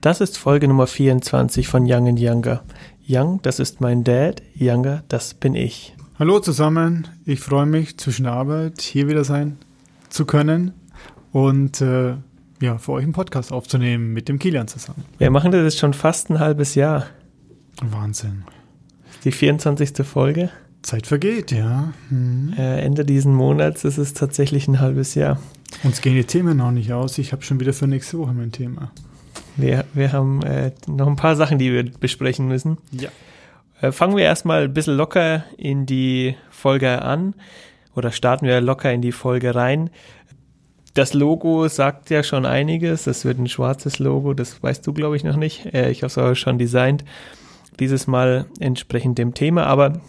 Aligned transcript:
Das 0.00 0.20
ist 0.20 0.38
Folge 0.38 0.68
Nummer 0.68 0.86
24 0.86 1.66
von 1.66 1.82
Young 1.84 2.06
and 2.06 2.20
Younger. 2.20 2.62
Young, 3.08 3.40
das 3.42 3.58
ist 3.58 3.80
mein 3.80 4.04
Dad, 4.04 4.42
Younger, 4.54 5.02
das 5.08 5.34
bin 5.34 5.56
ich. 5.56 5.92
Hallo 6.20 6.38
zusammen, 6.38 7.08
ich 7.24 7.40
freue 7.40 7.66
mich 7.66 7.98
zwischen 7.98 8.22
der 8.22 8.34
Arbeit 8.34 8.80
hier 8.80 9.08
wieder 9.08 9.24
sein 9.24 9.58
zu 10.08 10.24
können 10.24 10.72
und 11.32 11.80
äh, 11.80 12.14
ja, 12.60 12.78
für 12.78 12.92
euch 12.92 13.02
einen 13.02 13.12
Podcast 13.12 13.50
aufzunehmen 13.50 14.12
mit 14.12 14.28
dem 14.28 14.38
Kilian 14.38 14.68
zusammen. 14.68 15.02
Wir 15.18 15.32
machen 15.32 15.50
das 15.50 15.62
jetzt 15.64 15.78
schon 15.78 15.94
fast 15.94 16.30
ein 16.30 16.38
halbes 16.38 16.76
Jahr. 16.76 17.06
Wahnsinn. 17.82 18.44
Die 19.24 19.32
24. 19.32 20.06
Folge. 20.06 20.50
Zeit 20.82 21.08
vergeht, 21.08 21.50
ja. 21.50 21.92
Mhm. 22.08 22.54
Äh, 22.56 22.82
Ende 22.82 23.04
diesen 23.04 23.34
Monats 23.34 23.82
ist 23.82 23.98
es 23.98 24.14
tatsächlich 24.14 24.68
ein 24.68 24.78
halbes 24.78 25.16
Jahr. 25.16 25.40
Uns 25.82 26.00
gehen 26.02 26.14
die 26.14 26.22
Themen 26.22 26.56
noch 26.56 26.70
nicht 26.70 26.92
aus. 26.92 27.18
Ich 27.18 27.32
habe 27.32 27.42
schon 27.42 27.58
wieder 27.58 27.72
für 27.72 27.88
nächste 27.88 28.16
Woche 28.18 28.32
mein 28.32 28.52
Thema. 28.52 28.92
Wir, 29.58 29.84
wir 29.92 30.12
haben 30.12 30.42
äh, 30.42 30.70
noch 30.86 31.08
ein 31.08 31.16
paar 31.16 31.36
Sachen, 31.36 31.58
die 31.58 31.72
wir 31.72 31.84
besprechen 31.84 32.46
müssen. 32.46 32.78
Ja. 32.92 33.08
Äh, 33.80 33.92
fangen 33.92 34.16
wir 34.16 34.24
erstmal 34.24 34.64
ein 34.64 34.72
bisschen 34.72 34.96
locker 34.96 35.44
in 35.56 35.84
die 35.84 36.36
Folge 36.48 37.02
an 37.02 37.34
oder 37.94 38.12
starten 38.12 38.46
wir 38.46 38.60
locker 38.60 38.92
in 38.92 39.02
die 39.02 39.12
Folge 39.12 39.54
rein. 39.54 39.90
Das 40.94 41.12
Logo 41.12 41.68
sagt 41.68 42.10
ja 42.10 42.22
schon 42.22 42.46
einiges. 42.46 43.04
Das 43.04 43.24
wird 43.24 43.38
ein 43.38 43.48
schwarzes 43.48 43.98
Logo, 43.98 44.32
das 44.32 44.62
weißt 44.62 44.86
du, 44.86 44.92
glaube 44.92 45.16
ich, 45.16 45.24
noch 45.24 45.36
nicht. 45.36 45.66
Äh, 45.74 45.90
ich 45.90 45.98
habe 45.98 46.06
es 46.06 46.18
aber 46.18 46.34
schon 46.36 46.58
designt. 46.58 47.04
Dieses 47.80 48.06
Mal 48.06 48.46
entsprechend 48.60 49.18
dem 49.18 49.34
Thema. 49.34 49.66
Aber 49.66 50.00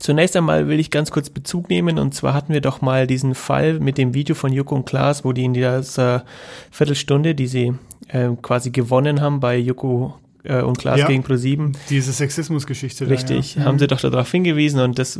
Zunächst 0.00 0.36
einmal 0.36 0.66
will 0.68 0.80
ich 0.80 0.90
ganz 0.90 1.12
kurz 1.12 1.30
Bezug 1.30 1.68
nehmen 1.68 2.00
und 2.00 2.12
zwar 2.12 2.34
hatten 2.34 2.52
wir 2.52 2.60
doch 2.60 2.80
mal 2.80 3.06
diesen 3.06 3.36
Fall 3.36 3.78
mit 3.78 3.98
dem 3.98 4.14
Video 4.14 4.34
von 4.34 4.52
Joko 4.52 4.74
und 4.74 4.84
Klaas, 4.84 5.24
wo 5.24 5.32
die 5.32 5.44
in 5.44 5.54
dieser 5.54 6.24
Viertelstunde, 6.72 7.36
die 7.36 7.46
sie 7.46 7.74
äh, 8.08 8.28
quasi 8.40 8.70
gewonnen 8.70 9.20
haben 9.20 9.40
bei 9.40 9.56
Joko 9.56 10.14
äh, 10.44 10.62
und 10.62 10.78
Klaas 10.78 11.00
ja, 11.00 11.06
gegen 11.06 11.22
Pro7. 11.22 11.74
Diese 11.90 12.12
Sexismusgeschichte. 12.12 13.08
Richtig, 13.08 13.54
da, 13.54 13.60
ja. 13.60 13.66
haben 13.66 13.78
sie 13.78 13.86
doch 13.86 14.00
darauf 14.00 14.30
hingewiesen 14.30 14.80
und 14.80 14.98
das 14.98 15.18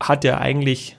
hat 0.00 0.24
ja 0.24 0.38
eigentlich 0.38 0.96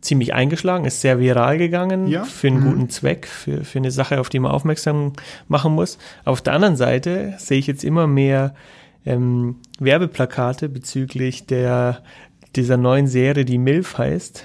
ziemlich 0.00 0.34
eingeschlagen, 0.34 0.84
ist 0.84 1.00
sehr 1.00 1.18
viral 1.18 1.58
gegangen 1.58 2.06
ja. 2.06 2.24
für 2.24 2.46
einen 2.46 2.60
mhm. 2.60 2.64
guten 2.64 2.90
Zweck, 2.90 3.26
für, 3.26 3.64
für 3.64 3.78
eine 3.78 3.90
Sache, 3.90 4.20
auf 4.20 4.28
die 4.28 4.38
man 4.38 4.52
aufmerksam 4.52 5.12
machen 5.48 5.72
muss. 5.72 5.98
Auf 6.24 6.40
der 6.40 6.52
anderen 6.52 6.76
Seite 6.76 7.34
sehe 7.38 7.58
ich 7.58 7.66
jetzt 7.66 7.82
immer 7.82 8.06
mehr 8.06 8.54
ähm, 9.04 9.56
Werbeplakate 9.80 10.68
bezüglich 10.68 11.46
der, 11.46 12.02
dieser 12.54 12.76
neuen 12.76 13.08
Serie, 13.08 13.44
die 13.44 13.58
MILF 13.58 13.98
heißt, 13.98 14.44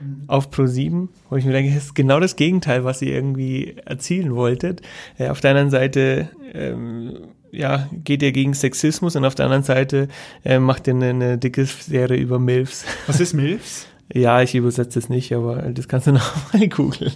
mhm. 0.00 0.24
auf 0.26 0.50
Pro7, 0.50 1.08
wo 1.30 1.36
ich 1.36 1.44
mir 1.44 1.52
denke, 1.52 1.74
das 1.74 1.84
ist 1.84 1.94
genau 1.94 2.20
das 2.20 2.36
Gegenteil, 2.36 2.84
was 2.84 3.02
ihr 3.02 3.12
irgendwie 3.12 3.76
erzielen 3.84 4.34
wolltet. 4.34 4.82
Äh, 5.18 5.28
auf 5.28 5.40
der 5.40 5.50
anderen 5.50 5.70
Seite 5.70 6.28
ähm, 6.52 7.14
ja, 7.50 7.88
geht 8.04 8.22
ihr 8.22 8.32
gegen 8.32 8.54
Sexismus 8.54 9.16
und 9.16 9.24
auf 9.24 9.34
der 9.34 9.46
anderen 9.46 9.64
Seite 9.64 10.08
äh, 10.44 10.58
macht 10.58 10.86
ihr 10.86 10.94
eine, 10.94 11.10
eine 11.10 11.38
dicke 11.38 11.64
Serie 11.64 12.18
über 12.18 12.38
MILFs. 12.38 12.84
Was 13.06 13.20
ist 13.20 13.34
MILFs? 13.34 13.86
Ja, 14.14 14.40
ich 14.40 14.54
übersetze 14.54 14.98
es 14.98 15.10
nicht, 15.10 15.34
aber 15.34 15.56
das 15.56 15.86
kannst 15.86 16.06
du 16.06 16.12
nochmal 16.14 16.66
googeln. 16.68 17.12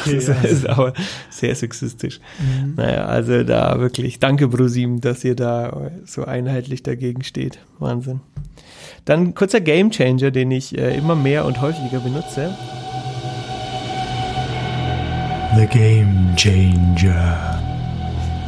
Okay, 0.00 0.16
das 0.16 0.28
also. 0.28 0.48
ist 0.48 0.68
aber 0.68 0.92
sehr 1.30 1.54
sexistisch. 1.54 2.18
Mhm. 2.40 2.74
Naja, 2.74 3.04
also 3.04 3.44
da 3.44 3.78
wirklich, 3.78 4.18
danke 4.18 4.48
Brusim, 4.48 5.00
dass 5.00 5.22
ihr 5.22 5.36
da 5.36 5.92
so 6.04 6.24
einheitlich 6.24 6.82
dagegen 6.82 7.22
steht. 7.22 7.60
Wahnsinn. 7.78 8.22
Dann 9.04 9.34
kurzer 9.34 9.60
Gamechanger, 9.60 10.30
den 10.30 10.50
ich 10.50 10.78
äh, 10.78 10.96
immer 10.96 11.16
mehr 11.16 11.44
und 11.44 11.60
häufiger 11.60 11.98
benutze. 12.00 12.56
The 15.56 15.66
Game 15.66 16.34
Changer 16.36 17.60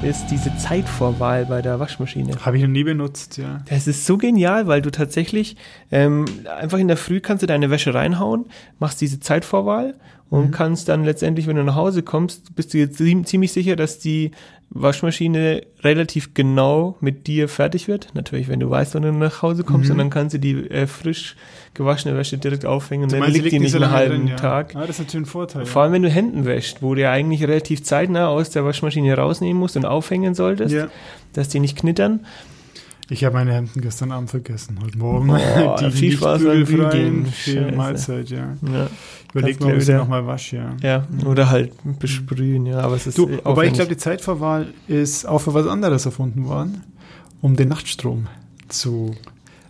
ist 0.02 0.30
diese 0.30 0.56
Zeitvorwahl 0.56 1.46
bei 1.46 1.60
der 1.60 1.80
Waschmaschine. 1.80 2.36
Habe 2.44 2.58
ich 2.58 2.62
noch 2.62 2.70
nie 2.70 2.84
benutzt, 2.84 3.38
ja. 3.38 3.62
Das 3.68 3.86
ist 3.86 4.06
so 4.06 4.16
genial, 4.16 4.66
weil 4.66 4.80
du 4.80 4.90
tatsächlich 4.90 5.56
ähm, 5.90 6.26
einfach 6.58 6.78
in 6.78 6.88
der 6.88 6.96
Früh 6.96 7.20
kannst 7.20 7.42
du 7.42 7.46
deine 7.46 7.70
Wäsche 7.70 7.94
reinhauen, 7.94 8.46
machst 8.78 9.00
diese 9.00 9.18
Zeitvorwahl 9.18 9.94
und 10.30 10.46
mhm. 10.46 10.50
kannst 10.50 10.88
dann 10.88 11.04
letztendlich, 11.04 11.46
wenn 11.46 11.56
du 11.56 11.64
nach 11.64 11.74
Hause 11.74 12.02
kommst, 12.02 12.54
bist 12.56 12.74
du 12.74 12.78
jetzt 12.78 12.96
ziemlich 12.96 13.52
sicher, 13.52 13.76
dass 13.76 13.98
die 13.98 14.32
Waschmaschine 14.70 15.62
relativ 15.82 16.34
genau 16.34 16.96
mit 17.00 17.28
dir 17.28 17.48
fertig 17.48 17.86
wird. 17.86 18.08
Natürlich, 18.14 18.48
wenn 18.48 18.58
du 18.58 18.68
weißt, 18.68 18.94
wann 18.94 19.02
du 19.02 19.12
nach 19.12 19.42
Hause 19.42 19.62
kommst, 19.62 19.86
mhm. 19.86 19.92
und 19.92 19.98
dann 19.98 20.10
kannst 20.10 20.34
du 20.34 20.38
die 20.38 20.68
äh, 20.70 20.86
frisch 20.86 21.36
gewaschene 21.74 22.16
Wäsche 22.16 22.38
direkt 22.38 22.66
aufhängen 22.66 23.04
und 23.04 23.12
dann 23.12 23.30
liegt 23.30 23.52
die 23.52 23.58
nicht 23.58 23.74
einen 23.74 23.90
halben 23.90 24.16
drin, 24.16 24.28
ja. 24.28 24.36
Tag. 24.36 24.74
Ah, 24.74 24.80
das 24.80 24.90
ist 24.90 25.06
natürlich 25.06 25.26
ein 25.26 25.30
Vorteil. 25.30 25.66
Vor 25.66 25.82
allem, 25.82 25.92
wenn 25.92 26.02
du 26.02 26.08
Händen 26.08 26.44
wäschst, 26.44 26.82
wo 26.82 26.94
du 26.94 27.02
ja 27.02 27.12
eigentlich 27.12 27.42
relativ 27.42 27.82
zeitnah 27.82 28.28
aus 28.28 28.50
der 28.50 28.64
Waschmaschine 28.64 29.14
rausnehmen 29.14 29.58
musst 29.58 29.76
und 29.76 29.84
aufhängen 29.84 30.34
solltest, 30.34 30.74
ja. 30.74 30.88
dass 31.32 31.48
die 31.48 31.60
nicht 31.60 31.76
knittern. 31.76 32.26
Ich 33.10 33.22
habe 33.22 33.34
meine 33.34 33.52
Hemden 33.52 33.82
gestern 33.82 34.12
Abend 34.12 34.30
vergessen, 34.30 34.78
heute 34.82 34.96
Morgen. 34.96 35.30
Oh, 35.30 35.76
die 35.80 35.90
viel 35.90 36.12
Spaß 36.12 36.40
Bügeln. 36.40 37.26
Viel 37.26 37.72
Mahlzeit, 37.72 38.30
ja. 38.30 38.56
ja. 38.62 38.88
Überleg 39.32 39.60
mal, 39.60 39.72
ob 39.72 39.78
ich 39.78 39.84
sie 39.84 39.92
nochmal 39.92 40.26
wasche, 40.26 40.56
ja. 40.56 40.76
Ja, 40.82 41.08
oder 41.26 41.50
halt 41.50 41.72
besprühen, 41.98 42.64
ja. 42.64 42.78
Aber 42.78 42.96
es 42.96 43.06
ist 43.06 43.18
du, 43.18 43.28
aber 43.44 43.66
ich 43.66 43.74
glaube, 43.74 43.90
die 43.90 43.98
Zeitverwahl 43.98 44.68
ist 44.88 45.26
auch 45.26 45.40
für 45.40 45.52
was 45.52 45.66
anderes 45.66 46.06
erfunden 46.06 46.46
worden, 46.46 46.82
um 47.42 47.56
den 47.56 47.68
Nachtstrom 47.68 48.26
zu 48.68 49.14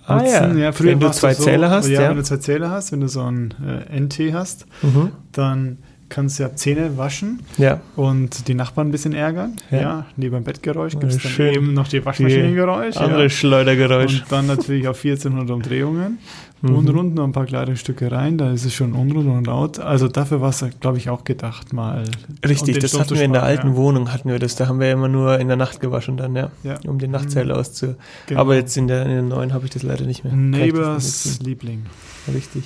Ah, 0.07 0.23
ja. 0.23 0.53
ja 0.53 0.81
wenn 0.81 1.01
du 1.01 1.11
zwei 1.13 1.33
so, 1.33 1.45
Zähler 1.45 1.71
hast, 1.71 1.89
ja, 1.89 2.03
ja, 2.03 2.11
wenn 2.11 2.19
du 2.19 2.25
zwei 2.25 2.37
Zähler 2.37 2.71
hast, 2.71 2.93
wenn 2.93 3.01
du 3.01 3.09
so 3.09 3.23
ein 3.23 3.55
äh, 3.91 4.01
NT 4.01 4.35
hast, 4.35 4.67
mhm. 4.83 5.13
dann 5.33 5.79
kannst 6.09 6.39
ja 6.39 6.55
Zähne 6.55 6.97
waschen 6.97 7.41
ja. 7.59 7.81
und 7.97 8.49
die 8.49 8.55
Nachbarn 8.55 8.89
ein 8.89 8.91
bisschen 8.91 9.15
ärgern. 9.15 9.57
Ja, 9.71 9.81
ja 9.81 10.07
neben 10.17 10.35
dem 10.35 10.45
Bettgeräusch 10.45 10.93
gibt 10.93 11.13
es 11.13 11.23
dann 11.23 11.33
Schön 11.33 11.55
eben 11.55 11.75
noch 11.75 11.89
die 11.89 12.05
Waschmaschinengeräusch. 12.05 12.97
Andere 12.97 13.25
ja. 13.25 13.29
Schleudergeräusch. 13.29 14.23
Und 14.23 14.33
dann 14.33 14.47
natürlich 14.47 14.89
auf 14.89 14.97
1400 15.05 15.51
Umdrehungen. 15.51 16.19
Mhm. 16.65 16.77
Unrund 16.77 17.15
noch 17.15 17.25
ein 17.25 17.33
paar 17.33 17.45
Kleidungsstücke 17.45 18.11
rein, 18.11 18.39
da 18.39 18.51
ist 18.51 18.65
es 18.65 18.73
schon 18.73 18.95
unrund 18.95 19.29
und 19.29 19.47
laut. 19.47 19.79
Also 19.79 20.09
dafür 20.09 20.41
war 20.41 20.49
es, 20.49 20.65
glaube 20.81 20.97
ich, 20.97 21.11
auch 21.11 21.25
gedacht 21.25 21.75
mal. 21.75 22.05
Richtig, 22.47 22.79
das 22.79 22.99
hatten 22.99 23.17
wir 23.17 23.23
in 23.23 23.35
der 23.35 23.43
alten 23.43 23.69
ja. 23.69 23.77
Wohnung, 23.77 24.13
hatten 24.13 24.31
wir 24.31 24.39
das. 24.39 24.57
Da 24.57 24.67
haben 24.67 24.81
wir 24.81 24.91
immer 24.91 25.09
nur 25.09 25.39
in 25.39 25.49
der 25.49 25.59
Nacht 25.59 25.81
gewaschen 25.81 26.17
dann, 26.17 26.35
ja. 26.35 26.51
Um 26.87 26.99
den 26.99 27.11
Nachtzähler 27.11 27.55
mhm. 27.55 27.61
auszu... 27.61 27.97
Genau. 28.27 28.41
Aber 28.41 28.55
jetzt 28.55 28.77
in 28.79 28.89
der, 28.89 29.03
in 29.03 29.11
der 29.11 29.23
neuen 29.23 29.53
habe 29.53 29.67
ich 29.67 29.73
das 29.73 29.83
leider 29.83 30.07
nicht 30.07 30.25
mehr. 30.25 30.33
Neighbors 30.33 31.39
Liebling. 31.43 31.85
Richtig. 32.33 32.65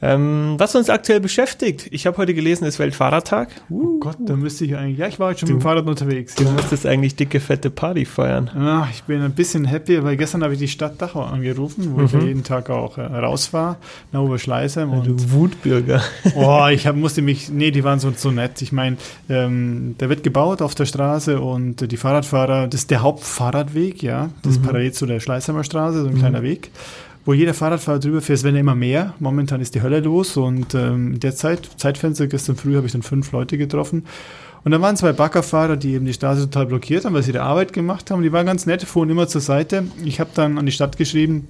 Ähm, 0.00 0.54
was 0.58 0.76
uns 0.76 0.90
aktuell 0.90 1.18
beschäftigt, 1.18 1.88
ich 1.90 2.06
habe 2.06 2.16
heute 2.18 2.32
gelesen, 2.32 2.64
ist 2.64 2.78
Weltfahrradtag. 2.78 3.48
Uh, 3.68 3.96
oh 3.96 3.98
Gott, 3.98 4.16
da 4.20 4.36
müsste 4.36 4.64
ich 4.64 4.76
eigentlich. 4.76 4.98
Ja, 4.98 5.08
ich 5.08 5.18
war 5.18 5.30
heute 5.30 5.40
schon 5.40 5.48
du, 5.48 5.54
mit 5.54 5.62
dem 5.62 5.64
Fahrrad 5.64 5.86
unterwegs. 5.86 6.36
Du 6.36 6.44
ja. 6.44 6.52
musstest 6.52 6.86
eigentlich 6.86 7.16
dicke, 7.16 7.40
fette 7.40 7.68
Party 7.68 8.04
feiern. 8.04 8.48
Ja, 8.54 8.88
ich 8.92 9.02
bin 9.04 9.20
ein 9.22 9.32
bisschen 9.32 9.64
happy, 9.64 10.04
weil 10.04 10.16
gestern 10.16 10.44
habe 10.44 10.52
ich 10.52 10.60
die 10.60 10.68
Stadt 10.68 11.02
Dachau 11.02 11.24
angerufen, 11.24 11.94
wo 11.94 11.98
mhm. 11.98 12.04
ich 12.04 12.12
ja 12.12 12.20
jeden 12.20 12.44
Tag 12.44 12.70
auch 12.70 12.96
äh, 12.96 13.02
raus 13.02 13.52
war, 13.52 13.78
nach 14.12 14.20
Oberschleißheim. 14.20 14.92
Ja, 14.92 15.00
du 15.00 15.32
Wutbürger. 15.32 16.02
Oh, 16.36 16.66
ich 16.70 16.86
hab, 16.86 16.94
musste 16.94 17.22
mich, 17.22 17.48
nee, 17.48 17.70
die 17.70 17.82
waren 17.82 17.98
so, 17.98 18.12
so 18.14 18.30
nett. 18.30 18.62
Ich 18.62 18.70
meine, 18.70 18.96
ähm, 19.28 19.96
der 19.98 20.08
wird 20.08 20.22
gebaut 20.22 20.62
auf 20.62 20.74
der 20.74 20.84
Straße 20.84 21.40
und 21.40 21.90
die 21.90 21.96
Fahrradfahrer, 21.96 22.68
das 22.68 22.82
ist 22.82 22.90
der 22.90 23.02
Hauptfahrradweg, 23.02 24.02
ja, 24.02 24.30
das 24.42 24.56
mhm. 24.56 24.60
ist 24.60 24.66
parallel 24.66 24.92
zu 24.92 25.06
der 25.06 25.20
Schleißheimer 25.20 25.64
Straße, 25.64 26.02
so 26.02 26.08
ein 26.08 26.14
mhm. 26.14 26.18
kleiner 26.18 26.42
Weg 26.42 26.70
wo 27.28 27.34
jeder 27.34 27.52
Fahrradfahrer 27.52 27.98
drüber 27.98 28.22
fährt, 28.22 28.38
es 28.38 28.44
werden 28.44 28.56
immer 28.56 28.74
mehr. 28.74 29.12
Momentan 29.18 29.60
ist 29.60 29.74
die 29.74 29.82
Hölle 29.82 30.00
los 30.00 30.38
und 30.38 30.74
ähm, 30.74 31.12
in 31.12 31.20
der 31.20 31.34
Zeit, 31.34 31.68
Zeitfenster, 31.76 32.26
gestern 32.26 32.56
früh 32.56 32.74
habe 32.74 32.86
ich 32.86 32.92
dann 32.92 33.02
fünf 33.02 33.32
Leute 33.32 33.58
getroffen. 33.58 34.06
Und 34.64 34.72
da 34.72 34.80
waren 34.80 34.96
zwei 34.96 35.12
Baggerfahrer, 35.12 35.76
die 35.76 35.92
eben 35.92 36.06
die 36.06 36.14
Straße 36.14 36.48
total 36.48 36.64
blockiert 36.64 37.04
haben, 37.04 37.12
weil 37.12 37.22
sie 37.22 37.32
die 37.32 37.38
Arbeit 37.38 37.74
gemacht 37.74 38.10
haben. 38.10 38.22
Die 38.22 38.32
waren 38.32 38.46
ganz 38.46 38.64
nett, 38.64 38.82
fuhren 38.82 39.10
immer 39.10 39.28
zur 39.28 39.42
Seite. 39.42 39.84
Ich 40.06 40.20
habe 40.20 40.30
dann 40.32 40.56
an 40.56 40.64
die 40.64 40.72
Stadt 40.72 40.96
geschrieben, 40.96 41.48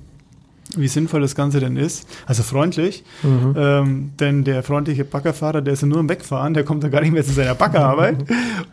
wie 0.77 0.89
sinnvoll 0.89 1.21
das 1.21 1.35
Ganze 1.35 1.61
denn 1.61 1.77
ist. 1.77 2.07
Also 2.27 2.43
freundlich, 2.43 3.05
mhm. 3.23 3.55
ähm, 3.57 4.11
denn 4.21 4.45
der 4.45 4.63
freundliche 4.63 5.05
Baggerfahrer, 5.05 5.63
der 5.63 5.75
ist 5.75 5.83
ja 5.83 5.89
nur 5.89 5.99
am 5.99 6.09
Wegfahren, 6.09 6.55
der 6.55 6.65
kommt 6.65 6.85
da 6.85 6.89
gar 6.89 7.01
nicht 7.01 7.13
mehr 7.13 7.25
zu 7.25 7.33
seiner 7.33 7.55
Baggerarbeit. 7.55 8.17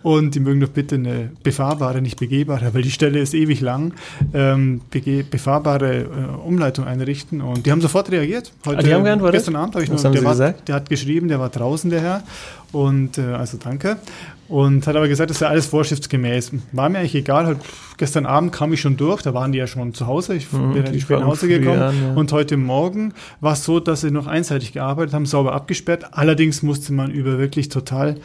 Und 0.03 0.35
die 0.35 0.39
mögen 0.39 0.59
doch 0.59 0.69
bitte 0.69 0.95
eine 0.95 1.31
befahrbare, 1.43 2.01
nicht 2.01 2.19
begehbare, 2.19 2.73
weil 2.73 2.81
die 2.81 2.91
Stelle 2.91 3.19
ist 3.19 3.33
ewig 3.33 3.61
lang, 3.61 3.93
ähm, 4.33 4.81
befahrbare 5.29 6.01
äh, 6.01 6.45
Umleitung 6.45 6.85
einrichten. 6.85 7.41
Und 7.41 7.65
die 7.65 7.71
haben 7.71 7.81
sofort 7.81 8.11
reagiert. 8.11 8.51
Heute, 8.65 8.79
ah, 8.79 8.81
die 8.81 8.93
haben 8.93 9.03
geantwortet? 9.03 9.39
Gestern 9.39 9.55
Abend 9.55 9.75
habe 9.75 9.83
ich 9.83 9.91
noch, 9.91 10.01
der, 10.01 10.23
war, 10.23 10.35
der 10.35 10.75
hat 10.75 10.89
geschrieben, 10.89 11.27
der 11.27 11.39
war 11.39 11.49
draußen, 11.49 11.89
der 11.89 12.01
Herr. 12.01 12.23
Und 12.71 13.17
äh, 13.17 13.21
also 13.21 13.57
danke. 13.57 13.97
Und 14.47 14.85
hat 14.85 14.95
aber 14.95 15.07
gesagt, 15.07 15.31
das 15.31 15.37
ist 15.37 15.41
ja 15.41 15.49
alles 15.49 15.65
vorschriftsgemäß. 15.65 16.51
War 16.71 16.89
mir 16.89 16.99
eigentlich 16.99 17.15
egal. 17.15 17.47
Halt, 17.47 17.57
gestern 17.97 18.25
Abend 18.27 18.51
kam 18.51 18.71
ich 18.73 18.81
schon 18.81 18.95
durch, 18.95 19.23
da 19.23 19.33
waren 19.33 19.51
die 19.51 19.57
ja 19.57 19.65
schon 19.65 19.93
zu 19.93 20.05
Hause. 20.05 20.35
Ich 20.35 20.51
mhm, 20.51 20.73
bin 20.73 20.81
relativ 20.83 21.03
spät 21.03 21.19
nach 21.19 21.27
Hause 21.27 21.47
gekommen. 21.47 21.81
An, 21.81 21.95
ja. 22.01 22.13
Und 22.13 22.31
heute 22.31 22.55
Morgen 22.57 23.13
war 23.41 23.53
es 23.53 23.63
so, 23.63 23.79
dass 23.79 24.01
sie 24.01 24.11
noch 24.11 24.27
einseitig 24.27 24.73
gearbeitet 24.73 25.15
haben, 25.15 25.25
sauber 25.25 25.53
abgesperrt. 25.53 26.05
Allerdings 26.11 26.61
musste 26.61 26.93
man 26.93 27.09
über 27.09 27.39
wirklich 27.39 27.69
total 27.69 28.17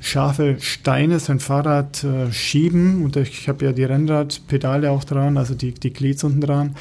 scharfe 0.00 0.56
Steine 0.60 1.18
sein 1.18 1.40
Fahrrad 1.40 2.02
äh, 2.02 2.32
schieben. 2.32 3.04
Und 3.04 3.16
ich 3.16 3.48
habe 3.48 3.66
ja 3.66 3.72
die 3.72 3.84
Rennradpedale 3.84 4.90
auch 4.90 5.04
dran, 5.04 5.36
also 5.36 5.54
die, 5.54 5.74
die 5.74 5.92
Glieds 5.92 6.24
unten 6.24 6.40
dran. 6.40 6.76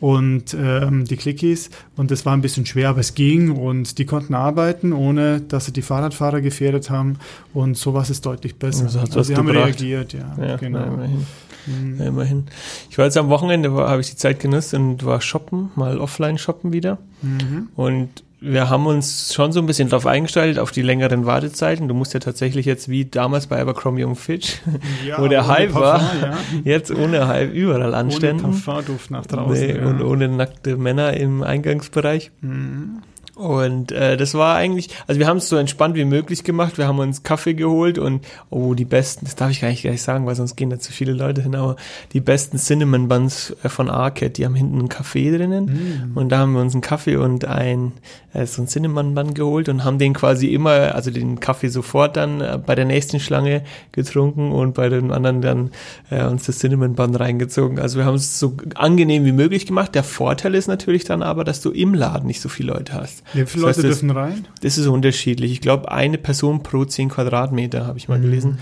Und 0.00 0.54
ähm, 0.58 1.04
die 1.04 1.16
Clickies 1.16 1.70
und 1.96 2.10
das 2.10 2.24
war 2.26 2.32
ein 2.34 2.40
bisschen 2.40 2.66
schwer, 2.66 2.90
aber 2.90 3.00
es 3.00 3.14
ging 3.14 3.50
und 3.50 3.98
die 3.98 4.04
konnten 4.06 4.34
arbeiten, 4.34 4.92
ohne 4.92 5.40
dass 5.40 5.66
sie 5.66 5.72
die 5.72 5.82
Fahrradfahrer 5.82 6.40
gefährdet 6.40 6.90
haben 6.90 7.18
und 7.54 7.76
sowas 7.76 8.10
ist 8.10 8.24
deutlich 8.26 8.56
besser. 8.56 8.84
Also 8.84 9.00
also 9.00 9.22
sie 9.22 9.36
haben 9.36 9.46
gebracht. 9.46 9.66
reagiert, 9.66 10.12
ja, 10.12 10.36
Ja, 10.40 10.56
genau. 10.56 10.78
na, 10.80 10.86
immerhin. 10.94 11.26
Mhm. 11.66 11.96
Ja, 11.98 12.06
immerhin. 12.06 12.44
Ich 12.90 12.96
war 12.98 13.04
jetzt 13.04 13.16
am 13.16 13.28
Wochenende, 13.28 13.70
habe 13.72 14.00
ich 14.00 14.10
die 14.10 14.16
Zeit 14.16 14.40
genutzt 14.40 14.72
und 14.74 15.04
war 15.04 15.20
shoppen, 15.20 15.70
mal 15.76 15.98
offline 15.98 16.38
shoppen 16.38 16.72
wieder. 16.72 16.98
Mhm. 17.22 17.68
Und 17.76 18.08
wir 18.40 18.70
haben 18.70 18.86
uns 18.86 19.34
schon 19.34 19.52
so 19.52 19.60
ein 19.60 19.66
bisschen 19.66 19.88
darauf 19.88 20.06
eingestellt, 20.06 20.58
auf 20.58 20.70
die 20.70 20.82
längeren 20.82 21.26
Wartezeiten. 21.26 21.88
Du 21.88 21.94
musst 21.94 22.14
ja 22.14 22.20
tatsächlich 22.20 22.66
jetzt 22.66 22.88
wie 22.88 23.04
damals 23.04 23.48
bei 23.48 23.60
Abercrombie 23.60 24.04
und 24.04 24.16
Fitch, 24.16 24.58
Ja, 25.06 25.20
wo 25.20 25.26
der 25.26 25.44
ohne 25.44 25.48
Hype 25.48 25.74
war, 25.74 25.98
Parfum, 25.98 26.20
ja. 26.22 26.38
jetzt 26.64 26.90
ohne 26.90 27.26
Hype 27.26 27.52
überall 27.52 27.88
Ohne 27.88 27.96
anstellen. 27.96 28.38
Parfumduft 28.38 29.10
nach 29.10 29.26
draußen. 29.26 29.66
Nee, 29.66 29.76
ja. 29.76 29.86
und 29.86 30.02
ohne 30.02 30.28
nackte 30.28 30.76
Männer 30.76 31.14
im 31.14 31.42
Eingangsbereich. 31.42 32.30
Mhm. 32.40 33.02
Und 33.38 33.92
äh, 33.92 34.16
das 34.16 34.34
war 34.34 34.56
eigentlich, 34.56 34.90
also 35.06 35.20
wir 35.20 35.28
haben 35.28 35.36
es 35.36 35.48
so 35.48 35.56
entspannt 35.56 35.94
wie 35.94 36.04
möglich 36.04 36.42
gemacht. 36.42 36.76
Wir 36.76 36.88
haben 36.88 36.98
uns 36.98 37.22
Kaffee 37.22 37.54
geholt 37.54 37.96
und 37.96 38.26
oh, 38.50 38.74
die 38.74 38.84
besten, 38.84 39.26
das 39.26 39.36
darf 39.36 39.52
ich 39.52 39.60
gar 39.60 39.68
nicht 39.68 39.82
gleich 39.82 40.02
sagen, 40.02 40.26
weil 40.26 40.34
sonst 40.34 40.56
gehen 40.56 40.70
da 40.70 40.80
zu 40.80 40.90
viele 40.90 41.12
Leute 41.12 41.42
hin, 41.42 41.54
aber 41.54 41.76
die 42.12 42.20
besten 42.20 42.58
Cinnamon 42.58 43.06
Buns 43.06 43.54
äh, 43.62 43.68
von 43.68 43.90
Arcade, 43.90 44.32
die 44.32 44.44
haben 44.44 44.56
hinten 44.56 44.80
einen 44.80 44.88
Kaffee 44.88 45.30
drinnen. 45.30 45.66
Mhm. 45.66 46.16
Und 46.16 46.30
da 46.30 46.38
haben 46.38 46.52
wir 46.52 46.60
uns 46.60 46.74
einen 46.74 46.80
Kaffee 46.80 47.14
und 47.14 47.44
ein 47.44 47.92
äh, 48.32 48.46
so 48.46 48.62
einen 48.62 48.68
Cinnamon 48.68 49.14
Bun 49.14 49.34
geholt 49.34 49.68
und 49.68 49.84
haben 49.84 49.98
den 49.98 50.14
quasi 50.14 50.48
immer, 50.48 50.94
also 50.94 51.10
den 51.10 51.40
Kaffee 51.40 51.68
sofort 51.68 52.16
dann 52.16 52.40
äh, 52.40 52.58
bei 52.64 52.74
der 52.74 52.84
nächsten 52.84 53.20
Schlange 53.20 53.62
getrunken 53.92 54.52
und 54.52 54.74
bei 54.74 54.88
den 54.88 55.10
anderen 55.12 55.40
dann 55.40 55.70
äh, 56.10 56.24
uns 56.24 56.44
das 56.44 56.58
Cinnamon 56.58 56.94
Bun 56.94 57.14
reingezogen. 57.14 57.78
Also 57.78 57.98
wir 57.98 58.04
haben 58.04 58.14
es 58.14 58.38
so 58.38 58.56
angenehm 58.74 59.24
wie 59.24 59.32
möglich 59.32 59.66
gemacht. 59.66 59.94
Der 59.94 60.04
Vorteil 60.04 60.54
ist 60.54 60.68
natürlich 60.68 61.04
dann 61.04 61.22
aber, 61.22 61.44
dass 61.44 61.60
du 61.60 61.70
im 61.70 61.94
Laden 61.94 62.26
nicht 62.26 62.40
so 62.40 62.48
viele 62.48 62.72
Leute 62.72 62.94
hast. 62.94 63.22
Wie 63.34 63.44
viele 63.44 63.44
Das 63.44 63.54
heißt, 63.54 63.76
Leute 63.78 63.82
das- 63.88 63.98
dürfen 64.00 64.10
rein? 64.10 64.48
Das 64.62 64.78
ist 64.78 64.86
unterschiedlich. 64.86 65.52
Ich 65.52 65.60
glaube, 65.60 65.90
eine 65.92 66.18
Person 66.18 66.62
pro 66.62 66.84
10 66.84 67.08
Quadratmeter, 67.10 67.86
habe 67.86 67.98
ich 67.98 68.08
mal 68.08 68.20
gelesen. 68.20 68.58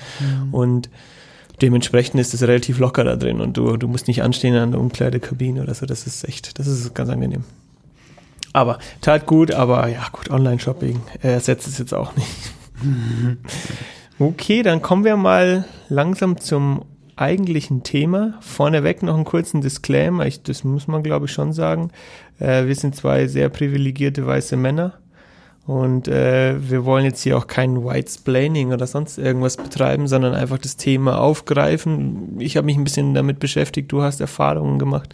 Und 0.53 0.91
dementsprechend 1.63 2.21
ist 2.21 2.35
es 2.35 2.43
relativ 2.43 2.79
locker 2.79 3.05
da 3.05 3.17
drin 3.17 3.41
und 3.41 3.57
du, 3.57 3.77
du 3.77 3.89
musst 3.89 4.09
nicht 4.09 4.23
anstehen 4.23 4.55
an 4.57 4.73
der 4.73 4.81
Umkleidekabine 4.81 5.63
oder 5.63 5.73
so. 5.75 5.87
Das 5.87 6.07
ist 6.07 6.27
echt, 6.29 6.59
das 6.59 6.67
ist 6.67 6.95
ganz 6.95 7.09
angenehm. 7.11 7.45
Aber 8.53 8.79
tat 9.03 9.27
gut, 9.27 9.53
aber 9.53 9.87
ja 9.89 10.07
gut, 10.13 10.31
Online-Shopping 10.31 11.01
äh, 11.23 11.29
ersetzt 11.33 11.67
es 11.69 11.79
jetzt 11.79 11.95
auch 11.95 12.15
nicht. 12.17 12.29
Okay, 14.19 14.63
dann 14.63 14.81
kommen 14.81 15.05
wir 15.05 15.17
mal 15.17 15.67
langsam 15.89 16.41
zum 16.41 16.85
eigentlichen 17.17 17.83
Thema. 17.83 18.35
Vorneweg 18.41 19.03
noch 19.03 19.15
einen 19.15 19.25
kurzen 19.25 19.61
Disclaimer. 19.61 20.27
Ich, 20.27 20.43
das 20.43 20.65
muss 20.65 20.87
man, 20.87 21.03
glaube 21.03 21.27
ich, 21.27 21.33
schon 21.33 21.53
sagen. 21.53 21.91
Äh, 22.39 22.67
wir 22.67 22.75
sind 22.75 22.95
zwei 22.95 23.27
sehr 23.27 23.49
privilegierte 23.49 24.27
weiße 24.27 24.57
Männer. 24.57 24.95
Und 25.67 26.07
äh, 26.07 26.55
wir 26.71 26.85
wollen 26.85 27.05
jetzt 27.05 27.23
hier 27.23 27.37
auch 27.37 27.49
kein 27.49 27.85
Whitesplaining 27.85 28.73
oder 28.73 28.87
sonst 28.87 29.19
irgendwas 29.19 29.57
betreiben, 29.57 30.07
sondern 30.07 30.35
einfach 30.35 30.59
das 30.59 30.77
Thema 30.77 31.19
aufgreifen. 31.19 32.37
Ich 32.39 32.57
habe 32.57 32.67
mich 32.67 32.77
ein 32.77 32.85
bisschen 32.85 33.15
damit 33.15 33.41
beschäftigt, 33.41 33.91
du 33.91 34.03
hast 34.03 34.21
Erfahrungen 34.21 34.79
gemacht 34.79 35.13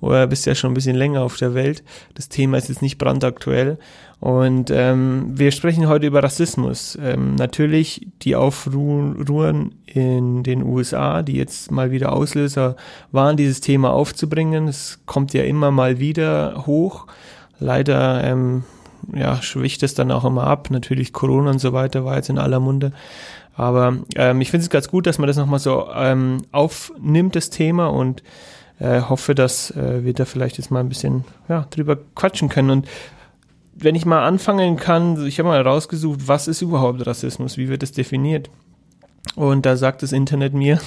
oder 0.00 0.26
bist 0.26 0.46
ja 0.46 0.54
schon 0.54 0.70
ein 0.70 0.74
bisschen 0.74 0.96
länger 0.96 1.22
auf 1.22 1.36
der 1.36 1.54
Welt. 1.54 1.82
Das 2.14 2.28
Thema 2.28 2.58
ist 2.58 2.68
jetzt 2.68 2.82
nicht 2.82 2.98
brandaktuell. 2.98 3.78
Und 4.18 4.70
ähm, 4.70 5.32
wir 5.34 5.50
sprechen 5.52 5.88
heute 5.88 6.06
über 6.06 6.22
Rassismus. 6.22 6.98
Ähm, 7.02 7.34
natürlich 7.34 8.08
die 8.22 8.34
Aufruhren 8.34 9.74
in 9.86 10.42
den 10.42 10.62
USA, 10.62 11.22
die 11.22 11.36
jetzt 11.36 11.70
mal 11.70 11.90
wieder 11.90 12.12
Auslöser 12.12 12.76
waren, 13.12 13.36
dieses 13.36 13.60
Thema 13.60 13.92
aufzubringen. 13.92 14.68
Es 14.68 15.00
kommt 15.04 15.34
ja 15.34 15.44
immer 15.44 15.70
mal 15.70 15.98
wieder 15.98 16.64
hoch. 16.66 17.06
Leider 17.58 18.24
ähm, 18.24 18.64
ja, 19.14 19.40
schwicht 19.42 19.82
es 19.82 19.94
dann 19.94 20.10
auch 20.10 20.24
immer 20.24 20.46
ab. 20.46 20.70
Natürlich 20.70 21.12
Corona 21.12 21.50
und 21.50 21.58
so 21.58 21.72
weiter 21.72 22.04
war 22.04 22.16
jetzt 22.16 22.30
in 22.30 22.38
aller 22.38 22.60
Munde. 22.60 22.92
Aber 23.54 23.96
ähm, 24.16 24.40
ich 24.40 24.50
finde 24.50 24.64
es 24.64 24.70
ganz 24.70 24.88
gut, 24.88 25.06
dass 25.06 25.18
man 25.18 25.26
das 25.26 25.36
nochmal 25.36 25.58
so 25.58 25.88
ähm, 25.94 26.42
aufnimmt, 26.52 27.36
das 27.36 27.50
Thema, 27.50 27.86
und 27.86 28.22
äh, 28.78 29.00
hoffe, 29.02 29.34
dass 29.34 29.70
äh, 29.70 30.04
wir 30.04 30.12
da 30.12 30.24
vielleicht 30.24 30.58
jetzt 30.58 30.70
mal 30.70 30.80
ein 30.80 30.88
bisschen 30.88 31.24
ja, 31.48 31.66
drüber 31.70 31.98
quatschen 32.14 32.48
können. 32.48 32.70
Und 32.70 32.88
wenn 33.74 33.94
ich 33.94 34.06
mal 34.06 34.24
anfangen 34.26 34.76
kann, 34.76 35.26
ich 35.26 35.38
habe 35.38 35.48
mal 35.48 35.60
rausgesucht, 35.60 36.28
was 36.28 36.48
ist 36.48 36.62
überhaupt 36.62 37.06
Rassismus, 37.06 37.56
wie 37.56 37.68
wird 37.68 37.82
das 37.82 37.92
definiert? 37.92 38.50
Und 39.34 39.66
da 39.66 39.76
sagt 39.76 40.02
das 40.02 40.12
Internet 40.12 40.54
mir, 40.54 40.80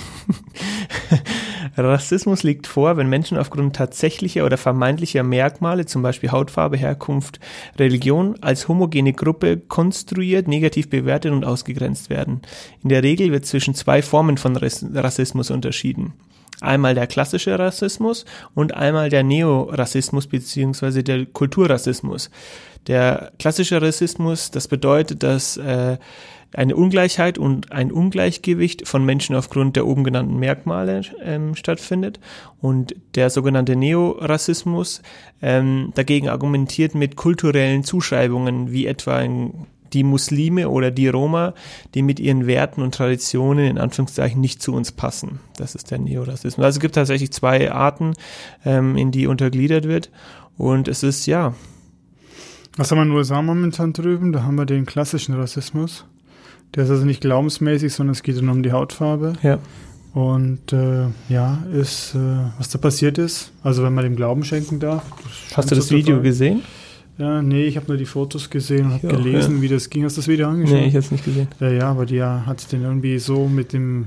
Rassismus 1.77 2.43
liegt 2.43 2.67
vor, 2.67 2.97
wenn 2.97 3.07
Menschen 3.07 3.37
aufgrund 3.37 3.75
tatsächlicher 3.75 4.45
oder 4.45 4.57
vermeintlicher 4.57 5.23
Merkmale, 5.23 5.85
zum 5.85 6.01
Beispiel 6.01 6.31
Hautfarbe, 6.31 6.77
Herkunft, 6.77 7.39
Religion, 7.77 8.35
als 8.41 8.67
homogene 8.67 9.13
Gruppe 9.13 9.57
konstruiert, 9.57 10.47
negativ 10.47 10.89
bewertet 10.89 11.31
und 11.31 11.45
ausgegrenzt 11.45 12.09
werden. 12.09 12.41
In 12.81 12.89
der 12.89 13.03
Regel 13.03 13.31
wird 13.31 13.45
zwischen 13.45 13.75
zwei 13.75 14.01
Formen 14.01 14.37
von 14.37 14.55
Rass- 14.55 14.85
Rassismus 14.93 15.51
unterschieden. 15.51 16.13
Einmal 16.61 16.93
der 16.93 17.07
klassische 17.07 17.57
Rassismus 17.57 18.25
und 18.53 18.73
einmal 18.73 19.09
der 19.09 19.23
Neorassismus 19.23 20.27
beziehungsweise 20.27 21.03
der 21.03 21.25
Kulturrassismus. 21.25 22.29
Der 22.87 23.31
klassische 23.39 23.81
Rassismus, 23.81 24.51
das 24.51 24.67
bedeutet, 24.67 25.23
dass 25.23 25.57
äh, 25.57 25.97
eine 26.53 26.75
Ungleichheit 26.75 27.37
und 27.37 27.71
ein 27.71 27.91
Ungleichgewicht 27.91 28.87
von 28.87 29.05
Menschen 29.05 29.35
aufgrund 29.35 29.75
der 29.75 29.85
oben 29.85 30.03
genannten 30.03 30.37
Merkmale 30.37 31.01
ähm, 31.21 31.55
stattfindet. 31.55 32.19
Und 32.59 32.95
der 33.15 33.29
sogenannte 33.29 33.75
Neorassismus 33.75 35.01
ähm, 35.41 35.91
dagegen 35.95 36.29
argumentiert 36.29 36.95
mit 36.95 37.15
kulturellen 37.15 37.83
Zuschreibungen, 37.83 38.71
wie 38.71 38.87
etwa 38.87 39.19
in 39.21 39.67
die 39.93 40.03
Muslime 40.03 40.69
oder 40.69 40.91
die 40.91 41.07
Roma, 41.07 41.53
die 41.93 42.01
mit 42.01 42.19
ihren 42.19 42.47
Werten 42.47 42.81
und 42.81 42.93
Traditionen 42.95 43.65
in 43.65 43.77
Anführungszeichen 43.77 44.39
nicht 44.39 44.61
zu 44.61 44.73
uns 44.73 44.91
passen. 44.91 45.39
Das 45.57 45.75
ist 45.75 45.91
der 45.91 45.99
Neorassismus. 45.99 46.63
Also 46.63 46.77
es 46.77 46.81
gibt 46.81 46.95
tatsächlich 46.95 47.31
zwei 47.31 47.71
Arten, 47.71 48.13
ähm, 48.65 48.95
in 48.97 49.11
die 49.11 49.27
untergliedert 49.27 49.87
wird. 49.87 50.09
Und 50.57 50.87
es 50.87 51.03
ist, 51.03 51.25
ja, 51.25 51.53
Was 52.77 52.91
haben 52.91 52.97
wir 52.99 53.03
in 53.03 53.09
den 53.09 53.17
USA 53.17 53.41
momentan 53.41 53.93
drüben? 53.93 54.31
Da 54.31 54.43
haben 54.43 54.55
wir 54.55 54.65
den 54.65 54.85
klassischen 54.85 55.35
Rassismus. 55.35 56.05
Der 56.75 56.83
ist 56.83 56.89
also 56.91 57.05
nicht 57.05 57.21
glaubensmäßig, 57.21 57.93
sondern 57.93 58.11
es 58.13 58.23
geht 58.23 58.37
dann 58.37 58.49
um 58.49 58.61
die 58.61 58.71
Hautfarbe. 58.71 59.33
ja, 59.41 59.57
Und 60.13 60.71
äh, 60.71 61.07
ja, 61.29 61.63
ist, 61.73 62.13
äh, 62.15 62.19
was 62.57 62.69
da 62.69 62.77
passiert 62.77 63.17
ist, 63.17 63.51
also 63.63 63.83
wenn 63.83 63.93
man 63.93 64.03
dem 64.03 64.15
Glauben 64.15 64.43
schenken 64.43 64.79
darf. 64.79 65.03
Hast 65.55 65.71
du 65.71 65.75
das 65.75 65.89
Video 65.91 66.17
Fall. 66.17 66.23
gesehen? 66.23 66.61
Ja, 67.19 67.41
nee, 67.41 67.65
ich 67.65 67.75
habe 67.75 67.87
nur 67.89 67.97
die 67.97 68.05
Fotos 68.05 68.49
gesehen 68.49 68.85
und 68.87 68.93
habe 68.93 69.07
gelesen, 69.09 69.61
wie 69.61 69.67
das 69.67 69.89
ging. 69.89 70.05
Hast 70.05 70.15
du 70.17 70.21
das 70.21 70.27
Video 70.29 70.47
angeschaut? 70.47 70.77
Nee, 70.77 70.85
ich 70.87 70.93
habe 70.95 70.99
es 71.05 71.11
nicht 71.11 71.25
gesehen. 71.25 71.47
ja, 71.59 71.69
ja, 71.69 71.91
aber 71.91 72.05
die 72.05 72.23
hat 72.23 72.71
den 72.71 72.81
irgendwie 72.83 73.19
so 73.19 73.47
mit 73.47 73.73
dem 73.73 74.05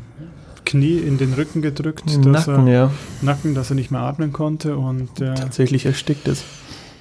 Knie 0.65 0.97
in 0.99 1.19
den 1.19 1.35
Rücken 1.35 1.61
gedrückt, 1.61 2.05
Im 2.13 2.33
dass 2.33 2.47
Nacken, 2.47 2.67
er, 2.69 2.73
ja. 2.75 2.93
Nacken, 3.21 3.55
dass 3.55 3.71
er 3.71 3.77
nicht 3.77 3.91
mehr 3.91 4.01
atmen 4.01 4.33
konnte 4.33 4.77
und 4.79 5.21
äh, 5.21 5.35
Tatsächlich 5.35 5.85
erstickt 5.87 6.27
es. 6.27 6.43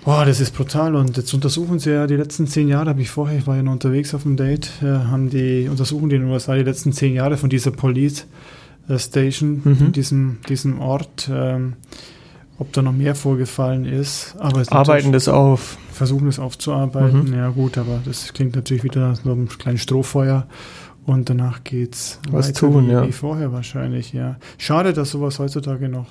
Boah, 0.03 0.25
das 0.25 0.39
ist 0.41 0.53
brutal. 0.55 0.95
Und 0.95 1.15
jetzt 1.15 1.33
untersuchen 1.33 1.79
sie 1.79 1.91
ja 1.91 2.07
die 2.07 2.15
letzten 2.15 2.45
zehn 2.47 2.67
Jahre, 2.67 2.89
habe 2.89 3.01
ich 3.01 3.09
vorher, 3.09 3.37
ich 3.37 3.47
war 3.47 3.55
ja 3.55 3.63
noch 3.63 3.71
unterwegs 3.71 4.13
auf 4.13 4.23
dem 4.23 4.35
Date, 4.35 4.69
äh, 4.81 4.85
haben 4.87 5.29
die, 5.29 5.67
untersuchen 5.69 6.09
die 6.09 6.15
in 6.17 6.23
den 6.23 6.31
USA 6.31 6.55
die 6.55 6.63
letzten 6.63 6.91
zehn 6.91 7.13
Jahre 7.13 7.37
von 7.37 7.49
dieser 7.49 7.71
Police 7.71 8.25
äh, 8.89 8.97
Station, 8.97 9.61
Mhm. 9.63 9.91
diesem, 9.93 10.37
diesem 10.49 10.79
Ort, 10.81 11.29
ähm, 11.31 11.73
ob 12.61 12.71
da 12.73 12.81
noch 12.81 12.93
mehr 12.93 13.15
vorgefallen 13.15 13.85
ist. 13.85 14.35
Aber 14.39 14.61
es 14.61 14.69
Arbeiten 14.69 15.11
das 15.11 15.27
auf. 15.27 15.77
versuchen 15.91 16.27
das 16.27 16.39
aufzuarbeiten. 16.39 17.29
Mhm. 17.29 17.33
Ja 17.33 17.49
gut, 17.49 17.77
aber 17.77 17.99
das 18.05 18.33
klingt 18.33 18.55
natürlich 18.55 18.83
wieder 18.83 19.09
nach 19.09 19.15
so 19.17 19.31
einem 19.31 19.47
kleinen 19.49 19.77
Strohfeuer. 19.79 20.45
Und 21.05 21.29
danach 21.29 21.63
geht's 21.63 22.19
Was 22.29 22.49
weiter 22.49 22.59
tun, 22.59 22.87
wie, 22.87 22.91
ja. 22.91 23.07
wie 23.07 23.11
vorher 23.11 23.51
wahrscheinlich, 23.51 24.13
ja. 24.13 24.35
Schade, 24.59 24.93
dass 24.93 25.09
sowas 25.09 25.39
heutzutage 25.39 25.89
noch 25.89 26.05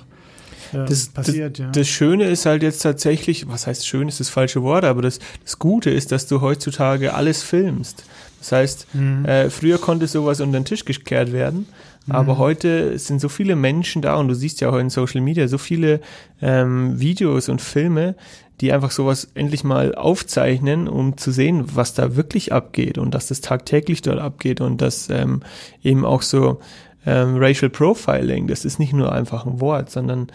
äh, 0.73 0.85
Das- 0.85 1.07
passiert, 1.07 1.57
ja. 1.59 1.69
Das 1.71 1.87
Schöne 1.87 2.25
ist 2.25 2.45
halt 2.45 2.61
jetzt 2.61 2.79
tatsächlich, 2.79 3.47
was 3.47 3.67
heißt 3.67 3.87
schön, 3.87 4.09
ist 4.09 4.19
das 4.19 4.27
falsche 4.29 4.61
Wort, 4.63 4.83
aber 4.83 5.01
das, 5.01 5.19
das 5.45 5.57
Gute 5.59 5.89
ist, 5.89 6.11
dass 6.11 6.27
du 6.27 6.41
heutzutage 6.41 7.13
alles 7.13 7.41
filmst. 7.41 8.03
Das 8.39 8.51
heißt, 8.51 8.87
Mhm. 8.93 9.23
äh, 9.25 9.49
früher 9.49 9.77
konnte 9.77 10.07
sowas 10.07 10.41
unter 10.41 10.59
den 10.59 10.65
Tisch 10.65 10.83
gekehrt 10.83 11.31
werden, 11.31 11.67
aber 12.09 12.33
Mhm. 12.33 12.37
heute 12.39 12.99
sind 12.99 13.21
so 13.21 13.29
viele 13.29 13.55
Menschen 13.55 14.01
da 14.01 14.15
und 14.15 14.27
du 14.27 14.33
siehst 14.33 14.61
ja 14.61 14.71
heute 14.71 14.81
in 14.81 14.89
Social 14.89 15.21
Media 15.21 15.47
so 15.47 15.57
viele 15.57 16.01
ähm, 16.41 16.99
Videos 16.99 17.49
und 17.49 17.61
Filme, 17.61 18.15
die 18.59 18.71
einfach 18.71 18.91
sowas 18.91 19.29
endlich 19.33 19.63
mal 19.63 19.95
aufzeichnen, 19.95 20.87
um 20.87 21.17
zu 21.17 21.31
sehen, 21.31 21.75
was 21.75 21.93
da 21.93 22.15
wirklich 22.15 22.53
abgeht 22.53 22.97
und 22.97 23.13
dass 23.13 23.27
das 23.27 23.41
tagtäglich 23.41 24.01
dort 24.01 24.19
abgeht 24.19 24.61
und 24.61 24.81
dass 24.81 25.09
ähm, 25.09 25.41
eben 25.83 26.05
auch 26.05 26.21
so 26.21 26.59
ähm, 27.05 27.37
Racial 27.37 27.69
Profiling, 27.69 28.47
das 28.47 28.65
ist 28.65 28.79
nicht 28.79 28.93
nur 28.93 29.11
einfach 29.11 29.45
ein 29.45 29.59
Wort, 29.59 29.89
sondern 29.89 30.27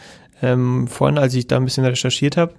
ähm, 0.43 0.89
vorhin, 0.89 1.19
als 1.19 1.35
ich 1.35 1.47
da 1.47 1.57
ein 1.57 1.65
bisschen 1.65 1.85
recherchiert 1.85 2.37
habe, 2.37 2.55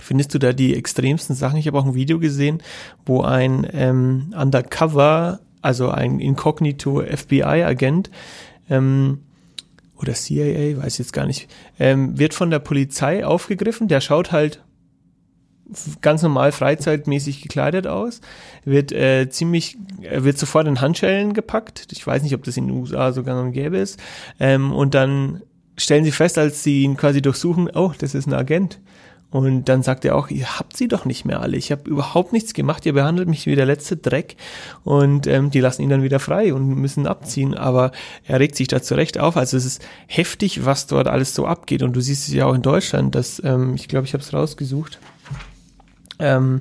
findest 0.00 0.34
du 0.34 0.38
da 0.38 0.52
die 0.52 0.76
extremsten 0.76 1.34
Sachen. 1.34 1.58
Ich 1.58 1.66
habe 1.66 1.78
auch 1.78 1.86
ein 1.86 1.94
Video 1.94 2.18
gesehen, 2.18 2.62
wo 3.06 3.22
ein 3.22 3.66
ähm, 3.72 4.34
Undercover, 4.38 5.40
also 5.64 5.90
ein 5.90 6.20
Inkognito 6.20 7.02
FBI-Agent, 7.02 8.10
ähm, 8.68 9.20
oder 9.96 10.14
CIA, 10.14 10.76
weiß 10.82 10.98
jetzt 10.98 11.12
gar 11.12 11.26
nicht, 11.26 11.48
ähm, 11.78 12.18
wird 12.18 12.34
von 12.34 12.50
der 12.50 12.58
Polizei 12.58 13.24
aufgegriffen. 13.24 13.88
Der 13.88 14.00
schaut 14.00 14.32
halt 14.32 14.62
ganz 16.02 16.22
normal 16.22 16.52
freizeitmäßig 16.52 17.40
gekleidet 17.40 17.86
aus, 17.86 18.20
wird 18.64 18.92
äh, 18.92 19.28
ziemlich, 19.30 19.78
wird 19.98 20.38
sofort 20.38 20.66
in 20.66 20.80
Handschellen 20.80 21.32
gepackt. 21.32 21.88
Ich 21.92 22.06
weiß 22.06 22.22
nicht, 22.22 22.34
ob 22.34 22.42
das 22.44 22.56
in 22.56 22.68
den 22.68 22.76
USA 22.76 23.12
so 23.12 23.22
gang 23.22 23.46
und 23.46 23.52
gäbe 23.52 23.78
ist. 23.78 23.98
Ähm, 24.38 24.72
und 24.72 24.94
dann 24.94 25.42
stellen 25.78 26.04
sie 26.04 26.12
fest, 26.12 26.38
als 26.38 26.62
sie 26.62 26.82
ihn 26.82 26.96
quasi 26.96 27.22
durchsuchen, 27.22 27.70
oh, 27.74 27.92
das 27.96 28.14
ist 28.14 28.26
ein 28.26 28.34
Agent. 28.34 28.80
Und 29.34 29.64
dann 29.64 29.82
sagt 29.82 30.04
er 30.04 30.14
auch, 30.14 30.30
ihr 30.30 30.60
habt 30.60 30.76
sie 30.76 30.86
doch 30.86 31.06
nicht 31.06 31.24
mehr 31.24 31.40
alle. 31.40 31.56
Ich 31.56 31.72
habe 31.72 31.90
überhaupt 31.90 32.32
nichts 32.32 32.54
gemacht. 32.54 32.86
Ihr 32.86 32.92
behandelt 32.92 33.28
mich 33.28 33.46
wie 33.46 33.56
der 33.56 33.66
letzte 33.66 33.96
Dreck. 33.96 34.36
Und 34.84 35.26
ähm, 35.26 35.50
die 35.50 35.58
lassen 35.58 35.82
ihn 35.82 35.88
dann 35.88 36.04
wieder 36.04 36.20
frei 36.20 36.54
und 36.54 36.68
müssen 36.76 37.08
abziehen. 37.08 37.54
Aber 37.54 37.90
er 38.22 38.38
regt 38.38 38.54
sich 38.54 38.68
da 38.68 38.80
zurecht 38.80 39.18
auf. 39.18 39.36
Also 39.36 39.56
es 39.56 39.64
ist 39.64 39.84
heftig, 40.06 40.64
was 40.64 40.86
dort 40.86 41.08
alles 41.08 41.34
so 41.34 41.46
abgeht. 41.46 41.82
Und 41.82 41.96
du 41.96 42.00
siehst 42.00 42.28
es 42.28 42.32
ja 42.32 42.46
auch 42.46 42.54
in 42.54 42.62
Deutschland. 42.62 43.16
Dass, 43.16 43.42
ähm, 43.44 43.74
ich 43.74 43.88
glaube, 43.88 44.06
ich 44.06 44.12
habe 44.12 44.22
es 44.22 44.32
rausgesucht. 44.32 45.00
Ähm, 46.20 46.60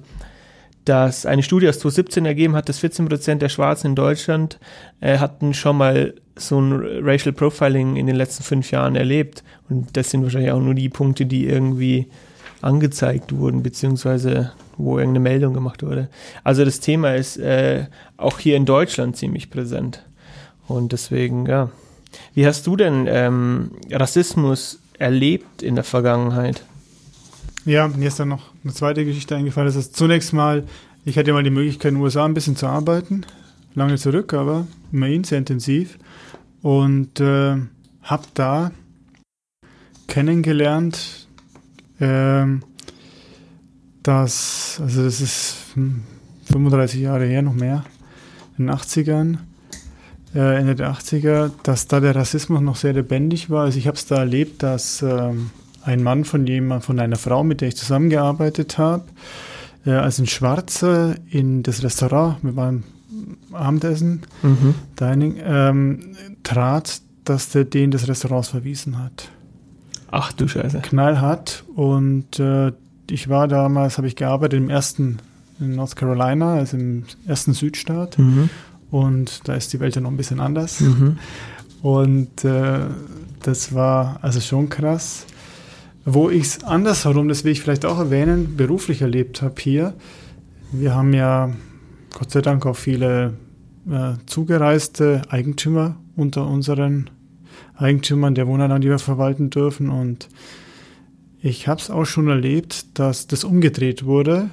dass 0.83 1.27
eine 1.27 1.43
Studie 1.43 1.69
aus 1.69 1.77
2017 1.77 2.25
ergeben 2.25 2.55
hat, 2.55 2.69
dass 2.69 2.79
14 2.79 3.07
Prozent 3.07 3.43
der 3.43 3.49
Schwarzen 3.49 3.91
in 3.91 3.95
Deutschland 3.95 4.57
äh, 4.99 5.19
hatten 5.19 5.53
schon 5.53 5.77
mal 5.77 6.15
so 6.35 6.59
ein 6.59 6.73
Racial 7.03 7.33
Profiling 7.33 7.97
in 7.97 8.07
den 8.07 8.15
letzten 8.15 8.41
fünf 8.41 8.71
Jahren 8.71 8.95
erlebt. 8.95 9.43
Und 9.69 9.95
das 9.95 10.09
sind 10.09 10.23
wahrscheinlich 10.23 10.51
auch 10.51 10.59
nur 10.59 10.73
die 10.73 10.89
Punkte, 10.89 11.27
die 11.27 11.45
irgendwie 11.45 12.07
angezeigt 12.63 13.35
wurden, 13.35 13.63
beziehungsweise 13.63 14.51
wo 14.77 14.97
irgendeine 14.97 15.23
Meldung 15.23 15.53
gemacht 15.53 15.83
wurde. 15.83 16.09
Also 16.43 16.65
das 16.65 16.79
Thema 16.79 17.15
ist 17.15 17.37
äh, 17.37 17.85
auch 18.17 18.39
hier 18.39 18.55
in 18.57 18.65
Deutschland 18.65 19.17
ziemlich 19.17 19.49
präsent. 19.49 20.03
Und 20.67 20.91
deswegen, 20.91 21.45
ja. 21.45 21.69
Wie 22.33 22.45
hast 22.45 22.65
du 22.67 22.75
denn 22.75 23.05
ähm, 23.07 23.71
Rassismus 23.91 24.79
erlebt 24.97 25.61
in 25.61 25.75
der 25.75 25.83
Vergangenheit? 25.83 26.63
Ja, 27.65 27.87
mir 27.87 28.07
ist 28.07 28.19
dann 28.19 28.29
noch 28.29 28.51
eine 28.63 28.73
zweite 28.73 29.05
Geschichte 29.05 29.35
eingefallen. 29.35 29.67
Das 29.67 29.75
ist 29.75 29.95
zunächst 29.95 30.33
mal, 30.33 30.63
ich 31.05 31.17
hatte 31.17 31.33
mal 31.33 31.43
die 31.43 31.49
Möglichkeit, 31.49 31.91
in 31.91 31.95
den 31.95 32.03
USA 32.03 32.25
ein 32.25 32.33
bisschen 32.33 32.55
zu 32.55 32.67
arbeiten. 32.67 33.25
Lange 33.75 33.97
zurück, 33.97 34.33
aber 34.33 34.67
immerhin 34.91 35.23
sehr 35.23 35.39
intensiv. 35.39 35.97
Und 36.61 37.19
äh, 37.19 37.57
habe 38.03 38.23
da 38.33 38.71
kennengelernt, 40.07 41.22
ähm, 42.03 42.63
dass, 44.03 44.79
also 44.81 45.03
das 45.03 45.21
ist 45.21 45.55
35 46.51 47.01
Jahre 47.01 47.25
her, 47.25 47.41
noch 47.41 47.53
mehr, 47.53 47.85
in 48.57 48.67
den 48.67 48.75
80ern, 48.75 49.37
äh, 50.35 50.59
Ende 50.59 50.75
der 50.75 50.91
80er, 50.91 51.51
dass 51.63 51.87
da 51.87 51.99
der 51.99 52.15
Rassismus 52.15 52.61
noch 52.61 52.75
sehr 52.75 52.93
lebendig 52.93 53.49
war. 53.49 53.65
Also 53.65 53.77
ich 53.77 53.87
habe 53.87 53.97
es 53.97 54.05
da 54.05 54.17
erlebt, 54.17 54.61
dass 54.63 55.01
ähm, 55.01 55.51
ein 55.83 56.03
Mann 56.03 56.25
von 56.25 56.45
jemand, 56.45 56.83
von 56.83 56.99
einer 56.99 57.15
Frau, 57.15 57.43
mit 57.43 57.61
der 57.61 57.69
ich 57.69 57.77
zusammengearbeitet 57.77 58.77
habe, 58.77 59.05
äh, 59.85 59.91
als 59.91 60.19
ein 60.19 60.27
Schwarzer 60.27 61.15
in 61.29 61.63
das 61.63 61.83
Restaurant, 61.83 62.37
wir 62.43 62.55
waren 62.55 62.83
Abendessen, 63.51 64.23
mhm. 64.41 64.75
Dining, 64.99 65.39
ähm, 65.43 66.15
trat, 66.43 67.01
dass 67.23 67.49
der 67.49 67.63
den 67.63 67.91
des 67.91 68.07
Restaurants 68.07 68.49
verwiesen 68.49 69.01
hat. 69.01 69.29
Ach 70.15 70.31
du 70.31 70.47
Scheiße. 70.47 70.79
Knallhart. 70.81 71.63
Und 71.75 72.39
äh, 72.39 72.71
ich 73.09 73.29
war 73.29 73.47
damals, 73.47 73.97
habe 73.97 74.05
ich 74.05 74.15
gearbeitet 74.15 74.59
im 74.59 74.69
ersten 74.69 75.17
in 75.59 75.75
North 75.75 75.95
Carolina, 75.95 76.53
also 76.53 76.77
im 76.77 77.03
ersten 77.25 77.53
Südstaat. 77.53 78.19
Mhm. 78.19 78.51
Und 78.91 79.47
da 79.47 79.55
ist 79.55 79.73
die 79.73 79.79
Welt 79.79 79.95
ja 79.95 80.01
noch 80.01 80.11
ein 80.11 80.17
bisschen 80.17 80.39
anders. 80.39 80.81
Mhm. 80.81 81.17
Und 81.81 82.45
äh, 82.45 82.81
das 83.41 83.73
war 83.73 84.19
also 84.21 84.39
schon 84.39 84.69
krass. 84.69 85.25
Wo 86.05 86.29
ich 86.29 86.43
es 86.43 86.63
andersherum, 86.63 87.27
das 87.27 87.43
will 87.43 87.53
ich 87.53 87.61
vielleicht 87.61 87.83
auch 87.83 87.97
erwähnen, 87.97 88.55
beruflich 88.55 89.01
erlebt 89.01 89.41
habe 89.41 89.55
hier. 89.57 89.95
Wir 90.71 90.93
haben 90.93 91.13
ja 91.13 91.49
Gott 92.13 92.29
sei 92.29 92.41
Dank 92.41 92.67
auch 92.67 92.75
viele 92.75 93.33
äh, 93.89 94.13
zugereiste 94.27 95.23
Eigentümer 95.29 95.95
unter 96.15 96.45
unseren 96.45 97.09
Eigentümern 97.75 98.35
der 98.35 98.47
Wohnanlagen, 98.47 98.81
die 98.81 98.89
wir 98.89 98.99
verwalten 98.99 99.49
dürfen. 99.49 99.89
Und 99.89 100.29
ich 101.41 101.67
habe 101.67 101.81
es 101.81 101.89
auch 101.89 102.05
schon 102.05 102.27
erlebt, 102.27 102.97
dass 102.99 103.27
das 103.27 103.43
umgedreht 103.43 104.05
wurde. 104.05 104.49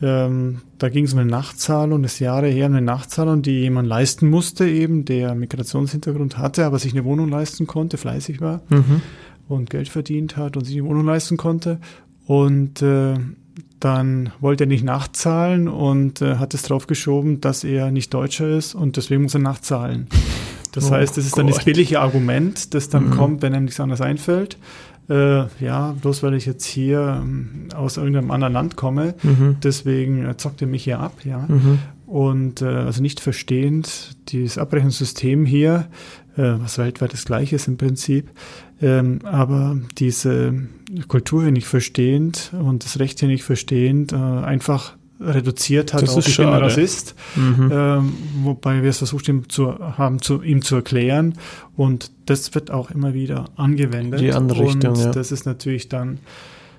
Ähm, 0.00 0.60
da 0.78 0.88
ging 0.88 1.04
es 1.04 1.12
um 1.12 1.20
eine 1.20 1.30
Nachtzahlung, 1.30 2.02
das 2.02 2.18
Jahre 2.18 2.48
her, 2.48 2.66
eine 2.66 2.82
Nachtzahlung, 2.82 3.42
die 3.42 3.60
jemand 3.60 3.88
leisten 3.88 4.28
musste, 4.28 4.68
eben 4.68 5.04
der 5.04 5.34
Migrationshintergrund 5.34 6.38
hatte, 6.38 6.64
aber 6.66 6.80
sich 6.80 6.92
eine 6.92 7.04
Wohnung 7.04 7.28
leisten 7.28 7.68
konnte, 7.68 7.98
fleißig 7.98 8.40
war 8.40 8.62
mhm. 8.68 9.00
und 9.48 9.70
Geld 9.70 9.88
verdient 9.88 10.36
hat 10.36 10.56
und 10.56 10.64
sich 10.64 10.76
eine 10.76 10.88
Wohnung 10.88 11.06
leisten 11.06 11.36
konnte. 11.36 11.78
Und 12.26 12.82
äh, 12.82 13.14
dann 13.78 14.32
wollte 14.40 14.64
er 14.64 14.68
nicht 14.68 14.84
nachzahlen 14.84 15.68
und 15.68 16.20
äh, 16.20 16.36
hat 16.36 16.54
es 16.54 16.62
drauf 16.62 16.86
geschoben, 16.86 17.40
dass 17.40 17.62
er 17.62 17.90
nicht 17.92 18.12
Deutscher 18.12 18.48
ist 18.48 18.74
und 18.74 18.96
deswegen 18.96 19.22
muss 19.22 19.34
er 19.34 19.40
nachzahlen. 19.40 20.08
Das 20.72 20.90
oh 20.90 20.94
heißt, 20.94 21.16
das 21.16 21.26
ist 21.26 21.32
Gott. 21.32 21.40
dann 21.40 21.46
das 21.48 21.64
billige 21.64 22.00
Argument, 22.00 22.74
das 22.74 22.88
dann 22.88 23.06
mhm. 23.06 23.10
kommt, 23.10 23.42
wenn 23.42 23.54
einem 23.54 23.66
nichts 23.66 23.80
anderes 23.80 24.00
einfällt. 24.00 24.58
Äh, 25.08 25.44
ja, 25.62 25.94
bloß 26.00 26.22
weil 26.22 26.34
ich 26.34 26.46
jetzt 26.46 26.64
hier 26.64 27.20
ähm, 27.22 27.68
aus 27.74 27.96
irgendeinem 27.96 28.30
anderen 28.30 28.52
Land 28.52 28.76
komme, 28.76 29.14
mhm. 29.22 29.56
deswegen 29.62 30.24
äh, 30.24 30.36
zockt 30.36 30.62
er 30.62 30.68
mich 30.68 30.84
hier 30.84 31.00
ab, 31.00 31.12
ja. 31.24 31.46
Mhm. 31.48 31.78
Und 32.06 32.62
äh, 32.62 32.66
also 32.66 33.02
nicht 33.02 33.20
verstehend, 33.20 34.16
dieses 34.28 34.58
Abrechnungssystem 34.58 35.44
hier, 35.44 35.88
äh, 36.36 36.52
was 36.58 36.78
weltweit 36.78 37.12
das 37.12 37.24
gleiche 37.24 37.56
ist 37.56 37.68
im 37.68 37.78
Prinzip, 37.78 38.30
ähm, 38.80 39.20
aber 39.24 39.76
diese 39.98 40.54
Kultur 41.08 41.42
hier 41.42 41.52
nicht 41.52 41.66
verstehend 41.66 42.52
und 42.52 42.84
das 42.84 42.98
Recht 42.98 43.18
hier 43.20 43.28
nicht 43.28 43.44
verstehend, 43.44 44.12
äh, 44.12 44.16
einfach 44.16 44.96
reduziert 45.24 45.92
hat 45.92 46.02
das 46.02 46.16
auf 46.16 46.26
ich 46.26 46.34
schade. 46.34 46.48
bin 46.48 46.56
ein 46.56 46.62
Rassist, 46.64 47.14
mhm. 47.34 47.70
ähm, 47.72 48.12
wobei 48.42 48.82
wir 48.82 48.90
es 48.90 48.98
versucht 48.98 49.28
ihm 49.28 49.48
zu, 49.48 49.78
haben, 49.78 50.20
zu, 50.20 50.42
ihm 50.42 50.62
zu 50.62 50.76
erklären 50.76 51.34
und 51.76 52.10
das 52.26 52.54
wird 52.54 52.70
auch 52.70 52.90
immer 52.90 53.14
wieder 53.14 53.46
angewendet. 53.56 54.20
Die 54.20 54.32
andere 54.32 54.62
Richtung, 54.62 54.92
und 54.92 54.98
ja. 54.98 55.10
das 55.10 55.32
ist 55.32 55.46
natürlich 55.46 55.88
dann 55.88 56.18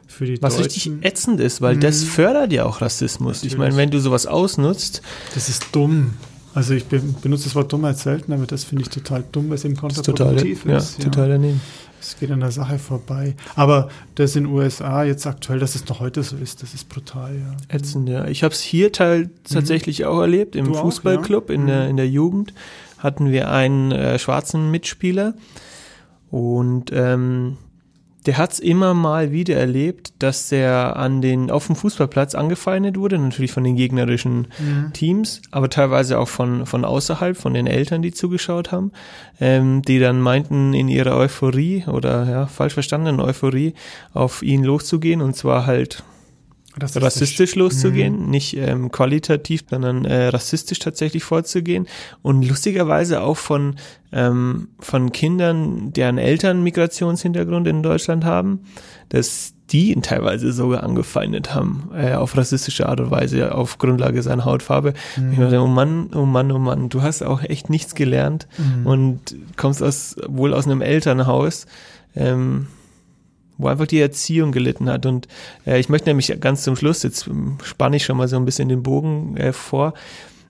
für 0.08 0.26
die 0.26 0.42
Was 0.42 0.58
Deutschen, 0.58 0.94
richtig 0.94 1.06
ätzend 1.06 1.40
ist, 1.40 1.62
weil 1.62 1.76
mhm. 1.76 1.82
das 1.82 2.04
fördert 2.04 2.54
ja 2.54 2.66
auch 2.66 2.82
Rassismus. 2.82 3.38
Natürlich. 3.38 3.54
Ich 3.54 3.58
meine, 3.58 3.76
wenn 3.76 3.90
du 3.90 4.00
sowas 4.00 4.28
ausnutzt. 4.28 5.02
Das 5.34 5.50
ist 5.50 5.68
dumm. 5.72 6.14
Also 6.54 6.76
ich 6.76 6.86
benutze 6.86 7.46
das 7.46 7.56
Wort 7.56 7.74
Dummheit 7.74 7.98
selten, 7.98 8.32
aber 8.32 8.46
das 8.46 8.64
finde 8.64 8.84
ich 8.84 8.90
total 8.90 9.24
dumm, 9.32 9.50
weil 9.50 9.56
es 9.56 9.66
eben 9.66 9.76
kontraproduktiv 9.76 10.64
total, 10.64 10.78
ist. 10.78 11.00
Ja, 11.00 11.06
total 11.06 11.30
daneben. 11.30 11.62
Es 12.03 12.19
geht 12.19 12.31
an 12.31 12.41
der 12.41 12.51
Sache 12.51 12.79
vorbei. 12.79 13.36
Aber 13.55 13.89
das 14.15 14.36
in 14.36 14.43
den 14.43 14.53
USA 14.53 15.03
jetzt 15.03 15.25
aktuell, 15.25 15.60
dass 15.60 15.75
es 15.75 15.88
noch 15.88 16.00
heute 16.00 16.22
so 16.24 16.36
ist, 16.36 16.62
das 16.62 16.74
ist 16.74 16.89
brutal, 16.89 17.36
ja. 17.36 17.75
Ätzend, 17.75 18.10
ja. 18.10 18.25
Ich 18.27 18.43
habe 18.43 18.53
es 18.53 18.62
hier 18.62 18.91
teil 18.91 19.29
tatsächlich 19.43 20.00
mhm. 20.00 20.05
auch 20.05 20.22
erlebt, 20.22 20.55
im 20.55 20.65
du 20.65 20.74
Fußballclub, 20.74 21.45
auch, 21.45 21.50
ja? 21.50 21.55
in, 21.55 21.63
mhm. 21.63 21.67
der, 21.67 21.89
in 21.89 21.98
der 21.98 22.10
Jugend 22.10 22.53
hatten 23.00 23.31
wir 23.31 23.50
einen 23.50 23.91
äh, 23.91 24.19
schwarzen 24.19 24.72
Mitspieler 24.72 25.33
und 26.29 26.91
ähm, 26.93 27.57
der 28.25 28.38
hat 28.38 28.53
es 28.53 28.60
immer 28.60 28.94
mal 28.94 29.32
wieder 29.32 29.56
erlebt, 29.56 30.13
dass 30.20 30.51
er 30.51 30.96
an 30.96 31.22
den 31.22 31.51
auf 31.51 31.68
dem 31.68 31.75
Fußballplatz 31.75 32.36
angefeindet 32.36 32.98
wurde, 32.98 33.18
natürlich 33.20 33.51
von 33.51 33.63
den 33.63 33.75
gegnerischen 33.75 34.48
mhm. 34.60 34.94
Teams, 34.94 35.42
aber 35.51 35.70
teilweise 35.70 36.20
auch 36.20 36.30
von 36.30 36.65
von 36.65 36.86
außerhalb, 36.86 37.36
von 37.36 37.53
den 37.53 37.68
Eltern, 37.68 38.01
die 38.01 38.12
zugeschaut 38.12 38.72
haben, 38.72 38.92
ähm, 39.39 39.82
die 39.82 40.00
dann 40.00 40.22
meinten 40.22 40.74
in 40.74 40.88
ihrer 40.88 41.18
Euphorie 41.18 41.84
oder 41.88 42.30
ja 42.30 42.46
falsch 42.48 42.74
verstandenen 42.74 43.20
Euphorie 43.20 43.74
auf 44.13 44.42
ihn 44.42 44.63
loszugehen 44.63 45.22
und 45.22 45.36
zwar 45.36 45.65
halt 45.65 46.03
rassistisch, 46.80 47.03
rassistisch 47.03 47.56
loszugehen, 47.56 48.25
mhm. 48.25 48.30
nicht 48.30 48.58
ähm, 48.58 48.92
qualitativ, 48.92 49.63
sondern 49.70 50.06
äh, 50.06 50.27
rassistisch 50.27 50.80
tatsächlich 50.80 51.24
vorzugehen 51.24 51.88
und 52.22 52.48
lustigerweise 52.48 53.22
auch 53.22 53.38
von 53.38 53.75
ähm, 54.12 54.70
von 54.80 55.12
Kindern, 55.12 55.92
deren 55.94 56.18
Eltern 56.18 56.63
Migrationshintergrund 56.63 57.68
in 57.68 57.82
Deutschland 57.82 58.25
haben, 58.25 58.62
dass 59.10 59.53
die 59.72 59.92
ihn 59.92 60.03
teilweise 60.03 60.51
sogar 60.51 60.84
angefeindet 60.84 61.53
haben, 61.53 61.89
äh, 61.96 62.13
auf 62.13 62.38
rassistische 62.38 62.88
Art 62.88 63.00
und 63.00 63.12
Weise, 63.12 63.56
auf 63.56 63.80
Grundlage 63.80 64.22
seiner 64.22 64.46
Hautfarbe. 64.46 64.94
Mhm. 65.18 65.32
Ich 65.32 65.39
dachte, 65.39 65.62
oh 65.62 65.68
Mann, 65.68 66.12
oh 66.13 66.25
Mann, 66.25 66.51
oh 66.51 66.60
Mann, 66.60 66.89
du 66.89 67.01
hast 67.01 67.24
auch 67.24 67.42
echt 67.42 67.70
nichts 67.70 67.96
gelernt 67.96 68.48
mhm. 68.58 68.86
und 68.86 69.36
kommst 69.58 69.82
aus 69.82 70.15
wohl 70.27 70.53
aus 70.53 70.65
einem 70.65 70.82
Elternhaus. 70.82 71.65
Ähm, 72.15 72.68
wo 73.63 73.67
einfach 73.67 73.88
die 73.88 74.00
Erziehung 74.00 74.51
gelitten 74.51 74.89
hat. 74.89 75.05
Und 75.05 75.27
äh, 75.65 75.79
ich 75.79 75.89
möchte 75.89 76.10
nämlich 76.10 76.39
ganz 76.39 76.63
zum 76.63 76.75
Schluss, 76.75 77.03
jetzt 77.03 77.29
spanne 77.63 77.96
ich 77.96 78.05
schon 78.05 78.17
mal 78.17 78.27
so 78.27 78.36
ein 78.36 78.46
bisschen 78.46 78.70
den 78.70 78.84
Bogen 78.84 79.38
äh, 79.38 79.53
vor, 79.53 79.93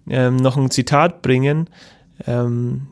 ähm, 0.09 0.35
noch 0.35 0.57
ein 0.57 0.71
Zitat 0.71 1.21
bringen, 1.21 1.69
ähm, 2.27 2.87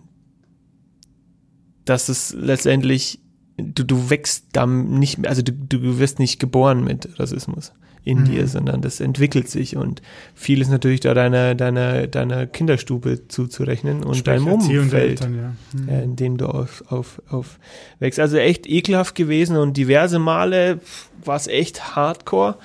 dass 1.85 2.09
es 2.09 2.33
letztendlich, 2.33 3.19
du, 3.57 3.83
du 3.83 4.09
wächst 4.09 4.45
dann 4.53 4.99
nicht, 4.99 5.27
also 5.27 5.41
du, 5.41 5.51
du 5.51 5.99
wirst 5.99 6.19
nicht 6.19 6.39
geboren 6.39 6.83
mit 6.83 7.19
Rassismus. 7.19 7.73
In 8.03 8.19
Mhm. 8.21 8.25
dir, 8.25 8.47
sondern 8.47 8.81
das 8.81 8.99
entwickelt 8.99 9.47
sich 9.49 9.77
und 9.77 10.01
viel 10.33 10.59
ist 10.61 10.69
natürlich 10.69 11.01
da 11.01 11.13
deiner 11.13 11.53
deiner 11.53 12.07
deiner 12.07 12.47
Kinderstube 12.47 13.27
zuzurechnen 13.27 14.03
und 14.03 14.15
Sprich, 14.15 14.23
deinem 14.23 14.47
Erziehung 14.47 14.85
Umfeld 14.85 15.21
Eltern, 15.21 15.35
ja. 15.35 15.79
Mhm. 15.79 15.89
äh, 15.89 16.03
in 16.03 16.15
denen 16.15 16.37
du 16.37 16.47
auf, 16.47 16.83
auf, 16.89 17.21
auf 17.29 17.59
wächst. 17.99 18.19
Also 18.19 18.37
echt 18.37 18.67
ekelhaft 18.67 19.13
gewesen 19.15 19.55
und 19.55 19.77
diverse 19.77 20.17
Male 20.17 20.79
war 21.23 21.35
es 21.35 21.45
echt 21.45 21.95
hardcore, 21.95 22.55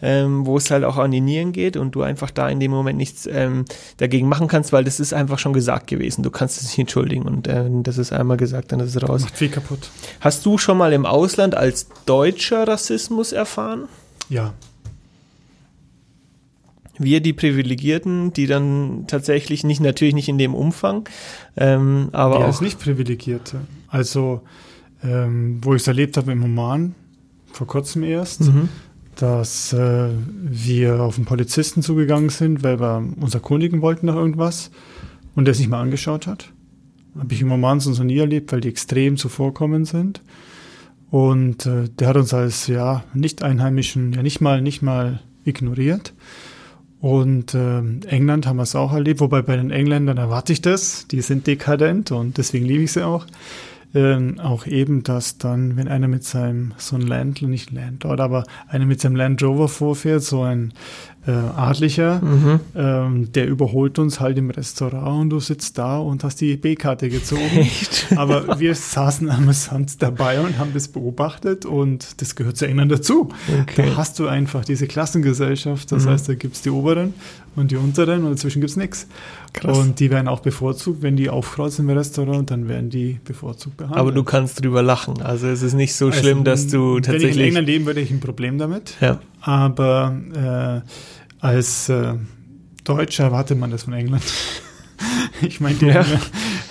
ähm, 0.00 0.46
wo 0.46 0.56
es 0.56 0.70
halt 0.70 0.84
auch 0.84 0.96
an 0.96 1.10
die 1.10 1.20
Nieren 1.20 1.52
geht 1.52 1.76
und 1.76 1.94
du 1.94 2.00
einfach 2.00 2.30
da 2.30 2.48
in 2.48 2.58
dem 2.58 2.70
Moment 2.70 2.96
nichts 2.96 3.26
ähm, 3.30 3.66
dagegen 3.98 4.28
machen 4.30 4.48
kannst, 4.48 4.72
weil 4.72 4.84
das 4.84 4.98
ist 4.98 5.12
einfach 5.12 5.38
schon 5.38 5.52
gesagt 5.52 5.88
gewesen. 5.88 6.22
Du 6.22 6.30
kannst 6.30 6.56
es 6.56 6.68
nicht 6.68 6.78
entschuldigen 6.78 7.24
und 7.24 7.46
äh, 7.48 7.66
das 7.82 7.98
ist 7.98 8.14
einmal 8.14 8.38
gesagt, 8.38 8.72
dann 8.72 8.80
ist 8.80 8.96
es 8.96 9.06
raus. 9.06 9.20
Macht 9.20 9.36
viel 9.36 9.50
kaputt. 9.50 9.90
Hast 10.20 10.46
du 10.46 10.56
schon 10.56 10.78
mal 10.78 10.94
im 10.94 11.04
Ausland 11.04 11.54
als 11.54 11.88
Deutscher 12.06 12.66
Rassismus 12.66 13.32
erfahren? 13.32 13.88
Ja. 14.30 14.54
Wir, 17.02 17.20
die 17.20 17.32
Privilegierten, 17.32 18.32
die 18.32 18.46
dann 18.46 19.04
tatsächlich 19.06 19.64
nicht, 19.64 19.80
natürlich 19.80 20.14
nicht 20.14 20.28
in 20.28 20.38
dem 20.38 20.54
Umfang, 20.54 21.08
ähm, 21.56 22.10
aber 22.12 22.34
Ja, 22.36 22.40
auch 22.42 22.46
als 22.46 22.60
Nicht-Privilegierte. 22.60 23.62
Also, 23.88 24.42
ähm, 25.02 25.58
wo 25.62 25.74
ich 25.74 25.82
es 25.82 25.88
erlebt 25.88 26.16
habe 26.16 26.30
im 26.32 26.44
Oman, 26.44 26.94
vor 27.52 27.66
kurzem 27.66 28.02
erst, 28.04 28.42
Mhm. 28.42 28.68
dass 29.16 29.72
äh, 29.72 30.10
wir 30.42 31.00
auf 31.02 31.16
einen 31.16 31.24
Polizisten 31.26 31.82
zugegangen 31.82 32.28
sind, 32.30 32.62
weil 32.62 32.78
wir 32.80 33.02
uns 33.20 33.34
erkundigen 33.34 33.80
wollten 33.82 34.06
nach 34.06 34.14
irgendwas 34.14 34.70
und 35.34 35.46
der 35.46 35.52
es 35.52 35.58
nicht 35.58 35.70
mal 35.70 35.80
angeschaut 35.80 36.26
hat. 36.26 36.52
Habe 37.18 37.32
ich 37.34 37.40
im 37.40 37.50
Oman 37.50 37.80
sonst 37.80 37.98
noch 37.98 38.04
nie 38.04 38.18
erlebt, 38.18 38.52
weil 38.52 38.60
die 38.60 38.68
extrem 38.68 39.16
zuvorkommend 39.16 39.88
sind. 39.88 40.22
Und 41.10 41.66
äh, 41.66 41.88
der 41.98 42.08
hat 42.08 42.16
uns 42.16 42.32
als 42.32 42.66
ja 42.68 43.02
Nicht-Einheimischen 43.14 44.12
ja 44.12 44.22
nicht 44.22 44.40
mal 44.40 44.62
nicht 44.62 44.80
mal 44.82 45.20
ignoriert. 45.44 46.12
Und 47.00 47.54
ähm, 47.54 48.00
England 48.06 48.46
haben 48.46 48.56
wir 48.56 48.64
es 48.64 48.76
auch 48.76 48.92
erlebt, 48.92 49.20
wobei 49.20 49.40
bei 49.40 49.56
den 49.56 49.70
Engländern 49.70 50.18
erwarte 50.18 50.52
ich 50.52 50.60
das, 50.60 51.06
die 51.06 51.22
sind 51.22 51.46
dekadent 51.46 52.12
und 52.12 52.36
deswegen 52.36 52.66
liebe 52.66 52.82
ich 52.82 52.92
sie 52.92 53.06
auch. 53.06 53.26
Ähm, 53.92 54.38
auch 54.38 54.66
eben, 54.66 55.02
dass 55.02 55.36
dann, 55.38 55.76
wenn 55.76 55.88
einer 55.88 56.06
mit 56.06 56.22
seinem, 56.22 56.74
so 56.76 56.94
ein 56.94 57.02
Landler, 57.02 57.48
nicht 57.48 57.72
Landlord, 57.72 58.20
aber 58.20 58.44
einer 58.68 58.86
mit 58.86 59.00
seinem 59.00 59.16
Land 59.16 59.42
Rover 59.42 59.66
vorfährt, 59.66 60.22
so 60.22 60.42
ein 60.42 60.72
äh, 61.26 61.30
Adlicher, 61.32 62.20
Mhm. 62.22 62.60
ähm, 62.74 63.32
der 63.32 63.46
überholt 63.46 63.98
uns 63.98 64.20
halt 64.20 64.38
im 64.38 64.48
Restaurant 64.50 65.20
und 65.22 65.30
du 65.30 65.38
sitzt 65.40 65.76
da 65.76 65.98
und 65.98 66.24
hast 66.24 66.40
die 66.40 66.56
B-Karte 66.56 67.10
gezogen. 67.10 67.42
Echt? 67.56 68.06
Aber 68.16 68.58
wir 68.58 68.74
saßen 68.74 69.28
amüsant 69.30 70.02
dabei 70.02 70.40
und 70.40 70.58
haben 70.58 70.72
das 70.72 70.88
beobachtet 70.88 71.66
und 71.66 72.20
das 72.22 72.36
gehört 72.36 72.56
zu 72.56 72.66
England 72.66 72.90
dazu. 72.90 73.28
Okay. 73.62 73.84
Da 73.90 73.96
hast 73.96 74.18
du 74.18 74.28
einfach 74.28 74.64
diese 74.64 74.86
Klassengesellschaft, 74.86 75.92
das 75.92 76.06
Mhm. 76.06 76.10
heißt, 76.10 76.28
da 76.30 76.34
gibt's 76.34 76.62
die 76.62 76.70
Oberen 76.70 77.12
und 77.54 77.70
die 77.70 77.76
Unteren 77.76 78.24
und 78.24 78.30
dazwischen 78.30 78.60
gibt's 78.60 78.76
nichts. 78.76 79.06
Krass. 79.52 79.76
Und 79.76 80.00
die 80.00 80.10
werden 80.10 80.28
auch 80.28 80.40
bevorzugt, 80.40 81.02
wenn 81.02 81.16
die 81.16 81.28
aufkreuzen 81.28 81.88
im 81.88 81.96
Restaurant, 81.96 82.50
dann 82.50 82.68
werden 82.68 82.88
die 82.88 83.18
bevorzugt 83.24 83.76
behandelt. 83.76 84.00
Aber 84.00 84.12
du 84.12 84.22
kannst 84.24 84.62
drüber 84.64 84.82
lachen. 84.82 85.20
Also 85.20 85.48
es 85.48 85.60
ist 85.62 85.74
nicht 85.74 85.94
so 85.94 86.06
Also, 86.06 86.20
schlimm, 86.20 86.44
dass 86.44 86.68
du 86.68 86.94
Wenn 86.94 87.02
ich 87.02 87.06
in 87.08 87.12
tatsächlich. 87.12 87.46
England 87.48 87.66
leben 87.66 87.84
würde, 87.86 88.00
ich 88.00 88.10
ein 88.10 88.20
Problem 88.20 88.56
damit. 88.58 88.94
Ja. 89.00 89.18
Aber 89.40 90.14
äh, 90.34 91.44
als 91.44 91.88
äh, 91.88 92.14
Deutscher 92.84 93.24
erwartet 93.24 93.58
man 93.58 93.70
das 93.70 93.84
von 93.84 93.94
England. 93.94 94.24
ich 95.42 95.60
meine, 95.60 95.76
die 95.76 95.86
Ja. 95.86 96.04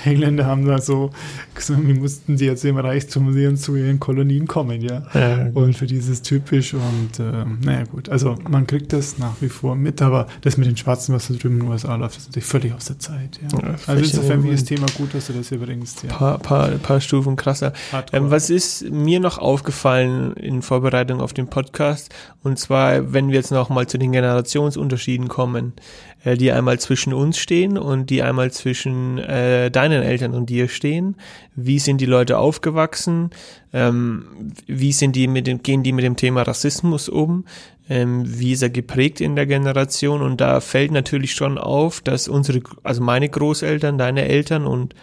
Engländer, 0.05 0.45
haben 0.45 0.65
da 0.65 0.79
so 0.79 1.11
gesagt, 1.53 1.85
wie 1.85 1.93
mussten 1.93 2.37
sie 2.37 2.45
jetzt 2.45 2.63
im 2.65 2.77
Reichtum 2.77 3.33
sehen 3.33 3.57
zu 3.57 3.75
ihren 3.75 3.99
Kolonien 3.99 4.47
kommen, 4.47 4.81
ja. 4.81 5.03
ja. 5.13 5.49
Und 5.53 5.75
für 5.75 5.87
dieses 5.87 6.21
typisch 6.21 6.73
und 6.73 7.19
äh, 7.19 7.45
naja 7.63 7.83
gut, 7.85 8.09
also 8.09 8.35
man 8.49 8.67
kriegt 8.67 8.93
das 8.93 9.17
nach 9.17 9.35
wie 9.41 9.49
vor 9.49 9.75
mit, 9.75 10.01
aber 10.01 10.27
das 10.41 10.57
mit 10.57 10.67
den 10.67 10.77
Schwarzen, 10.77 11.13
was 11.13 11.27
da 11.27 11.33
drüben 11.33 11.55
in 11.55 11.61
den 11.61 11.69
USA 11.69 11.95
läuft, 11.95 12.17
ist 12.17 12.27
natürlich 12.27 12.45
völlig 12.45 12.73
aus 12.73 12.85
der 12.85 12.99
Zeit. 12.99 13.39
Ja. 13.41 13.59
Ja, 13.59 13.75
also 13.87 14.03
insofern 14.03 14.43
wie 14.43 14.51
das. 14.51 14.63
Thema 14.63 14.87
gut, 14.97 15.13
dass 15.13 15.27
du 15.27 15.33
das 15.33 15.49
hier 15.49 15.59
bringst. 15.59 16.03
Ja. 16.03 16.09
Paar, 16.09 16.37
paar, 16.39 16.69
paar 16.69 17.01
Stufen 17.01 17.35
krasser. 17.35 17.73
Ähm, 18.11 18.29
was 18.29 18.49
ist 18.49 18.89
mir 18.89 19.19
noch 19.19 19.37
aufgefallen 19.37 20.33
in 20.33 20.61
Vorbereitung 20.61 21.21
auf 21.21 21.33
den 21.33 21.47
Podcast? 21.47 22.13
Und 22.43 22.59
zwar, 22.59 23.13
wenn 23.13 23.29
wir 23.29 23.35
jetzt 23.35 23.51
noch 23.51 23.69
mal 23.69 23.87
zu 23.87 23.97
den 23.97 24.11
Generationsunterschieden 24.11 25.27
kommen, 25.27 25.73
äh, 26.23 26.35
die 26.35 26.51
einmal 26.51 26.79
zwischen 26.79 27.13
uns 27.13 27.37
stehen 27.37 27.77
und 27.77 28.09
die 28.09 28.21
einmal 28.21 28.51
zwischen 28.51 29.17
äh, 29.19 29.71
deinen 29.71 30.03
Eltern 30.03 30.33
und 30.33 30.49
dir 30.49 30.67
stehen. 30.67 31.15
Wie 31.55 31.79
sind 31.79 32.01
die 32.01 32.05
Leute 32.05 32.37
aufgewachsen? 32.37 33.29
Ähm, 33.73 34.53
wie 34.67 34.91
sind 34.91 35.15
die 35.15 35.27
mit 35.27 35.47
dem, 35.47 35.63
gehen 35.63 35.83
die 35.83 35.93
mit 35.93 36.05
dem 36.05 36.15
Thema 36.15 36.41
Rassismus 36.41 37.09
um? 37.09 37.45
Ähm, 37.89 38.23
wie 38.25 38.51
ist 38.51 38.61
er 38.61 38.69
geprägt 38.69 39.21
in 39.21 39.35
der 39.35 39.45
Generation? 39.45 40.21
Und 40.21 40.41
da 40.41 40.59
fällt 40.59 40.91
natürlich 40.91 41.33
schon 41.33 41.57
auf, 41.57 42.01
dass 42.01 42.27
unsere, 42.27 42.61
also 42.83 43.01
meine 43.01 43.29
Großeltern, 43.29 43.97
deine 43.97 44.27
Eltern 44.27 44.65
und 44.65 44.95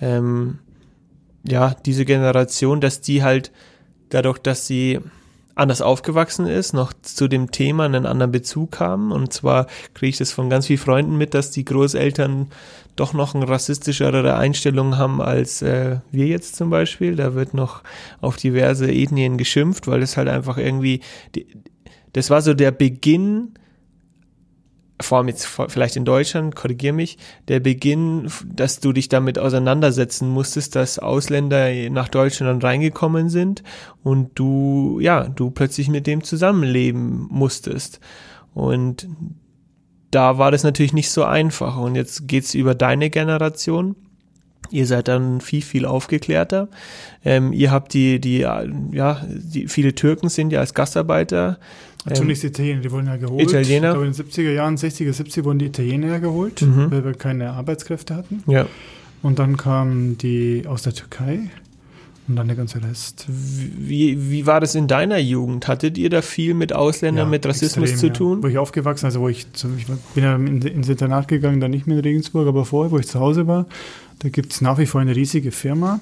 ähm, 0.00 0.58
ja, 1.46 1.74
diese 1.86 2.04
Generation, 2.04 2.80
dass 2.80 3.00
die 3.00 3.22
halt 3.22 3.52
dadurch, 4.10 4.38
dass 4.38 4.66
sie 4.66 5.00
anders 5.58 5.82
aufgewachsen 5.82 6.46
ist, 6.46 6.72
noch 6.72 6.92
zu 7.02 7.28
dem 7.28 7.50
Thema 7.50 7.84
einen 7.84 8.06
anderen 8.06 8.32
Bezug 8.32 8.80
haben. 8.80 9.12
Und 9.12 9.32
zwar 9.32 9.66
kriege 9.94 10.10
ich 10.10 10.18
das 10.18 10.32
von 10.32 10.48
ganz 10.48 10.66
vielen 10.66 10.78
Freunden 10.78 11.16
mit, 11.16 11.34
dass 11.34 11.50
die 11.50 11.64
Großeltern 11.64 12.48
doch 12.96 13.12
noch 13.12 13.34
eine 13.34 13.48
rassistischere 13.48 14.36
Einstellung 14.36 14.98
haben 14.98 15.20
als 15.20 15.62
äh, 15.62 15.98
wir 16.10 16.26
jetzt 16.26 16.56
zum 16.56 16.70
Beispiel. 16.70 17.16
Da 17.16 17.34
wird 17.34 17.54
noch 17.54 17.82
auf 18.20 18.36
diverse 18.36 18.90
Ethnien 18.90 19.38
geschimpft, 19.38 19.86
weil 19.86 20.02
es 20.02 20.16
halt 20.16 20.28
einfach 20.28 20.58
irgendwie, 20.58 21.00
die, 21.34 21.46
das 22.12 22.30
war 22.30 22.42
so 22.42 22.54
der 22.54 22.70
Beginn 22.70 23.54
vor 25.00 25.18
allem 25.18 25.28
jetzt 25.28 25.46
vielleicht 25.46 25.96
in 25.96 26.04
Deutschland, 26.04 26.56
korrigier 26.56 26.92
mich, 26.92 27.18
der 27.46 27.60
Beginn, 27.60 28.30
dass 28.44 28.80
du 28.80 28.92
dich 28.92 29.08
damit 29.08 29.38
auseinandersetzen 29.38 30.28
musstest, 30.28 30.74
dass 30.74 30.98
Ausländer 30.98 31.70
nach 31.90 32.08
Deutschland 32.08 32.62
reingekommen 32.64 33.28
sind 33.28 33.62
und 34.02 34.30
du, 34.34 34.98
ja, 35.00 35.28
du 35.28 35.50
plötzlich 35.50 35.88
mit 35.88 36.06
dem 36.06 36.24
zusammenleben 36.24 37.28
musstest. 37.30 38.00
Und 38.54 39.06
da 40.10 40.38
war 40.38 40.50
das 40.50 40.64
natürlich 40.64 40.92
nicht 40.92 41.10
so 41.10 41.24
einfach. 41.24 41.76
Und 41.76 41.94
jetzt 41.94 42.26
geht's 42.26 42.54
über 42.54 42.74
deine 42.74 43.10
Generation. 43.10 43.94
Ihr 44.70 44.86
seid 44.86 45.08
dann 45.08 45.40
viel, 45.40 45.62
viel 45.62 45.86
aufgeklärter. 45.86 46.68
Ähm, 47.24 47.52
ihr 47.52 47.70
habt 47.70 47.94
die, 47.94 48.20
die, 48.20 48.40
ja, 48.40 49.22
die, 49.24 49.68
viele 49.68 49.94
Türken 49.94 50.28
sind 50.28 50.52
ja 50.52 50.60
als 50.60 50.74
Gastarbeiter. 50.74 51.58
Zunächst 52.14 52.42
die 52.42 52.48
Italiener, 52.48 52.80
die 52.80 52.90
wurden 52.90 53.06
ja 53.06 53.16
geholt. 53.16 53.42
Italiener. 53.42 53.92
Glaube, 53.92 54.06
in 54.06 54.12
den 54.12 54.26
70er 54.26 54.52
Jahren, 54.52 54.76
60er, 54.76 55.12
70er 55.12 55.44
wurden 55.44 55.58
die 55.58 55.66
Italiener 55.66 56.08
ja 56.08 56.18
geholt, 56.18 56.62
Mhm. 56.62 56.90
weil 56.90 57.04
wir 57.04 57.14
keine 57.14 57.50
Arbeitskräfte 57.52 58.14
hatten. 58.16 58.42
Ja. 58.46 58.66
Und 59.22 59.38
dann 59.38 59.56
kamen 59.56 60.16
die 60.18 60.62
aus 60.66 60.82
der 60.82 60.92
Türkei 60.94 61.40
und 62.28 62.36
dann 62.36 62.46
der 62.46 62.56
ganze 62.56 62.82
Rest. 62.82 63.26
Wie, 63.28 64.30
wie 64.30 64.46
war 64.46 64.60
das 64.60 64.74
in 64.74 64.86
deiner 64.86 65.18
Jugend? 65.18 65.66
Hattet 65.66 65.98
ihr 65.98 66.10
da 66.10 66.22
viel 66.22 66.54
mit 66.54 66.72
Ausländern, 66.72 67.26
Ja, 67.26 67.30
mit 67.30 67.44
Rassismus 67.46 67.90
extrem, 67.90 67.98
zu 67.98 68.06
ja. 68.08 68.12
tun? 68.12 68.42
Wo 68.42 68.46
ich 68.46 68.58
aufgewachsen, 68.58 69.06
also 69.06 69.20
wo 69.20 69.28
ich, 69.28 69.46
ich 69.78 69.86
bin 70.14 70.22
ja 70.24 70.36
in, 70.36 70.62
ins 70.62 70.88
Internat 70.88 71.26
gegangen, 71.26 71.58
dann 71.60 71.70
nicht 71.70 71.86
mehr 71.86 71.96
in 71.96 72.02
Regensburg, 72.04 72.46
aber 72.46 72.64
vorher, 72.64 72.90
wo 72.92 72.98
ich 72.98 73.06
zu 73.08 73.18
Hause 73.18 73.46
war, 73.46 73.66
da 74.20 74.28
gibt 74.28 74.52
es 74.52 74.60
nach 74.60 74.78
wie 74.78 74.86
vor 74.86 75.00
eine 75.00 75.16
riesige 75.16 75.50
Firma, 75.52 76.00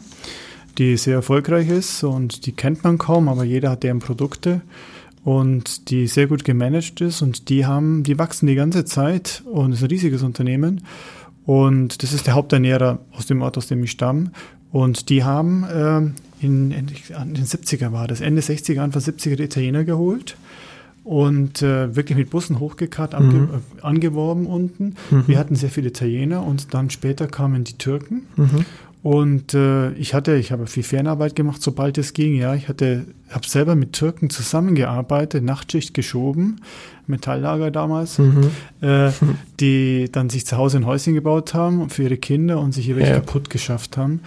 die 0.79 0.97
sehr 0.99 1.15
erfolgreich 1.15 1.69
ist 1.71 2.03
und 2.05 2.45
die 2.47 2.53
kennt 2.53 2.85
man 2.85 2.99
kaum, 2.99 3.29
aber 3.31 3.45
jeder 3.45 3.71
hat 3.71 3.83
deren 3.83 4.01
Produkte 4.01 4.61
und 5.27 5.91
die 5.91 6.07
sehr 6.07 6.29
gut 6.29 6.45
gemanagt 6.45 7.01
ist 7.01 7.21
und 7.21 7.49
die 7.49 7.67
haben, 7.67 8.05
die 8.05 8.17
wachsen 8.17 8.47
die 8.47 8.55
ganze 8.55 8.85
Zeit 8.85 9.43
und 9.45 9.73
ist 9.73 9.83
ein 9.83 9.89
riesiges 9.89 10.23
Unternehmen 10.23 10.83
und 11.45 12.05
das 12.05 12.13
ist 12.13 12.29
der 12.29 12.35
Haupternährer 12.35 13.01
aus 13.11 13.27
dem 13.27 13.43
Ort, 13.43 13.59
aus 13.59 13.67
dem 13.67 13.83
ich 13.83 13.91
stamme 13.91 14.31
und 14.71 15.09
die 15.09 15.25
haben 15.25 15.65
ähm, 15.75 16.15
in, 16.41 16.71
in, 16.71 16.87
in 16.89 17.35
den 17.35 17.45
70er 17.45 17.91
war 17.91 18.07
das, 18.07 18.21
Ende 18.21 18.41
60er, 18.41 18.79
Anfang 18.79 19.03
70er 19.03 19.35
die 19.35 19.43
Italiener 19.43 19.83
geholt 19.83 20.37
und 21.03 21.61
äh, 21.61 21.95
wirklich 21.97 22.17
mit 22.17 22.31
Bussen 22.31 22.61
hochgekarrt, 22.61 23.15
ange, 23.15 23.35
Mhm. 23.35 23.49
äh, 23.79 23.83
angeworben 23.83 24.47
unten. 24.47 24.95
Mhm. 25.11 25.25
Wir 25.27 25.39
hatten 25.39 25.57
sehr 25.57 25.71
viele 25.71 25.89
Italiener 25.89 26.45
und 26.45 26.73
dann 26.73 26.91
später 26.91 27.27
kamen 27.27 27.65
die 27.65 27.79
Türken. 27.79 28.23
Mhm. 28.37 28.65
Und 29.03 29.55
äh, 29.55 29.93
ich 29.93 30.15
hatte, 30.15 30.35
ich 30.35 30.51
habe 30.51 30.67
viel 30.67 30.83
Fernarbeit 30.83 31.37
gemacht, 31.37 31.63
sobald 31.63 31.97
es 31.97 32.13
ging. 32.13 32.35
Ja, 32.35 32.55
ich 32.55 32.69
hatte, 32.69 33.05
habe 33.31 33.47
selber 33.47 33.77
mit 33.77 33.93
Türken 33.93 34.31
zusammengearbeitet, 34.31 35.45
Nachtschicht 35.45 35.95
geschoben, 35.95 36.61
Metalllager 37.07 37.71
damals, 37.71 38.19
Mhm. 38.19 38.51
äh, 38.81 39.11
die 39.61 40.09
dann 40.11 40.29
sich 40.29 40.45
zu 40.45 40.57
Hause 40.57 40.79
ein 40.79 40.87
Häuschen 40.87 41.15
gebaut 41.15 41.55
haben 41.55 41.89
für 41.89 42.03
ihre 42.05 42.17
Kinder 42.17 42.59
und 42.59 42.73
sich 42.73 42.87
hier 42.87 42.97
welche 42.97 43.13
Ja. 43.13 43.21
kaputt 43.21 43.49
geschafft 43.49 43.97
haben. 43.97 44.21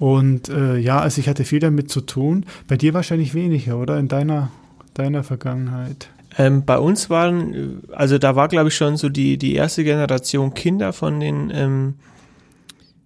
Und 0.00 0.48
äh, 0.48 0.78
ja, 0.78 0.98
also 0.98 1.20
ich 1.20 1.28
hatte 1.28 1.44
viel 1.44 1.60
damit 1.60 1.88
zu 1.90 2.00
tun. 2.00 2.44
Bei 2.66 2.76
dir 2.76 2.92
wahrscheinlich 2.92 3.34
weniger, 3.34 3.78
oder? 3.78 3.98
In 4.00 4.08
deiner, 4.08 4.50
deiner 4.94 5.22
Vergangenheit. 5.22 6.08
Ähm, 6.36 6.64
bei 6.64 6.78
uns 6.78 7.08
waren, 7.08 7.82
also 7.92 8.18
da 8.18 8.34
war 8.34 8.48
glaube 8.48 8.68
ich 8.70 8.74
schon 8.74 8.96
so 8.96 9.08
die, 9.08 9.38
die 9.38 9.54
erste 9.54 9.84
Generation 9.84 10.52
Kinder 10.54 10.92
von 10.92 11.20
den, 11.20 11.52
ähm, 11.54 11.94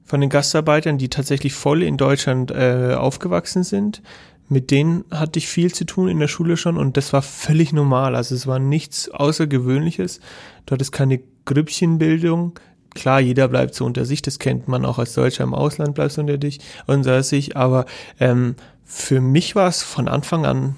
von 0.09 0.23
den 0.23 0.31
Gastarbeitern, 0.31 0.97
die 0.97 1.11
tatsächlich 1.11 1.53
voll 1.53 1.83
in 1.83 1.99
Deutschland 1.99 2.51
äh, 2.51 2.95
aufgewachsen 2.95 3.63
sind, 3.63 4.03
mit 4.49 4.71
denen 4.71 5.05
hatte 5.11 5.39
ich 5.39 5.49
viel 5.49 5.73
zu 5.75 5.85
tun 5.85 6.09
in 6.09 6.19
der 6.19 6.29
Schule 6.29 6.57
schon 6.57 6.79
und 6.79 6.97
das 6.97 7.13
war 7.13 7.21
völlig 7.21 7.75
normal. 7.75 8.17
Also 8.17 8.35
es 8.35 8.47
war 8.47 8.59
nichts 8.59 9.11
Außergewöhnliches. 9.11 10.21
Du 10.65 10.73
hattest 10.73 10.93
keine 10.93 11.21
Grüppchenbildung. 11.45 12.59
Klar, 12.95 13.21
jeder 13.21 13.49
bleibt 13.49 13.75
so 13.75 13.85
unter 13.85 14.07
sich, 14.07 14.23
das 14.23 14.39
kennt 14.39 14.67
man 14.67 14.87
auch 14.87 14.99
als 14.99 15.13
Deutscher 15.13 15.45
im 15.45 15.53
Ausland, 15.53 15.95
bleibst 15.95 16.17
du 16.17 16.23
unter 16.23 16.39
dich, 16.39 16.61
unter 16.87 17.23
sich, 17.23 17.55
aber 17.55 17.85
ähm, 18.19 18.57
für 18.85 19.21
mich 19.21 19.55
war 19.55 19.69
es 19.69 19.83
von 19.83 20.09
Anfang 20.09 20.47
an 20.47 20.75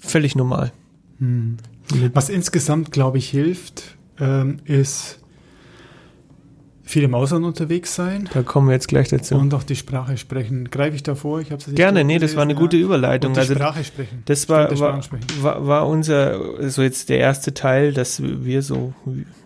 völlig 0.00 0.34
normal. 0.34 0.72
Hm. 1.18 1.58
Was 2.14 2.30
insgesamt, 2.30 2.92
glaube 2.92 3.18
ich, 3.18 3.28
hilft, 3.28 3.98
ähm, 4.18 4.60
ist 4.64 5.21
viel 6.92 7.02
im 7.02 7.14
Ausland 7.14 7.44
unterwegs 7.44 7.94
sein. 7.94 8.28
Da 8.32 8.42
kommen 8.42 8.68
wir 8.68 8.74
jetzt 8.74 8.86
gleich 8.86 9.08
dazu. 9.08 9.34
Und 9.34 9.52
auch 9.54 9.62
die 9.62 9.76
Sprache 9.76 10.16
sprechen. 10.16 10.70
Greife 10.70 10.94
ich 10.94 11.02
davor? 11.02 11.40
Ich 11.40 11.50
habe 11.50 11.62
Gerne, 11.72 12.04
nee, 12.04 12.18
das 12.18 12.36
war 12.36 12.42
eine 12.42 12.54
gute 12.54 12.76
Überleitung. 12.76 13.30
Und 13.30 13.36
die 13.36 13.40
also, 13.40 13.54
Sprache 13.54 13.82
sprechen. 13.82 14.22
Das 14.26 14.48
war, 14.48 14.78
war, 14.78 15.00
war, 15.40 15.66
war, 15.66 15.88
unser, 15.88 16.70
so 16.70 16.82
jetzt 16.82 17.08
der 17.08 17.18
erste 17.18 17.54
Teil, 17.54 17.92
dass 17.92 18.22
wir 18.22 18.62
so, 18.62 18.92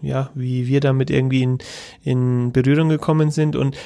ja, 0.03 0.31
wie 0.35 0.67
wir 0.67 0.81
damit 0.81 1.11
irgendwie 1.11 1.43
in, 1.43 1.59
in 2.03 2.53
Berührung 2.53 2.89
gekommen 2.89 3.31
sind 3.31 3.55
und 3.57 3.77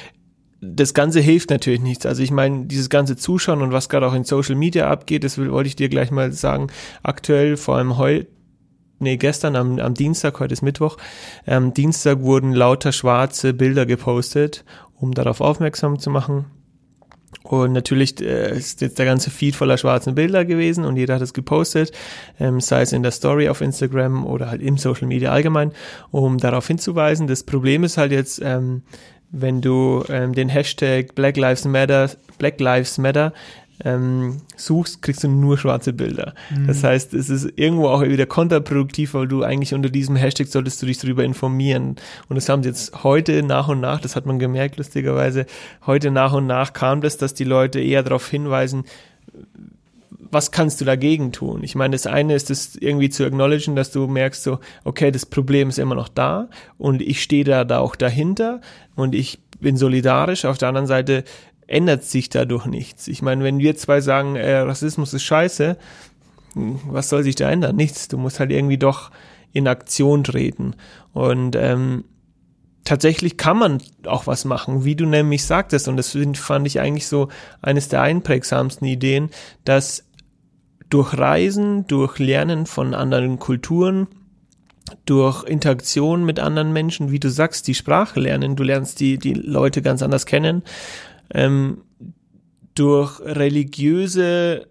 das 0.61 0.93
Ganze 0.93 1.19
hilft 1.19 1.49
natürlich 1.49 1.81
nichts. 1.81 2.05
Also 2.05 2.21
ich 2.21 2.31
meine, 2.31 2.65
dieses 2.65 2.89
ganze 2.89 3.15
Zuschauen 3.15 3.61
und 3.61 3.71
was 3.71 3.89
gerade 3.89 4.07
auch 4.07 4.13
in 4.13 4.23
Social 4.23 4.55
Media 4.55 4.89
abgeht, 4.89 5.23
das 5.23 5.37
will, 5.37 5.51
wollte 5.51 5.67
ich 5.67 5.75
dir 5.75 5.89
gleich 5.89 6.11
mal 6.11 6.31
sagen. 6.31 6.67
Aktuell, 7.01 7.57
vor 7.57 7.77
allem 7.77 7.97
heute, 7.97 8.27
nee, 9.01 9.17
gestern 9.17 9.55
am, 9.55 9.79
am 9.79 9.93
Dienstag, 9.93 10.39
heute 10.39 10.53
ist 10.53 10.61
Mittwoch, 10.61 10.97
am 11.45 11.73
Dienstag 11.73 12.21
wurden 12.21 12.53
lauter 12.53 12.91
schwarze 12.91 13.53
Bilder 13.53 13.85
gepostet, 13.85 14.63
um 14.95 15.13
darauf 15.13 15.41
aufmerksam 15.41 15.99
zu 15.99 16.09
machen. 16.09 16.45
Und 17.43 17.73
natürlich 17.73 18.21
äh, 18.21 18.55
ist 18.55 18.81
jetzt 18.81 18.99
der 18.99 19.05
ganze 19.05 19.31
Feed 19.31 19.55
voller 19.55 19.77
schwarzen 19.77 20.15
Bilder 20.15 20.45
gewesen 20.45 20.85
und 20.85 20.95
jeder 20.95 21.15
hat 21.15 21.21
es 21.21 21.33
gepostet, 21.33 21.91
ähm, 22.39 22.59
sei 22.59 22.81
es 22.81 22.93
in 22.93 23.03
der 23.03 23.11
Story 23.11 23.49
auf 23.49 23.61
Instagram 23.61 24.25
oder 24.25 24.49
halt 24.49 24.61
im 24.61 24.77
Social 24.77 25.07
Media 25.07 25.31
allgemein, 25.31 25.71
um 26.11 26.37
darauf 26.37 26.67
hinzuweisen. 26.67 27.27
Das 27.27 27.43
Problem 27.43 27.83
ist 27.83 27.97
halt 27.97 28.11
jetzt, 28.11 28.41
ähm, 28.43 28.83
wenn 29.31 29.61
du 29.61 30.03
ähm, 30.09 30.33
den 30.33 30.49
Hashtag 30.49 31.15
Black 31.15 31.37
Lives 31.37 31.65
Matter, 31.65 32.11
Black 32.37 32.59
Lives 32.59 32.97
Matter 32.97 33.33
ähm, 33.83 34.37
suchst, 34.55 35.01
kriegst 35.01 35.23
du 35.23 35.27
nur 35.27 35.57
schwarze 35.57 35.93
Bilder. 35.93 36.33
Mhm. 36.49 36.67
Das 36.67 36.83
heißt, 36.83 37.13
es 37.13 37.29
ist 37.29 37.53
irgendwo 37.55 37.87
auch 37.87 38.01
wieder 38.01 38.25
kontraproduktiv, 38.25 39.13
weil 39.13 39.27
du 39.27 39.43
eigentlich 39.43 39.73
unter 39.73 39.89
diesem 39.89 40.15
Hashtag 40.15 40.47
solltest 40.47 40.81
du 40.81 40.85
dich 40.85 40.97
darüber 40.97 41.23
informieren. 41.23 41.95
Und 42.29 42.35
das 42.35 42.49
haben 42.49 42.63
sie 42.63 42.69
jetzt 42.69 43.03
heute 43.03 43.43
nach 43.43 43.67
und 43.67 43.79
nach, 43.79 44.01
das 44.01 44.15
hat 44.15 44.25
man 44.25 44.39
gemerkt, 44.39 44.77
lustigerweise, 44.77 45.45
heute 45.85 46.11
nach 46.11 46.33
und 46.33 46.47
nach 46.47 46.73
kam 46.73 47.01
das, 47.01 47.17
dass 47.17 47.33
die 47.33 47.43
Leute 47.43 47.79
eher 47.79 48.03
darauf 48.03 48.29
hinweisen, 48.29 48.85
was 50.31 50.51
kannst 50.51 50.79
du 50.79 50.85
dagegen 50.85 51.33
tun? 51.33 51.61
Ich 51.63 51.75
meine, 51.75 51.93
das 51.93 52.07
eine 52.07 52.35
ist 52.35 52.49
es 52.49 52.75
irgendwie 52.75 53.09
zu 53.09 53.25
acknowledgen, 53.25 53.75
dass 53.75 53.91
du 53.91 54.07
merkst 54.07 54.43
so, 54.43 54.59
okay, 54.85 55.11
das 55.11 55.25
Problem 55.25 55.69
ist 55.69 55.77
immer 55.77 55.95
noch 55.95 56.07
da 56.07 56.47
und 56.77 57.01
ich 57.01 57.21
stehe 57.21 57.43
da, 57.43 57.65
da 57.65 57.79
auch 57.79 57.97
dahinter 57.97 58.61
und 58.95 59.13
ich 59.13 59.39
bin 59.59 59.77
solidarisch. 59.77 60.45
Auf 60.45 60.57
der 60.57 60.69
anderen 60.69 60.87
Seite 60.87 61.23
ändert 61.71 62.03
sich 62.03 62.29
dadurch 62.29 62.65
nichts. 62.65 63.07
Ich 63.07 63.21
meine, 63.21 63.43
wenn 63.43 63.59
wir 63.59 63.75
zwei 63.75 64.01
sagen, 64.01 64.35
äh, 64.35 64.57
Rassismus 64.57 65.13
ist 65.13 65.23
scheiße, 65.23 65.77
hm, 66.53 66.79
was 66.87 67.09
soll 67.09 67.23
sich 67.23 67.35
da 67.35 67.49
ändern? 67.49 67.75
Nichts. 67.75 68.07
Du 68.07 68.17
musst 68.17 68.39
halt 68.39 68.51
irgendwie 68.51 68.77
doch 68.77 69.11
in 69.53 69.67
Aktion 69.67 70.23
treten. 70.23 70.75
Und 71.13 71.55
ähm, 71.55 72.05
tatsächlich 72.83 73.37
kann 73.37 73.57
man 73.57 73.81
auch 74.05 74.27
was 74.27 74.45
machen, 74.45 74.85
wie 74.85 74.95
du 74.95 75.05
nämlich 75.05 75.45
sagtest. 75.45 75.87
Und 75.87 75.97
das 75.97 76.17
fand 76.35 76.67
ich 76.67 76.79
eigentlich 76.79 77.07
so 77.07 77.29
eines 77.61 77.87
der 77.87 78.01
einprägsamsten 78.01 78.87
Ideen, 78.87 79.29
dass 79.63 80.05
durch 80.89 81.17
Reisen, 81.17 81.87
durch 81.87 82.19
Lernen 82.19 82.65
von 82.65 82.93
anderen 82.93 83.39
Kulturen, 83.39 84.07
durch 85.05 85.43
Interaktion 85.45 86.25
mit 86.25 86.39
anderen 86.39 86.73
Menschen, 86.73 87.11
wie 87.11 87.19
du 87.19 87.29
sagst, 87.29 87.67
die 87.67 87.75
Sprache 87.75 88.19
lernen, 88.19 88.57
du 88.57 88.63
lernst 88.63 88.99
die, 88.99 89.17
die 89.17 89.33
Leute 89.33 89.81
ganz 89.81 90.01
anders 90.01 90.25
kennen, 90.25 90.63
ähm, 91.33 91.83
durch 92.75 93.19
religiöse, 93.19 94.67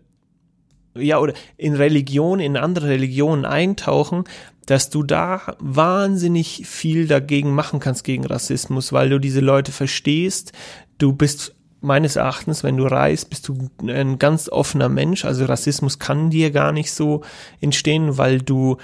ja, 0.95 1.19
oder 1.19 1.35
in 1.57 1.75
Religion, 1.75 2.41
in 2.41 2.57
andere 2.57 2.89
Religionen 2.89 3.45
eintauchen, 3.45 4.25
dass 4.67 4.91
du 4.91 5.03
da 5.03 5.57
wahnsinnig 5.59 6.63
viel 6.67 7.07
dagegen 7.07 7.53
machen 7.53 7.81
kannst 7.81 8.05
gegen 8.05 8.25
Rassismus, 8.25 8.93
weil 8.93 9.11
du 9.11 9.19
diese 9.19 9.41
Leute 9.41 9.73
verstehst, 9.73 10.53
du 10.99 11.13
bist 11.13 11.55
meines 11.81 12.17
Erachtens, 12.17 12.63
wenn 12.63 12.77
du 12.77 12.85
reist, 12.85 13.31
bist 13.31 13.49
du 13.49 13.71
ein 13.87 14.19
ganz 14.19 14.49
offener 14.49 14.89
Mensch. 14.89 15.25
Also 15.25 15.45
Rassismus 15.47 15.99
kann 15.99 16.31
dir 16.31 16.51
gar 16.51 16.73
nicht 16.73 16.93
so 16.93 17.23
entstehen, 17.61 18.19
weil 18.19 18.41
du 18.41 18.77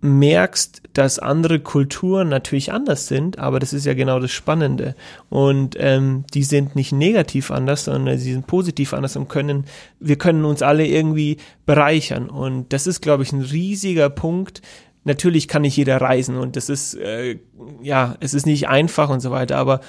merkst, 0.00 0.82
dass 0.92 1.18
andere 1.18 1.58
Kulturen 1.58 2.28
natürlich 2.28 2.72
anders 2.72 3.08
sind, 3.08 3.38
aber 3.38 3.58
das 3.58 3.72
ist 3.72 3.84
ja 3.84 3.94
genau 3.94 4.20
das 4.20 4.30
Spannende. 4.30 4.94
Und 5.28 5.76
ähm, 5.78 6.24
die 6.34 6.44
sind 6.44 6.76
nicht 6.76 6.92
negativ 6.92 7.50
anders, 7.50 7.84
sondern 7.84 8.18
sie 8.18 8.32
sind 8.32 8.46
positiv 8.46 8.94
anders 8.94 9.16
und 9.16 9.28
können, 9.28 9.64
wir 9.98 10.16
können 10.16 10.44
uns 10.44 10.62
alle 10.62 10.86
irgendwie 10.86 11.38
bereichern. 11.66 12.30
Und 12.30 12.72
das 12.72 12.86
ist, 12.86 13.00
glaube 13.00 13.24
ich, 13.24 13.32
ein 13.32 13.42
riesiger 13.42 14.08
Punkt. 14.08 14.62
Natürlich 15.04 15.48
kann 15.48 15.62
nicht 15.62 15.76
jeder 15.76 16.00
reisen 16.00 16.36
und 16.36 16.54
das 16.54 16.68
ist, 16.68 16.94
äh, 16.94 17.38
ja, 17.82 18.16
es 18.20 18.34
ist 18.34 18.46
nicht 18.46 18.68
einfach 18.68 19.08
und 19.08 19.20
so 19.20 19.30
weiter, 19.30 19.56
aber 19.56 19.80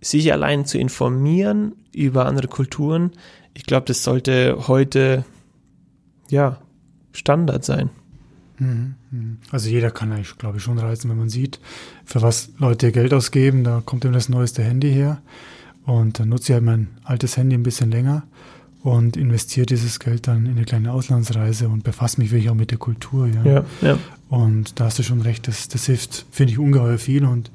sich 0.00 0.32
allein 0.32 0.64
zu 0.64 0.78
informieren 0.78 1.74
über 1.92 2.24
andere 2.24 2.48
Kulturen, 2.48 3.12
ich 3.52 3.64
glaube, 3.66 3.86
das 3.86 4.04
sollte 4.04 4.68
heute 4.68 5.24
ja 6.30 6.58
Standard 7.12 7.64
sein. 7.64 7.90
Mhm, 8.60 8.94
mhm. 9.10 9.38
Also 9.50 9.68
jeder 9.68 9.90
kann 9.90 10.12
eigentlich, 10.12 10.38
glaube 10.38 10.58
ich, 10.58 10.62
schon 10.62 10.78
reisen, 10.78 11.10
wenn 11.10 11.18
man 11.18 11.28
sieht, 11.28 11.58
für 12.04 12.22
was 12.22 12.50
Leute 12.58 12.92
Geld 12.92 13.12
ausgeben. 13.12 13.64
Da 13.64 13.82
kommt 13.84 14.04
eben 14.04 14.14
das 14.14 14.28
neueste 14.28 14.62
Handy 14.62 14.92
her. 14.92 15.20
Und 15.84 16.20
dann 16.20 16.28
nutze 16.28 16.52
ich 16.52 16.54
halt 16.54 16.64
mein 16.64 16.88
altes 17.02 17.36
Handy 17.36 17.56
ein 17.56 17.62
bisschen 17.62 17.90
länger 17.90 18.22
und 18.82 19.16
investiere 19.16 19.66
dieses 19.66 19.98
Geld 19.98 20.28
dann 20.28 20.46
in 20.46 20.52
eine 20.52 20.64
kleine 20.64 20.92
Auslandsreise 20.92 21.68
und 21.68 21.84
befasse 21.84 22.20
mich 22.20 22.30
wirklich 22.30 22.50
auch 22.50 22.54
mit 22.54 22.70
der 22.70 22.78
Kultur. 22.78 23.26
Ja, 23.26 23.44
ja. 23.44 23.64
ja. 23.80 23.98
Und 24.28 24.78
da 24.78 24.84
hast 24.84 24.98
du 24.98 25.02
schon 25.02 25.20
recht, 25.22 25.48
das, 25.48 25.68
das 25.68 25.86
hilft, 25.86 26.26
finde 26.30 26.52
ich, 26.52 26.58
ungeheuer 26.58 26.98
viel. 26.98 27.24
Und 27.24 27.50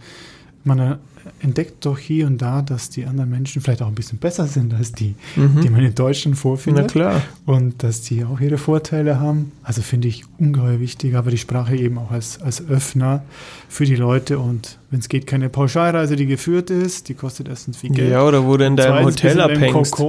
man 0.63 0.99
entdeckt 1.39 1.85
doch 1.85 1.97
hier 1.97 2.27
und 2.27 2.41
da, 2.41 2.61
dass 2.61 2.89
die 2.89 3.05
anderen 3.05 3.29
Menschen 3.29 3.61
vielleicht 3.61 3.81
auch 3.81 3.87
ein 3.87 3.95
bisschen 3.95 4.19
besser 4.19 4.47
sind 4.47 4.73
als 4.73 4.91
die, 4.91 5.15
mhm. 5.35 5.61
die 5.61 5.69
man 5.69 5.83
in 5.83 5.95
Deutschland 5.95 6.37
vorfindet. 6.37 6.85
Na 6.85 6.91
klar. 6.91 7.21
Und 7.45 7.83
dass 7.83 8.01
die 8.01 8.23
auch 8.23 8.39
ihre 8.39 8.57
Vorteile 8.57 9.19
haben. 9.19 9.51
Also 9.63 9.81
finde 9.81 10.07
ich 10.07 10.23
ungeheuer 10.37 10.79
wichtig, 10.79 11.15
aber 11.15 11.31
die 11.31 11.37
Sprache 11.37 11.75
eben 11.75 11.97
auch 11.97 12.11
als, 12.11 12.41
als 12.41 12.67
Öffner 12.67 13.23
für 13.69 13.85
die 13.85 13.95
Leute 13.95 14.39
und 14.39 14.77
wenn 14.91 14.99
es 14.99 15.09
geht, 15.09 15.27
keine 15.27 15.49
Pauschalreise, 15.49 16.15
die 16.15 16.25
geführt 16.25 16.69
ist, 16.69 17.09
die 17.09 17.15
kostet 17.15 17.49
erstens 17.49 17.77
viel 17.77 17.89
Geld. 17.89 18.11
Ja, 18.11 18.23
oder 18.23 18.45
wo 18.45 18.55
du 18.55 18.65
in 18.65 18.77
deinem 18.77 19.03
Hotel 19.03 19.41
abhängst. 19.41 19.99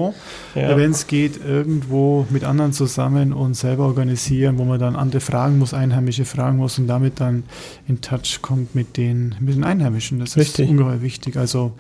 Ja. 0.55 0.77
Wenn 0.77 0.93
es 0.93 1.09
geht, 1.09 1.41
irgendwo 1.45 2.27
mit 2.31 2.45
anderen 2.45 2.73
zusammen 2.73 3.33
und 3.33 3.55
selber 3.55 3.85
organisieren, 3.87 4.59
wo 4.59 4.65
man 4.65 4.79
dann 4.79 4.95
andere 4.95 5.21
fragen 5.21 5.59
muss, 5.59 5.75
Einheimische 5.75 6.25
fragen 6.25 6.59
muss 6.59 6.79
und 6.79 6.87
damit 6.87 7.19
dann 7.19 7.43
in 7.89 8.01
Touch 8.01 8.41
kommt 8.43 8.77
mit 8.77 8.97
den, 8.97 9.35
mit 9.41 9.57
den 9.57 9.65
Einheimischen. 9.65 10.21
Das 10.21 10.37
Richtig. 10.37 10.67
ist 10.67 10.71
ungeheuer 10.71 11.03
wichtig. 11.03 11.06
Also, 11.37 11.75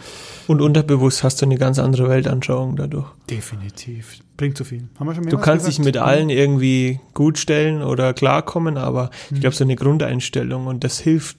und 0.46 0.60
unterbewusst 0.60 1.22
hast 1.22 1.40
du 1.40 1.46
eine 1.46 1.56
ganz 1.56 1.78
andere 1.78 2.08
Weltanschauung 2.08 2.76
dadurch. 2.76 3.06
Definitiv. 3.30 4.18
Bringt 4.36 4.56
zu 4.56 4.64
viel. 4.64 4.88
Haben 4.98 5.06
wir 5.06 5.14
schon 5.14 5.26
Du 5.26 5.38
kannst 5.38 5.66
gesagt? 5.66 5.78
dich 5.78 5.84
mit 5.84 5.96
allen 5.96 6.30
irgendwie 6.30 7.00
gut 7.14 7.38
stellen 7.38 7.82
oder 7.82 8.12
klarkommen, 8.14 8.76
aber 8.76 9.10
mhm. 9.30 9.36
ich 9.36 9.40
glaube, 9.40 9.56
so 9.56 9.64
eine 9.64 9.76
Grundeinstellung 9.76 10.66
und 10.66 10.84
das 10.84 10.98
hilft 10.98 11.36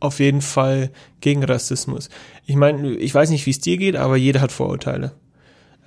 auf 0.00 0.20
jeden 0.20 0.42
Fall 0.42 0.90
gegen 1.20 1.44
Rassismus. 1.44 2.08
Ich 2.46 2.56
meine, 2.56 2.92
ich 2.92 3.14
weiß 3.14 3.30
nicht, 3.30 3.46
wie 3.46 3.50
es 3.50 3.60
dir 3.60 3.76
geht, 3.76 3.96
aber 3.96 4.16
jeder 4.16 4.40
hat 4.40 4.52
Vorurteile. 4.52 5.12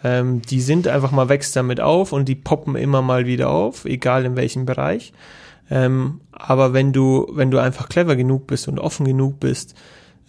Ähm, 0.04 0.42
die 0.42 0.62
sind 0.62 0.88
einfach 0.88 1.12
mal 1.12 1.30
wächst 1.30 1.56
damit 1.56 1.80
auf 1.80 2.12
und 2.12 2.28
die 2.28 2.36
poppen 2.36 2.76
immer 2.76 3.02
mal 3.02 3.26
wieder 3.26 3.50
auf, 3.50 3.86
egal 3.86 4.26
in 4.26 4.36
welchem 4.36 4.66
Bereich. 4.66 5.14
Ähm, 5.70 6.22
aber 6.32 6.74
wenn 6.74 6.92
du, 6.92 7.28
wenn 7.32 7.52
du 7.52 7.60
einfach 7.60 7.88
clever 7.88 8.16
genug 8.16 8.48
bist 8.48 8.68
und 8.68 8.80
offen 8.80 9.06
genug 9.06 9.40
bist, 9.40 9.76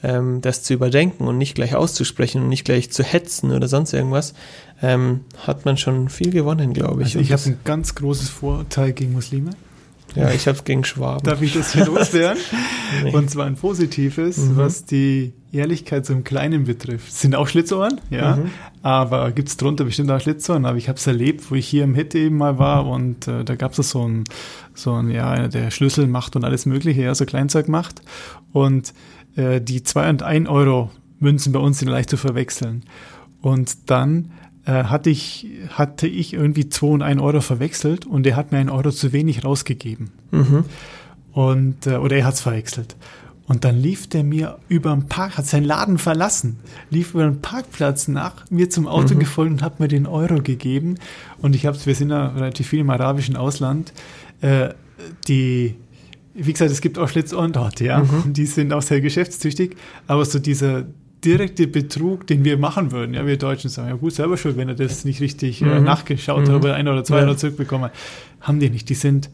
ähm, 0.02 0.40
das 0.40 0.62
zu 0.62 0.74
überdenken 0.74 1.26
und 1.26 1.38
nicht 1.38 1.54
gleich 1.54 1.74
auszusprechen 1.74 2.42
und 2.42 2.48
nicht 2.48 2.64
gleich 2.64 2.90
zu 2.90 3.02
hetzen 3.02 3.52
oder 3.52 3.68
sonst 3.68 3.92
irgendwas, 3.92 4.34
ähm, 4.82 5.20
hat 5.46 5.64
man 5.64 5.76
schon 5.76 6.08
viel 6.08 6.30
gewonnen, 6.30 6.72
glaube 6.72 7.02
ich. 7.02 7.16
Also 7.16 7.20
ich 7.20 7.32
habe 7.32 7.42
ein 7.46 7.58
ganz 7.64 7.94
großes 7.94 8.28
Vorurteil 8.28 8.92
gegen 8.92 9.12
Muslime. 9.12 9.50
Ja, 10.14 10.30
ich 10.30 10.46
habe 10.46 10.58
gegen 10.64 10.84
Schwaben. 10.84 11.24
Darf 11.24 11.40
ich 11.40 11.54
das 11.54 11.72
hier 11.72 11.86
loswerden? 11.86 12.42
nee. 13.02 13.14
Und 13.14 13.30
zwar 13.30 13.46
ein 13.46 13.56
positives, 13.56 14.36
mhm. 14.36 14.56
was 14.56 14.84
die 14.84 15.32
Ehrlichkeit 15.52 16.06
so 16.06 16.12
im 16.12 16.24
Kleinen 16.24 16.64
betrifft. 16.64 17.12
sind 17.12 17.34
auch 17.34 17.48
Schlitzohren, 17.48 18.00
ja. 18.10 18.36
Mhm. 18.36 18.50
Aber 18.82 19.30
gibt's 19.32 19.56
drunter 19.56 19.84
bestimmt 19.84 20.10
auch 20.10 20.20
Schlitzohren. 20.20 20.66
Aber 20.66 20.76
ich 20.76 20.88
habe 20.88 20.98
es 20.98 21.06
erlebt, 21.06 21.50
wo 21.50 21.54
ich 21.54 21.66
hier 21.66 21.84
im 21.84 21.94
Hitte 21.94 22.18
eben 22.18 22.36
mal 22.36 22.58
war 22.58 22.86
und 22.86 23.28
äh, 23.28 23.44
da 23.44 23.54
gab's 23.54 23.76
so 23.76 24.06
ein, 24.06 24.24
so 24.74 24.94
ein, 24.94 25.10
ja, 25.10 25.48
der 25.48 25.70
Schlüssel 25.70 26.06
macht 26.06 26.36
und 26.36 26.44
alles 26.44 26.66
Mögliche, 26.66 27.02
ja, 27.02 27.14
so 27.14 27.24
Kleinzeug 27.24 27.68
macht. 27.68 28.02
Und 28.52 28.92
äh, 29.36 29.60
die 29.60 29.82
zwei 29.82 30.08
und 30.08 30.22
ein 30.22 30.46
Euro 30.46 30.90
Münzen 31.18 31.52
bei 31.52 31.60
uns 31.60 31.78
sind 31.78 31.88
leicht 31.88 32.10
zu 32.10 32.16
verwechseln. 32.16 32.82
Und 33.40 33.90
dann 33.90 34.32
äh, 34.64 34.84
hatte, 34.84 35.10
ich, 35.10 35.46
hatte 35.70 36.06
ich 36.06 36.34
irgendwie 36.34 36.68
2 36.68 36.86
und 36.86 37.02
1 37.02 37.20
Euro 37.20 37.40
verwechselt 37.40 38.06
und 38.06 38.26
er 38.26 38.36
hat 38.36 38.52
mir 38.52 38.58
einen 38.58 38.70
Euro 38.70 38.90
zu 38.90 39.12
wenig 39.12 39.44
rausgegeben. 39.44 40.10
Mhm. 40.30 40.64
Und, 41.32 41.86
äh, 41.86 41.96
oder 41.96 42.16
er 42.16 42.26
hat 42.26 42.34
es 42.34 42.40
verwechselt. 42.40 42.96
Und 43.48 43.64
dann 43.64 43.76
lief 43.76 44.08
der 44.08 44.22
mir 44.22 44.58
über 44.68 44.94
den 44.94 45.08
Park, 45.08 45.36
hat 45.36 45.46
seinen 45.46 45.64
Laden 45.64 45.98
verlassen, 45.98 46.60
lief 46.90 47.14
über 47.14 47.24
den 47.24 47.40
Parkplatz 47.40 48.06
nach, 48.06 48.48
mir 48.50 48.70
zum 48.70 48.86
Auto 48.86 49.14
Mhm. 49.14 49.18
gefolgt 49.18 49.52
und 49.52 49.62
hat 49.62 49.80
mir 49.80 49.88
den 49.88 50.06
Euro 50.06 50.40
gegeben. 50.42 50.94
Und 51.38 51.56
ich 51.56 51.66
habe 51.66 51.76
wir 51.84 51.94
sind 51.94 52.10
ja 52.10 52.28
relativ 52.28 52.68
viel 52.68 52.80
im 52.80 52.90
arabischen 52.90 53.36
Ausland. 53.36 53.92
Äh, 54.40 54.70
die, 55.26 55.74
wie 56.34 56.52
gesagt, 56.52 56.70
es 56.70 56.80
gibt 56.80 56.98
auch 56.98 57.08
Schlitzohren 57.08 57.52
dort, 57.52 57.80
ja. 57.80 58.00
Mhm. 58.00 58.32
Die 58.32 58.46
sind 58.46 58.72
auch 58.72 58.82
sehr 58.82 59.00
geschäftstüchtig. 59.00 59.76
Aber 60.06 60.24
so 60.24 60.38
dieser 60.38 60.84
direkte 61.24 61.66
Betrug, 61.68 62.26
den 62.26 62.44
wir 62.44 62.56
machen 62.58 62.90
würden, 62.90 63.14
ja, 63.14 63.24
wir 63.26 63.36
Deutschen 63.36 63.70
sagen, 63.70 63.88
ja 63.90 63.94
gut, 63.94 64.12
selber 64.14 64.36
schuld, 64.36 64.56
wenn 64.56 64.68
er 64.68 64.74
das 64.74 65.04
nicht 65.04 65.20
richtig 65.20 65.62
äh, 65.62 65.66
Mhm. 65.78 65.84
nachgeschaut 65.84 66.40
hat, 66.42 66.48
Mhm. 66.48 66.54
ob 66.54 66.64
er 66.64 66.74
ein 66.74 66.88
oder 66.88 67.04
zwei 67.04 67.18
Ja. 67.18 67.24
Euro 67.26 67.34
zurückbekommen 67.36 67.84
hat. 67.86 67.92
Haben 68.40 68.58
die 68.60 68.70
nicht. 68.70 68.88
Die 68.88 68.94
sind 68.94 69.30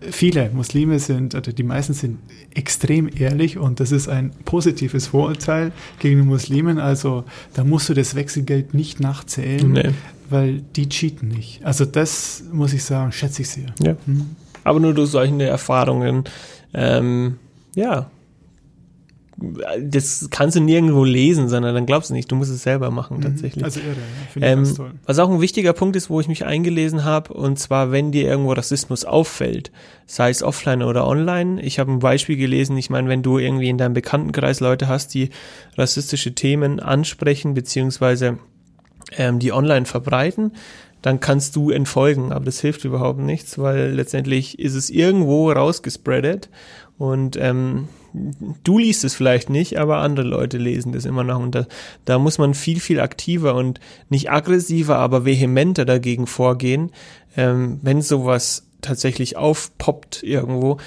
viele 0.00 0.50
Muslime 0.50 0.98
sind, 1.00 1.34
oder 1.34 1.52
die 1.52 1.62
meisten 1.64 1.92
sind 1.92 2.18
extrem 2.54 3.10
ehrlich 3.16 3.58
und 3.58 3.80
das 3.80 3.90
ist 3.92 4.08
ein 4.08 4.30
positives 4.44 5.08
Vorurteil 5.08 5.72
gegen 5.98 6.22
die 6.22 6.26
Muslimen. 6.26 6.78
Also 6.78 7.24
da 7.54 7.64
musst 7.64 7.88
du 7.88 7.94
das 7.94 8.14
Wechselgeld 8.14 8.74
nicht 8.74 9.00
nachzählen, 9.00 9.70
Nee. 9.72 9.90
weil 10.30 10.62
die 10.76 10.88
cheaten 10.88 11.28
nicht. 11.28 11.64
Also 11.64 11.84
das 11.84 12.44
muss 12.52 12.72
ich 12.72 12.84
sagen, 12.84 13.10
schätze 13.12 13.42
ich 13.42 13.48
sehr. 13.50 13.66
Ja. 13.82 13.96
Hm. 14.06 14.36
Aber 14.64 14.80
nur 14.80 14.94
durch 14.94 15.10
solche 15.10 15.42
Erfahrungen, 15.44 16.24
ähm, 16.74 17.38
ja, 17.74 18.10
das 19.80 20.28
kannst 20.30 20.56
du 20.56 20.60
nirgendwo 20.60 21.04
lesen, 21.04 21.48
sondern 21.48 21.72
dann 21.72 21.86
glaubst 21.86 22.10
du 22.10 22.14
nicht, 22.14 22.30
du 22.30 22.34
musst 22.34 22.50
es 22.50 22.64
selber 22.64 22.90
machen 22.90 23.20
tatsächlich. 23.20 23.62
Also 23.62 23.78
irre, 23.78 23.90
ja. 23.90 24.32
finde 24.32 24.46
ich 24.46 24.52
Ähm, 24.52 24.64
ganz 24.64 24.74
toll. 24.74 24.90
was 25.06 25.18
auch 25.20 25.30
ein 25.30 25.40
wichtiger 25.40 25.72
Punkt 25.72 25.94
ist, 25.94 26.10
wo 26.10 26.20
ich 26.20 26.26
mich 26.26 26.44
eingelesen 26.44 27.04
habe, 27.04 27.32
und 27.34 27.56
zwar, 27.56 27.92
wenn 27.92 28.10
dir 28.10 28.24
irgendwo 28.24 28.52
Rassismus 28.52 29.04
auffällt, 29.04 29.70
sei 30.06 30.30
es 30.30 30.42
offline 30.42 30.82
oder 30.82 31.06
online. 31.06 31.62
Ich 31.62 31.78
habe 31.78 31.92
ein 31.92 32.00
Beispiel 32.00 32.36
gelesen, 32.36 32.76
ich 32.76 32.90
meine, 32.90 33.08
wenn 33.08 33.22
du 33.22 33.38
irgendwie 33.38 33.68
in 33.68 33.78
deinem 33.78 33.94
Bekanntenkreis 33.94 34.58
Leute 34.58 34.88
hast, 34.88 35.14
die 35.14 35.30
rassistische 35.76 36.34
Themen 36.34 36.80
ansprechen, 36.80 37.54
beziehungsweise 37.54 38.38
ähm, 39.16 39.38
die 39.38 39.52
online 39.52 39.86
verbreiten, 39.86 40.52
dann 41.02 41.20
kannst 41.20 41.56
du 41.56 41.70
entfolgen, 41.70 42.32
aber 42.32 42.44
das 42.44 42.60
hilft 42.60 42.84
überhaupt 42.84 43.20
nichts, 43.20 43.58
weil 43.58 43.92
letztendlich 43.92 44.58
ist 44.58 44.74
es 44.74 44.90
irgendwo 44.90 45.50
rausgespreadet. 45.50 46.48
Und 46.98 47.36
ähm, 47.36 47.88
du 48.64 48.78
liest 48.78 49.04
es 49.04 49.14
vielleicht 49.14 49.50
nicht, 49.50 49.78
aber 49.78 49.98
andere 49.98 50.26
Leute 50.26 50.58
lesen 50.58 50.92
das 50.92 51.04
immer 51.04 51.22
noch. 51.22 51.38
Und 51.38 51.54
da, 51.54 51.66
da 52.04 52.18
muss 52.18 52.38
man 52.38 52.54
viel, 52.54 52.80
viel 52.80 53.00
aktiver 53.00 53.54
und 53.54 53.78
nicht 54.08 54.30
aggressiver, 54.30 54.98
aber 54.98 55.24
vehementer 55.24 55.84
dagegen 55.84 56.26
vorgehen, 56.26 56.90
ähm, 57.36 57.78
wenn 57.82 58.02
sowas 58.02 58.66
tatsächlich 58.80 59.36
aufpoppt 59.36 60.22
irgendwo, 60.22 60.78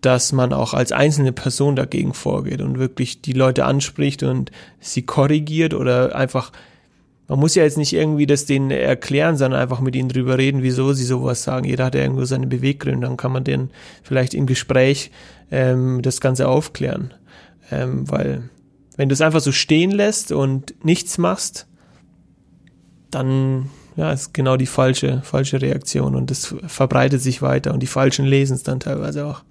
dass 0.00 0.32
man 0.32 0.52
auch 0.52 0.74
als 0.74 0.92
einzelne 0.92 1.32
Person 1.32 1.76
dagegen 1.76 2.14
vorgeht 2.14 2.62
und 2.62 2.78
wirklich 2.78 3.20
die 3.20 3.32
Leute 3.32 3.64
anspricht 3.64 4.22
und 4.22 4.52
sie 4.80 5.02
korrigiert 5.02 5.74
oder 5.74 6.14
einfach 6.14 6.52
man 7.28 7.38
muss 7.38 7.54
ja 7.54 7.62
jetzt 7.62 7.76
nicht 7.76 7.92
irgendwie 7.92 8.26
das 8.26 8.46
denen 8.46 8.70
erklären, 8.70 9.36
sondern 9.36 9.60
einfach 9.60 9.80
mit 9.80 9.94
ihnen 9.94 10.08
drüber 10.08 10.38
reden, 10.38 10.62
wieso 10.62 10.94
sie 10.94 11.04
sowas 11.04 11.42
sagen. 11.42 11.66
Jeder 11.66 11.84
hat 11.84 11.94
ja 11.94 12.00
irgendwo 12.00 12.24
seine 12.24 12.46
Beweggründe, 12.46 13.06
dann 13.06 13.18
kann 13.18 13.32
man 13.32 13.44
den 13.44 13.70
vielleicht 14.02 14.32
im 14.32 14.46
Gespräch 14.46 15.10
ähm, 15.50 16.00
das 16.00 16.22
Ganze 16.22 16.48
aufklären. 16.48 17.12
Ähm, 17.70 18.10
weil 18.10 18.48
wenn 18.96 19.10
du 19.10 19.12
es 19.12 19.20
einfach 19.20 19.40
so 19.40 19.52
stehen 19.52 19.90
lässt 19.90 20.32
und 20.32 20.74
nichts 20.82 21.18
machst, 21.18 21.66
dann 23.10 23.68
ja, 23.96 24.10
ist 24.12 24.32
genau 24.32 24.56
die 24.56 24.66
falsche, 24.66 25.20
falsche 25.22 25.60
Reaktion 25.60 26.14
und 26.14 26.30
das 26.30 26.54
verbreitet 26.66 27.20
sich 27.20 27.42
weiter 27.42 27.74
und 27.74 27.80
die 27.80 27.86
Falschen 27.86 28.24
lesen 28.24 28.54
es 28.54 28.62
dann 28.62 28.80
teilweise 28.80 29.26
auch. 29.26 29.42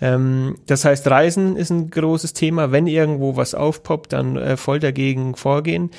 Ähm, 0.00 0.56
das 0.66 0.84
heißt, 0.84 1.06
Reisen 1.08 1.56
ist 1.56 1.70
ein 1.70 1.90
großes 1.90 2.32
Thema. 2.32 2.70
Wenn 2.70 2.86
irgendwo 2.86 3.36
was 3.36 3.54
aufpoppt, 3.54 4.12
dann 4.12 4.36
äh, 4.36 4.56
voll 4.56 4.78
dagegen 4.78 5.34
vorgehen. 5.34 5.90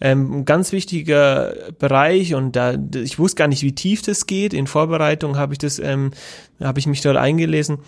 Ähm, 0.00 0.44
ganz 0.44 0.72
wichtiger 0.72 1.54
Bereich 1.78 2.34
und 2.34 2.54
da 2.54 2.76
ich 2.94 3.18
wusste 3.18 3.38
gar 3.38 3.48
nicht, 3.48 3.62
wie 3.62 3.74
tief 3.74 4.02
das 4.02 4.26
geht. 4.26 4.52
In 4.52 4.66
Vorbereitung 4.66 5.38
habe 5.38 5.54
ich 5.54 5.58
das, 5.58 5.78
ähm, 5.78 6.10
habe 6.60 6.78
ich 6.78 6.86
mich 6.86 7.00
dort 7.00 7.16
eingelesen. 7.16 7.78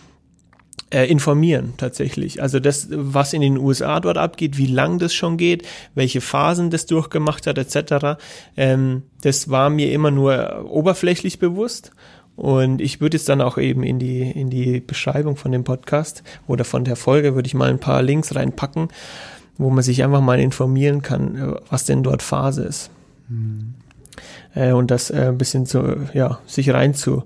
Äh, 0.91 1.05
informieren 1.11 1.75
tatsächlich. 1.77 2.41
Also 2.41 2.61
das, 2.61 2.89
was 2.91 3.35
in 3.35 3.43
den 3.43 3.59
USA 3.59 4.01
dort 4.01 4.17
abgeht, 4.17 4.57
wie 4.57 4.65
lang 4.65 4.99
das 4.99 5.13
schon 5.13 5.37
geht, 5.37 5.69
welche 5.95 6.23
Phasen 6.23 6.71
das 6.71 6.87
durchgemacht 6.87 7.47
hat, 7.47 7.59
etc. 7.59 8.19
Ähm, 8.57 9.03
das 9.21 9.51
war 9.51 9.69
mir 9.69 9.93
immer 9.93 10.11
nur 10.11 10.65
oberflächlich 10.71 11.39
bewusst. 11.39 11.91
Und 12.37 12.81
ich 12.81 13.03
würde 13.03 13.19
jetzt 13.19 13.29
dann 13.29 13.43
auch 13.43 13.59
eben 13.59 13.83
in 13.83 13.99
die, 13.99 14.31
in 14.31 14.49
die 14.49 14.81
Beschreibung 14.81 15.37
von 15.37 15.53
dem 15.53 15.65
Podcast 15.65 16.23
oder 16.47 16.65
von 16.65 16.85
der 16.85 16.97
Folge 16.97 17.35
würde 17.35 17.49
ich 17.49 17.55
mal 17.55 17.69
ein 17.69 17.81
paar 17.81 18.01
Links 18.01 18.35
reinpacken, 18.35 18.89
wo 19.59 19.71
man 19.71 19.83
sich 19.83 20.03
einfach 20.03 20.21
mal 20.21 20.41
informieren 20.41 21.03
kann, 21.03 21.37
äh, 21.37 21.55
was 21.69 21.85
denn 21.85 22.03
dort 22.03 22.23
Phase 22.23 22.63
ist. 22.63 22.91
Äh, 24.55 24.73
und 24.73 24.91
das 24.91 25.11
äh, 25.11 25.29
ein 25.29 25.39
bisschen 25.39 25.67
zu, 25.67 26.09
ja, 26.15 26.39
sich 26.47 26.73
rein 26.73 26.95
zu 26.95 27.25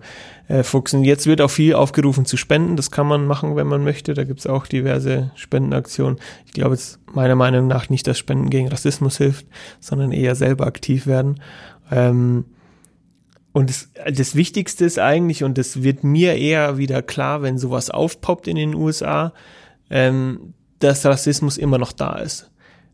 äh. 0.48 0.62
Jetzt 1.02 1.26
wird 1.26 1.40
auch 1.40 1.50
viel 1.50 1.74
aufgerufen 1.74 2.26
zu 2.26 2.36
spenden. 2.36 2.76
Das 2.76 2.90
kann 2.90 3.06
man 3.06 3.26
machen, 3.26 3.56
wenn 3.56 3.66
man 3.66 3.84
möchte. 3.84 4.14
Da 4.14 4.24
gibt's 4.24 4.46
auch 4.46 4.66
diverse 4.66 5.30
Spendenaktionen. 5.34 6.18
Ich 6.46 6.52
glaube 6.52 6.74
jetzt 6.74 6.98
meiner 7.14 7.36
Meinung 7.36 7.66
nach 7.68 7.88
nicht, 7.88 8.06
dass 8.06 8.18
Spenden 8.18 8.50
gegen 8.50 8.68
Rassismus 8.68 9.18
hilft, 9.18 9.46
sondern 9.80 10.12
eher 10.12 10.34
selber 10.34 10.66
aktiv 10.66 11.06
werden. 11.06 11.40
Ähm, 11.90 12.44
und 13.52 13.70
das, 13.70 13.90
das 14.10 14.34
Wichtigste 14.34 14.84
ist 14.84 14.98
eigentlich, 14.98 15.44
und 15.44 15.58
das 15.58 15.82
wird 15.82 16.04
mir 16.04 16.36
eher 16.36 16.78
wieder 16.78 17.02
klar, 17.02 17.42
wenn 17.42 17.58
sowas 17.58 17.90
aufpoppt 17.90 18.48
in 18.48 18.56
den 18.56 18.74
USA, 18.74 19.32
ähm, 19.90 20.54
dass 20.82 21.06
Rassismus 21.06 21.58
immer 21.58 21.78
noch 21.78 21.92
da 21.92 22.16
ist. 22.16 22.50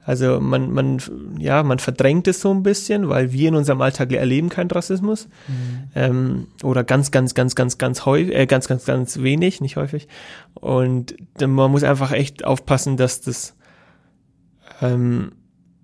Also 0.08 0.40
man, 0.40 0.72
man, 0.72 1.02
ja, 1.38 1.62
man 1.62 1.78
verdrängt 1.78 2.28
es 2.28 2.40
so 2.40 2.50
ein 2.50 2.62
bisschen, 2.62 3.10
weil 3.10 3.30
wir 3.30 3.48
in 3.50 3.54
unserem 3.54 3.82
Alltag 3.82 4.10
erleben 4.10 4.48
keinen 4.48 4.70
Rassismus. 4.70 5.28
Ähm, 5.94 6.46
oder 6.62 6.82
ganz, 6.82 7.10
ganz, 7.10 7.34
ganz, 7.34 7.54
ganz, 7.54 7.76
ganz 7.76 8.06
häufig, 8.06 8.34
äh, 8.34 8.46
ganz, 8.46 8.68
ganz, 8.68 8.86
ganz 8.86 9.18
wenig, 9.20 9.60
nicht 9.60 9.76
häufig. 9.76 10.08
Und 10.54 11.14
man 11.38 11.70
muss 11.70 11.84
einfach 11.84 12.12
echt 12.12 12.42
aufpassen, 12.42 12.96
dass 12.96 13.20
das, 13.20 13.54
ähm, 14.80 15.32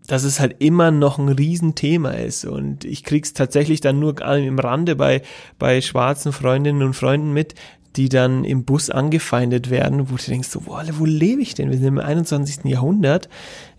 dass 0.06 0.24
es 0.24 0.40
halt 0.40 0.56
immer 0.58 0.90
noch 0.90 1.18
ein 1.18 1.28
Riesenthema 1.28 2.12
ist. 2.12 2.46
Und 2.46 2.86
ich 2.86 3.04
krieg's 3.04 3.34
tatsächlich 3.34 3.82
dann 3.82 3.98
nur 3.98 4.22
im 4.22 4.58
Rande 4.58 4.96
bei, 4.96 5.20
bei 5.58 5.82
schwarzen 5.82 6.32
Freundinnen 6.32 6.82
und 6.82 6.94
Freunden 6.94 7.34
mit, 7.34 7.54
die 7.96 8.08
dann 8.08 8.44
im 8.44 8.64
Bus 8.64 8.90
angefeindet 8.90 9.70
werden, 9.70 10.10
wo 10.10 10.16
du 10.16 10.22
denkst, 10.22 10.48
so, 10.48 10.66
wo, 10.66 10.76
wo 10.98 11.04
lebe 11.04 11.42
ich 11.42 11.54
denn? 11.54 11.70
Wir 11.70 11.78
sind 11.78 11.86
im 11.86 11.98
21. 11.98 12.64
Jahrhundert. 12.64 13.28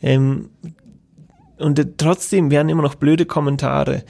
Ähm, 0.01 0.49
und 1.57 1.79
äh, 1.79 1.85
trotzdem 1.97 2.51
werden 2.51 2.69
immer 2.69 2.83
noch 2.83 2.95
blöde 2.95 3.25
Kommentare 3.25 4.03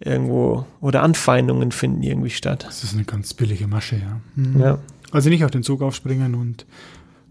irgendwo 0.00 0.66
oder 0.80 1.02
Anfeindungen 1.02 1.72
finden 1.72 2.02
irgendwie 2.02 2.30
statt. 2.30 2.64
Das 2.66 2.82
ist 2.82 2.94
eine 2.94 3.04
ganz 3.04 3.34
billige 3.34 3.66
Masche, 3.66 3.96
ja. 3.96 4.20
Mhm. 4.34 4.60
Ja. 4.60 4.78
Also 5.12 5.28
nicht 5.28 5.44
auf 5.44 5.50
den 5.50 5.62
Zug 5.62 5.82
aufspringen 5.82 6.34
und 6.34 6.66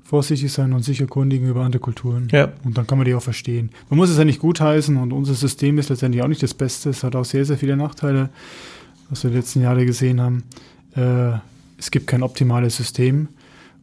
vorsichtig 0.03 0.51
sein 0.51 0.73
und 0.73 0.83
sich 0.83 0.99
erkundigen 1.01 1.49
über 1.49 1.61
andere 1.61 1.81
Kulturen. 1.81 2.27
Ja. 2.31 2.51
Und 2.63 2.77
dann 2.77 2.85
kann 2.85 2.97
man 2.97 3.05
die 3.05 3.15
auch 3.15 3.23
verstehen. 3.23 3.71
Man 3.89 3.97
muss 3.97 4.09
es 4.09 4.17
ja 4.17 4.25
nicht 4.25 4.39
gutheißen 4.39 4.97
und 4.97 5.13
unser 5.13 5.33
System 5.33 5.77
ist 5.77 5.89
letztendlich 5.89 6.23
auch 6.23 6.27
nicht 6.27 6.43
das 6.43 6.53
Beste. 6.53 6.89
Es 6.89 7.03
hat 7.03 7.15
auch 7.15 7.25
sehr, 7.25 7.45
sehr 7.45 7.57
viele 7.57 7.77
Nachteile, 7.77 8.29
was 9.09 9.23
wir 9.23 9.31
die 9.31 9.37
letzten 9.37 9.61
Jahre 9.61 9.85
gesehen 9.85 10.21
haben. 10.21 10.43
Äh, 10.95 11.39
es 11.81 11.89
gibt 11.89 12.05
kein 12.07 12.21
optimales 12.23 12.77
System. 12.77 13.27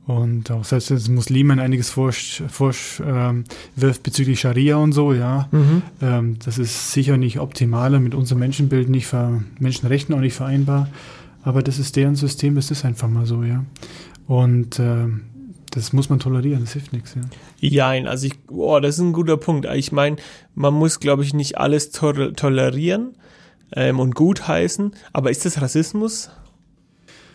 Und 0.07 0.51
auch 0.51 0.65
selbst 0.65 0.89
wenn 0.89 0.97
es 0.97 1.09
Muslimen 1.11 1.59
einiges 1.59 1.91
vorwirft 1.91 2.43
vorsch, 2.49 3.03
ähm, 3.05 3.45
wirft 3.77 4.03
bezüglich 4.05 4.41
Scharia 4.41 4.77
und 4.77 4.93
so, 4.93 5.13
ja, 5.13 5.49
Mhm. 5.51 5.83
ähm, 6.01 6.37
das 6.43 6.57
ist 6.57 6.93
sicher 6.93 7.19
nicht 7.19 7.41
optimal 7.41 7.95
und 7.95 8.05
mit 8.05 8.15
unserem 8.15 8.39
Menschenbild 8.39 8.89
nicht 8.89 9.07
ver 9.07 9.43
Menschenrechten 9.59 10.15
auch 10.15 10.21
nicht 10.21 10.33
vereinbar. 10.35 10.89
Aber 11.43 11.63
das 11.63 11.79
ist 11.79 11.97
deren 11.97 12.15
System, 12.15 12.55
das 12.55 12.71
ist 12.71 12.87
einfach 12.87 13.09
mal 13.09 13.27
so, 13.27 13.43
ja. 13.43 13.65
Und 14.27 14.79
ähm, 14.79 15.23
das 15.73 15.93
muss 15.93 16.09
man 16.09 16.21
tolerieren, 16.21 16.63
das 16.63 16.73
hilft 16.73 16.93
nichts, 16.95 17.15
ja. 17.15 17.23
Jein, 17.61 18.07
also 18.07 18.29
ich, 18.29 18.35
oh, 18.49 18.81
das 18.81 18.95
ist 18.95 19.01
ein 19.03 19.13
guter 19.13 19.37
Punkt. 19.37 19.67
Ich 19.75 19.93
meine, 19.93 20.17
man 20.55 20.73
muss, 20.73 21.01
glaube 21.01 21.23
ich, 21.25 21.35
nicht 21.35 21.59
alles 21.59 21.91
to 21.91 22.13
tolerieren 22.31 23.15
ähm, 23.73 23.99
und 24.01 24.15
gutheißen, 24.15 24.93
aber 25.13 25.31
ist 25.31 25.45
das 25.45 25.61
Rassismus? 25.61 26.31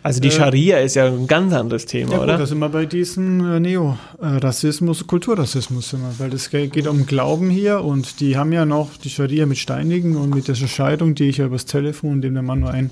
Also 0.06 0.20
die 0.20 0.28
Äh, 0.28 0.32
Scharia 0.32 0.78
ist 0.80 0.96
ja 0.96 1.06
ein 1.06 1.26
ganz 1.26 1.54
anderes 1.54 1.86
Thema, 1.86 2.12
Ja, 2.12 2.18
gut, 2.18 2.24
oder? 2.24 2.36
da 2.38 2.44
sind 2.46 2.58
wir 2.58 2.68
bei 2.68 2.84
diesem 2.84 3.40
äh, 3.54 3.58
Neo-Rassismus, 3.58 5.06
Kulturrassismus 5.06 5.88
sind 5.88 6.02
wir, 6.02 6.12
weil 6.18 6.28
das 6.28 6.50
ge- 6.50 6.66
geht 6.68 6.86
um 6.86 7.06
Glauben 7.06 7.48
hier 7.48 7.82
und 7.82 8.20
die 8.20 8.36
haben 8.36 8.52
ja 8.52 8.66
noch 8.66 8.90
die 9.02 9.08
Scharia 9.08 9.46
mit 9.46 9.56
Steinigen 9.56 10.16
und 10.16 10.34
mit 10.34 10.46
dieser 10.46 10.68
Scheidung, 10.68 11.14
die 11.14 11.24
ich 11.30 11.38
ja 11.38 11.46
übers 11.46 11.64
Telefon, 11.64 12.16
indem 12.16 12.34
der 12.34 12.42
Mann 12.42 12.60
nur 12.60 12.70
ein, 12.70 12.90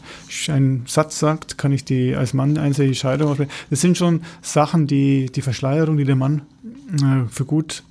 einen 0.49 0.85
Satz 0.87 1.19
sagt, 1.19 1.59
kann 1.59 1.71
ich 1.73 1.85
die 1.85 2.15
als 2.17 2.33
Mann 2.33 2.57
einseitige 2.57 2.95
Scheidung 2.95 3.29
aussprechen. 3.29 3.51
Das 3.69 3.83
sind 3.83 3.99
schon 3.99 4.23
Sachen, 4.41 4.87
die 4.87 5.27
die 5.27 5.43
Verschleierung, 5.43 5.99
die 5.99 6.05
der 6.05 6.17
Mann 6.17 6.43
äh, 6.95 7.29
für 7.31 7.45
gut 7.45 7.83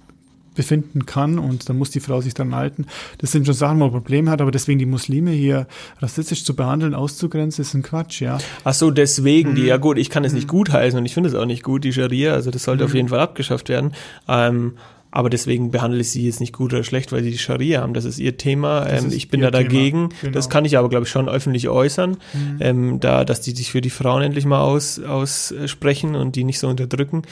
befinden 0.56 1.06
kann 1.06 1.40
und 1.40 1.70
dann 1.70 1.78
muss 1.78 1.92
die 1.92 2.00
Frau 2.00 2.22
sich 2.22 2.34
dran 2.34 2.56
halten. 2.56 2.86
Das 3.20 3.32
sind 3.32 3.46
schon 3.46 3.56
Sachen, 3.56 3.80
wo 3.80 3.86
man 3.86 3.92
Probleme 3.92 4.30
hat, 4.30 4.42
aber 4.42 4.52
deswegen 4.52 4.80
die 4.80 4.86
Muslime 4.86 5.32
hier 5.32 5.68
rassistisch 6.00 6.44
zu 6.44 6.56
behandeln, 6.56 6.94
auszugrenzen, 6.94 7.62
ist 7.62 7.74
ein 7.74 7.84
Quatsch, 7.84 8.22
ja. 8.22 8.38
Ach 8.64 8.74
so, 8.74 8.92
deswegen, 8.92 9.52
mhm. 9.52 9.56
die, 9.56 9.64
ja 9.64 9.78
gut, 9.78 9.98
ich 9.98 10.10
kann 10.10 10.24
es 10.26 10.34
nicht 10.34 10.48
mhm. 10.48 10.52
gut 10.52 10.72
heißen 10.72 11.00
und 11.00 11.06
ich 11.06 11.14
finde 11.14 11.30
es 11.30 11.36
auch 11.36 11.46
nicht 11.46 11.64
gut, 11.64 11.84
die 11.84 11.94
Scharia, 11.94 12.34
also 12.34 12.52
das 12.52 12.64
sollte 12.64 12.84
mhm. 12.84 12.90
auf 12.90 12.96
jeden 12.96 13.10
Fall 13.10 13.20
abgeschafft 13.20 13.70
werden. 13.70 13.94
Ähm, 14.28 14.74
aber 15.12 15.30
deswegen 15.30 15.72
behandle 15.72 16.00
ich 16.00 16.10
sie 16.10 16.26
jetzt 16.26 16.40
nicht 16.40 16.54
gut 16.54 16.74
oder 16.74 16.86
schlecht, 16.86 17.12
weil 17.12 17.22
sie 17.22 17.32
die 17.32 17.38
Scharia 17.38 17.82
haben. 17.82 17.94
Das 17.94 18.06
ist 18.06 18.18
ihr 18.18 18.38
Thema. 18.38 18.88
Ähm, 18.88 19.12
ich 19.12 19.30
bin 19.30 19.42
da 19.42 19.52
dagegen. 19.52 20.10
Genau. 20.22 20.32
Das 20.34 20.50
kann 20.50 20.64
ich 20.64 20.78
aber, 20.78 20.88
glaube 20.88 21.04
ich, 21.04 21.12
schon 21.12 21.28
öffentlich 21.28 21.68
äußern, 21.68 22.12
mhm. 22.12 22.58
ähm, 22.62 23.00
da, 23.02 23.26
dass 23.26 23.42
die 23.42 23.52
sich 23.52 23.72
für 23.72 23.82
die 23.82 23.90
Frauen 23.90 24.22
endlich 24.22 24.46
mal 24.46 24.62
aus, 24.62 25.00
aussprechen 25.00 26.16
und 26.16 26.38
die 26.38 26.46
nicht 26.46 26.60
so 26.60 26.70
unterdrücken. 26.70 27.24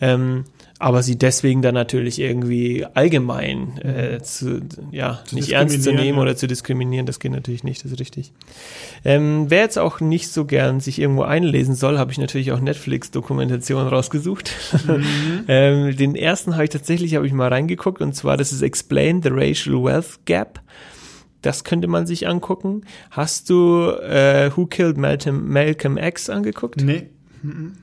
Ähm, 0.00 0.44
aber 0.80 1.02
sie 1.02 1.16
deswegen 1.16 1.62
dann 1.62 1.74
natürlich 1.74 2.18
irgendwie 2.18 2.84
allgemein 2.94 3.78
äh, 3.78 4.20
zu, 4.22 4.60
ja, 4.90 5.22
zu 5.24 5.36
nicht 5.36 5.52
ernst 5.52 5.82
zu 5.82 5.92
nehmen 5.92 6.16
ja. 6.16 6.22
oder 6.22 6.36
zu 6.36 6.48
diskriminieren, 6.48 7.06
das 7.06 7.20
geht 7.20 7.30
natürlich 7.30 7.62
nicht, 7.62 7.84
das 7.84 7.92
ist 7.92 8.00
richtig. 8.00 8.32
Ähm, 9.04 9.46
wer 9.48 9.60
jetzt 9.60 9.78
auch 9.78 10.00
nicht 10.00 10.30
so 10.30 10.44
gern 10.44 10.80
sich 10.80 10.98
irgendwo 10.98 11.22
einlesen 11.22 11.76
soll, 11.76 11.98
habe 11.98 12.10
ich 12.10 12.18
natürlich 12.18 12.50
auch 12.50 12.60
Netflix-Dokumentationen 12.60 13.86
rausgesucht. 13.86 14.50
Mhm. 14.86 15.04
ähm, 15.48 15.96
den 15.96 16.16
ersten 16.16 16.54
habe 16.54 16.64
ich 16.64 16.70
tatsächlich, 16.70 17.14
habe 17.14 17.26
ich 17.26 17.32
mal 17.32 17.48
reingeguckt 17.48 18.00
und 18.00 18.14
zwar, 18.14 18.36
das 18.36 18.52
ist 18.52 18.62
Explain 18.62 19.22
the 19.22 19.30
Racial 19.30 19.82
Wealth 19.82 20.26
Gap. 20.26 20.60
Das 21.40 21.62
könnte 21.62 21.88
man 21.88 22.06
sich 22.06 22.26
angucken. 22.26 22.82
Hast 23.10 23.48
du 23.50 23.90
äh, 23.90 24.50
Who 24.56 24.66
Killed 24.66 24.96
Malcolm, 24.96 25.52
Malcolm 25.52 25.98
X 25.98 26.30
angeguckt? 26.30 26.82
Nee. 26.82 27.10
Mhm. 27.42 27.74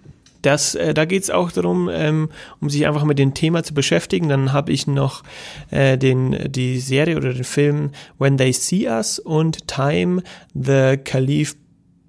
Das, 0.42 0.76
äh, 0.76 0.94
da 0.94 1.06
geht 1.06 1.24
es 1.24 1.30
auch 1.30 1.52
darum, 1.52 1.90
ähm, 1.92 2.30
um 2.60 2.70
sich 2.70 2.88
einfach 2.88 3.04
mit 3.04 3.20
dem 3.20 3.34
Thema 3.34 3.64
zu 3.64 3.74
beschäftigen. 3.74 4.30
Dann 4.30 4.54
habe 4.54 4.72
ich 4.72 4.88
noch 4.88 5.24
äh, 5.70 5.98
den, 5.98 6.52
die 6.52 6.80
Serie 6.80 7.18
oder 7.18 7.34
den 7.34 7.44
Film 7.44 7.92
When 8.18 8.38
They 8.38 8.54
See 8.54 8.88
Us 8.88 9.20
und 9.20 9.68
Time, 9.68 10.24
The 10.54 10.98
Khalif 10.98 11.56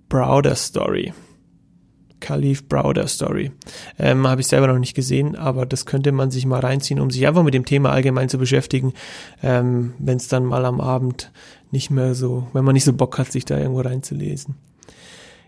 Browder 0.09 0.55
Story. 0.55 1.13
Khalif 2.23 2.69
Browder 2.69 3.09
Story. 3.09 3.51
Ähm, 3.99 4.27
habe 4.27 4.41
ich 4.41 4.47
selber 4.47 4.69
noch 4.69 4.79
nicht 4.79 4.95
gesehen, 4.95 5.37
aber 5.37 5.67
das 5.67 5.85
könnte 5.85 6.13
man 6.13 6.31
sich 6.31 6.47
mal 6.47 6.61
reinziehen, 6.61 7.01
um 7.01 7.11
sich 7.11 7.27
einfach 7.27 7.43
mit 7.43 7.53
dem 7.53 7.67
Thema 7.67 7.91
allgemein 7.91 8.29
zu 8.29 8.39
beschäftigen, 8.39 8.95
ähm, 9.43 9.93
wenn 9.99 10.17
es 10.17 10.29
dann 10.29 10.45
mal 10.45 10.65
am 10.65 10.81
Abend 10.81 11.33
nicht 11.71 11.91
mehr 11.91 12.15
so, 12.15 12.47
wenn 12.53 12.65
man 12.65 12.75
nicht 12.75 12.85
so 12.85 12.93
Bock 12.93 13.19
hat, 13.19 13.33
sich 13.33 13.45
da 13.45 13.59
irgendwo 13.59 13.81
reinzulesen. 13.81 14.55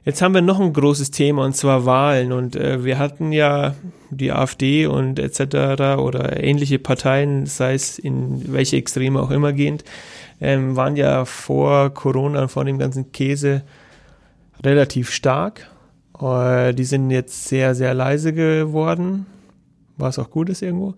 Jetzt 0.05 0.21
haben 0.21 0.35
wir 0.35 0.43
noch 0.43 0.61
ein 0.61 0.75
großes 0.75 1.13
Thema 1.13 1.45
und 1.45 1.57
zwar 1.57 1.87
Wahlen 1.87 2.33
und 2.33 2.57
äh, 2.57 2.85
wir 2.85 2.99
hatten 2.99 3.33
ja 3.33 3.75
die 4.11 4.33
AfD 4.33 4.87
und 4.87 5.19
etc. 5.19 5.99
oder 5.99 6.43
ähnliche 6.43 6.79
Parteien, 6.79 7.47
sei 7.47 7.73
es 7.73 7.99
in 7.99 8.53
welche 8.53 8.77
Extreme 8.77 9.19
auch 9.21 9.31
immer 9.31 9.55
gehend, 9.55 9.83
ähm, 10.43 10.77
waren 10.77 10.97
ja 10.97 11.25
vor 11.25 11.89
Corona 11.95 12.43
und 12.43 12.51
vor 12.51 12.67
dem 12.67 12.79
ganzen 12.79 13.13
Käse 13.13 13.63
relativ 14.63 15.11
stark. 15.11 15.71
Äh, 16.21 16.75
die 16.75 16.85
sind 16.85 17.11
jetzt 17.11 17.49
sehr, 17.49 17.75
sehr 17.75 17.95
leise 17.95 18.35
geworden, 18.35 19.25
was 19.97 20.19
auch 20.19 20.31
gut 20.31 20.51
ist 20.51 20.61
irgendwo. 20.61 20.95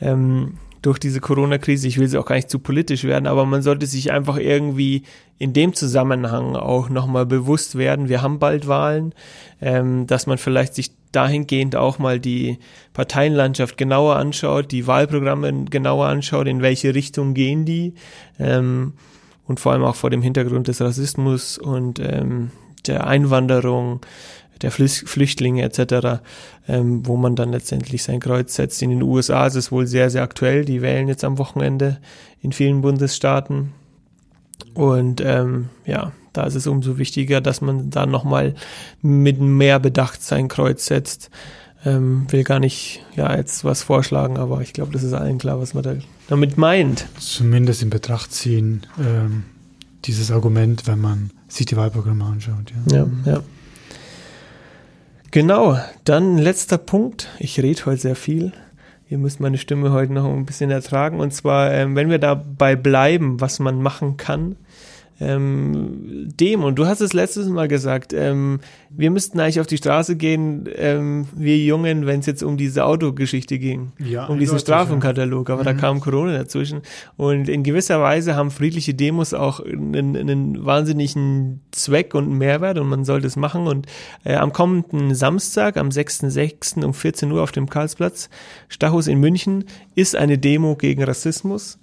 Ähm, 0.00 0.54
durch 0.82 0.98
diese 0.98 1.20
Corona-Krise. 1.20 1.88
Ich 1.88 1.98
will 1.98 2.08
sie 2.08 2.18
auch 2.18 2.26
gar 2.26 2.36
nicht 2.36 2.50
zu 2.50 2.58
politisch 2.58 3.04
werden, 3.04 3.26
aber 3.26 3.46
man 3.46 3.62
sollte 3.62 3.86
sich 3.86 4.12
einfach 4.12 4.36
irgendwie 4.36 5.04
in 5.38 5.52
dem 5.52 5.74
Zusammenhang 5.74 6.56
auch 6.56 6.88
nochmal 6.88 7.24
bewusst 7.24 7.78
werden. 7.78 8.08
Wir 8.08 8.20
haben 8.20 8.38
bald 8.38 8.68
Wahlen, 8.68 9.14
ähm, 9.60 10.06
dass 10.06 10.26
man 10.26 10.38
vielleicht 10.38 10.74
sich 10.74 10.92
dahingehend 11.12 11.76
auch 11.76 11.98
mal 11.98 12.18
die 12.18 12.58
Parteienlandschaft 12.94 13.76
genauer 13.76 14.16
anschaut, 14.16 14.72
die 14.72 14.86
Wahlprogramme 14.86 15.66
genauer 15.66 16.06
anschaut, 16.06 16.48
in 16.48 16.62
welche 16.62 16.94
Richtung 16.94 17.34
gehen 17.34 17.64
die 17.64 17.94
ähm, 18.38 18.94
und 19.46 19.60
vor 19.60 19.72
allem 19.72 19.84
auch 19.84 19.96
vor 19.96 20.10
dem 20.10 20.22
Hintergrund 20.22 20.68
des 20.68 20.80
Rassismus 20.80 21.58
und 21.58 22.00
ähm, 22.00 22.50
der 22.86 23.06
Einwanderung, 23.06 24.00
der 24.62 24.70
Flüchtlinge 24.70 25.62
etc., 25.62 26.22
ähm, 26.68 27.06
wo 27.06 27.16
man 27.16 27.36
dann 27.36 27.50
letztendlich 27.50 28.02
sein 28.02 28.20
Kreuz 28.20 28.54
setzt. 28.54 28.82
In 28.82 28.90
den 28.90 29.02
USA 29.02 29.46
ist 29.46 29.56
es 29.56 29.72
wohl 29.72 29.86
sehr, 29.86 30.10
sehr 30.10 30.22
aktuell. 30.22 30.64
Die 30.64 30.82
wählen 30.82 31.08
jetzt 31.08 31.24
am 31.24 31.38
Wochenende 31.38 31.98
in 32.40 32.52
vielen 32.52 32.80
Bundesstaaten. 32.80 33.72
Und 34.74 35.20
ähm, 35.20 35.68
ja, 35.84 36.12
da 36.32 36.44
ist 36.44 36.54
es 36.54 36.66
umso 36.66 36.98
wichtiger, 36.98 37.40
dass 37.40 37.60
man 37.60 37.90
da 37.90 38.06
nochmal 38.06 38.54
mit 39.02 39.40
mehr 39.40 39.78
Bedacht 39.78 40.22
sein 40.22 40.48
Kreuz 40.48 40.86
setzt. 40.86 41.30
Ähm, 41.84 42.26
will 42.30 42.44
gar 42.44 42.60
nicht 42.60 43.04
ja 43.16 43.36
jetzt 43.36 43.64
was 43.64 43.82
vorschlagen, 43.82 44.38
aber 44.38 44.60
ich 44.60 44.72
glaube, 44.72 44.92
das 44.92 45.02
ist 45.02 45.14
allen 45.14 45.38
klar, 45.38 45.60
was 45.60 45.74
man 45.74 45.82
da 45.82 45.94
damit 46.28 46.56
meint. 46.56 47.06
Zumindest 47.18 47.82
in 47.82 47.90
Betracht 47.90 48.32
ziehen, 48.32 48.82
ähm, 49.00 49.42
dieses 50.04 50.30
Argument, 50.30 50.86
wenn 50.86 51.00
man 51.00 51.30
sich 51.48 51.66
die 51.66 51.76
Wahlprogramme 51.76 52.24
anschaut. 52.24 52.72
Ja, 52.90 52.98
ja. 52.98 53.32
ja. 53.32 53.42
Genau, 55.32 55.78
dann 56.04 56.36
letzter 56.36 56.76
Punkt. 56.76 57.30
Ich 57.38 57.58
rede 57.58 57.86
heute 57.86 58.02
sehr 58.02 58.16
viel. 58.16 58.52
Ihr 59.08 59.16
müsst 59.16 59.40
meine 59.40 59.56
Stimme 59.56 59.90
heute 59.90 60.12
noch 60.12 60.26
ein 60.26 60.44
bisschen 60.44 60.70
ertragen. 60.70 61.20
Und 61.20 61.32
zwar, 61.32 61.72
ähm, 61.72 61.96
wenn 61.96 62.10
wir 62.10 62.18
dabei 62.18 62.76
bleiben, 62.76 63.40
was 63.40 63.58
man 63.58 63.80
machen 63.80 64.18
kann, 64.18 64.56
ähm, 65.20 66.28
dem, 66.40 66.64
und 66.64 66.78
du 66.78 66.86
hast 66.86 67.00
es 67.00 67.12
letztes 67.12 67.48
Mal 67.48 67.68
gesagt, 67.68 68.12
ähm, 68.12 68.60
wir 68.90 69.10
müssten 69.10 69.38
eigentlich 69.40 69.60
auf 69.60 69.66
die 69.66 69.76
Straße 69.76 70.16
gehen, 70.16 70.68
ähm, 70.74 71.26
wir 71.34 71.58
Jungen, 71.58 72.06
wenn 72.06 72.20
es 72.20 72.26
jetzt 72.26 72.42
um 72.42 72.56
diese 72.56 72.84
Autogeschichte 72.84 73.58
ging, 73.58 73.92
ja, 73.98 74.26
um 74.26 74.38
diesen 74.38 74.58
Strafenkatalog, 74.58 75.50
aber 75.50 75.62
mhm. 75.62 75.66
da 75.66 75.72
kam 75.74 76.00
Corona 76.00 76.38
dazwischen. 76.38 76.82
Und 77.16 77.48
in 77.48 77.62
gewisser 77.62 78.00
Weise 78.00 78.34
haben 78.34 78.50
friedliche 78.50 78.94
Demos 78.94 79.34
auch 79.34 79.60
einen, 79.60 80.16
einen 80.16 80.64
wahnsinnigen 80.64 81.60
Zweck 81.70 82.14
und 82.14 82.36
Mehrwert 82.36 82.78
und 82.78 82.88
man 82.88 83.04
sollte 83.04 83.26
es 83.26 83.36
machen. 83.36 83.66
Und 83.66 83.86
äh, 84.24 84.34
am 84.34 84.52
kommenden 84.52 85.14
Samstag, 85.14 85.76
am 85.76 85.88
6.6. 85.88 86.84
um 86.84 86.94
14 86.94 87.30
Uhr 87.30 87.42
auf 87.42 87.52
dem 87.52 87.68
Karlsplatz, 87.68 88.28
Stachus 88.68 89.06
in 89.06 89.20
München, 89.20 89.64
ist 89.94 90.16
eine 90.16 90.38
Demo 90.38 90.76
gegen 90.76 91.04
Rassismus. 91.04 91.78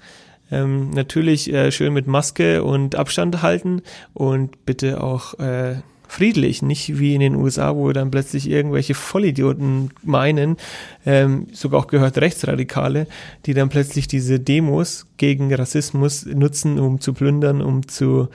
Ähm, 0.51 0.89
natürlich 0.91 1.51
äh, 1.53 1.71
schön 1.71 1.93
mit 1.93 2.07
Maske 2.07 2.63
und 2.63 2.95
Abstand 2.95 3.41
halten 3.41 3.81
und 4.13 4.65
bitte 4.65 5.03
auch 5.03 5.37
äh, 5.39 5.75
friedlich, 6.09 6.63
nicht 6.63 6.99
wie 6.99 7.13
in 7.13 7.21
den 7.21 7.35
USA, 7.35 7.75
wo 7.75 7.91
dann 7.93 8.09
plötzlich 8.09 8.49
irgendwelche 8.49 8.95
Vollidioten 8.95 9.91
meinen, 10.01 10.57
ähm, 11.05 11.47
sogar 11.53 11.79
auch 11.79 11.87
gehört 11.87 12.17
Rechtsradikale, 12.17 13.05
die 13.45 13.53
dann 13.53 13.69
plötzlich 13.69 14.07
diese 14.07 14.39
Demos 14.39 15.05
gegen 15.17 15.53
Rassismus 15.53 16.25
nutzen, 16.25 16.79
um 16.79 16.99
zu 16.99 17.13
plündern, 17.13 17.61
um 17.61 17.87
zu 17.87 18.29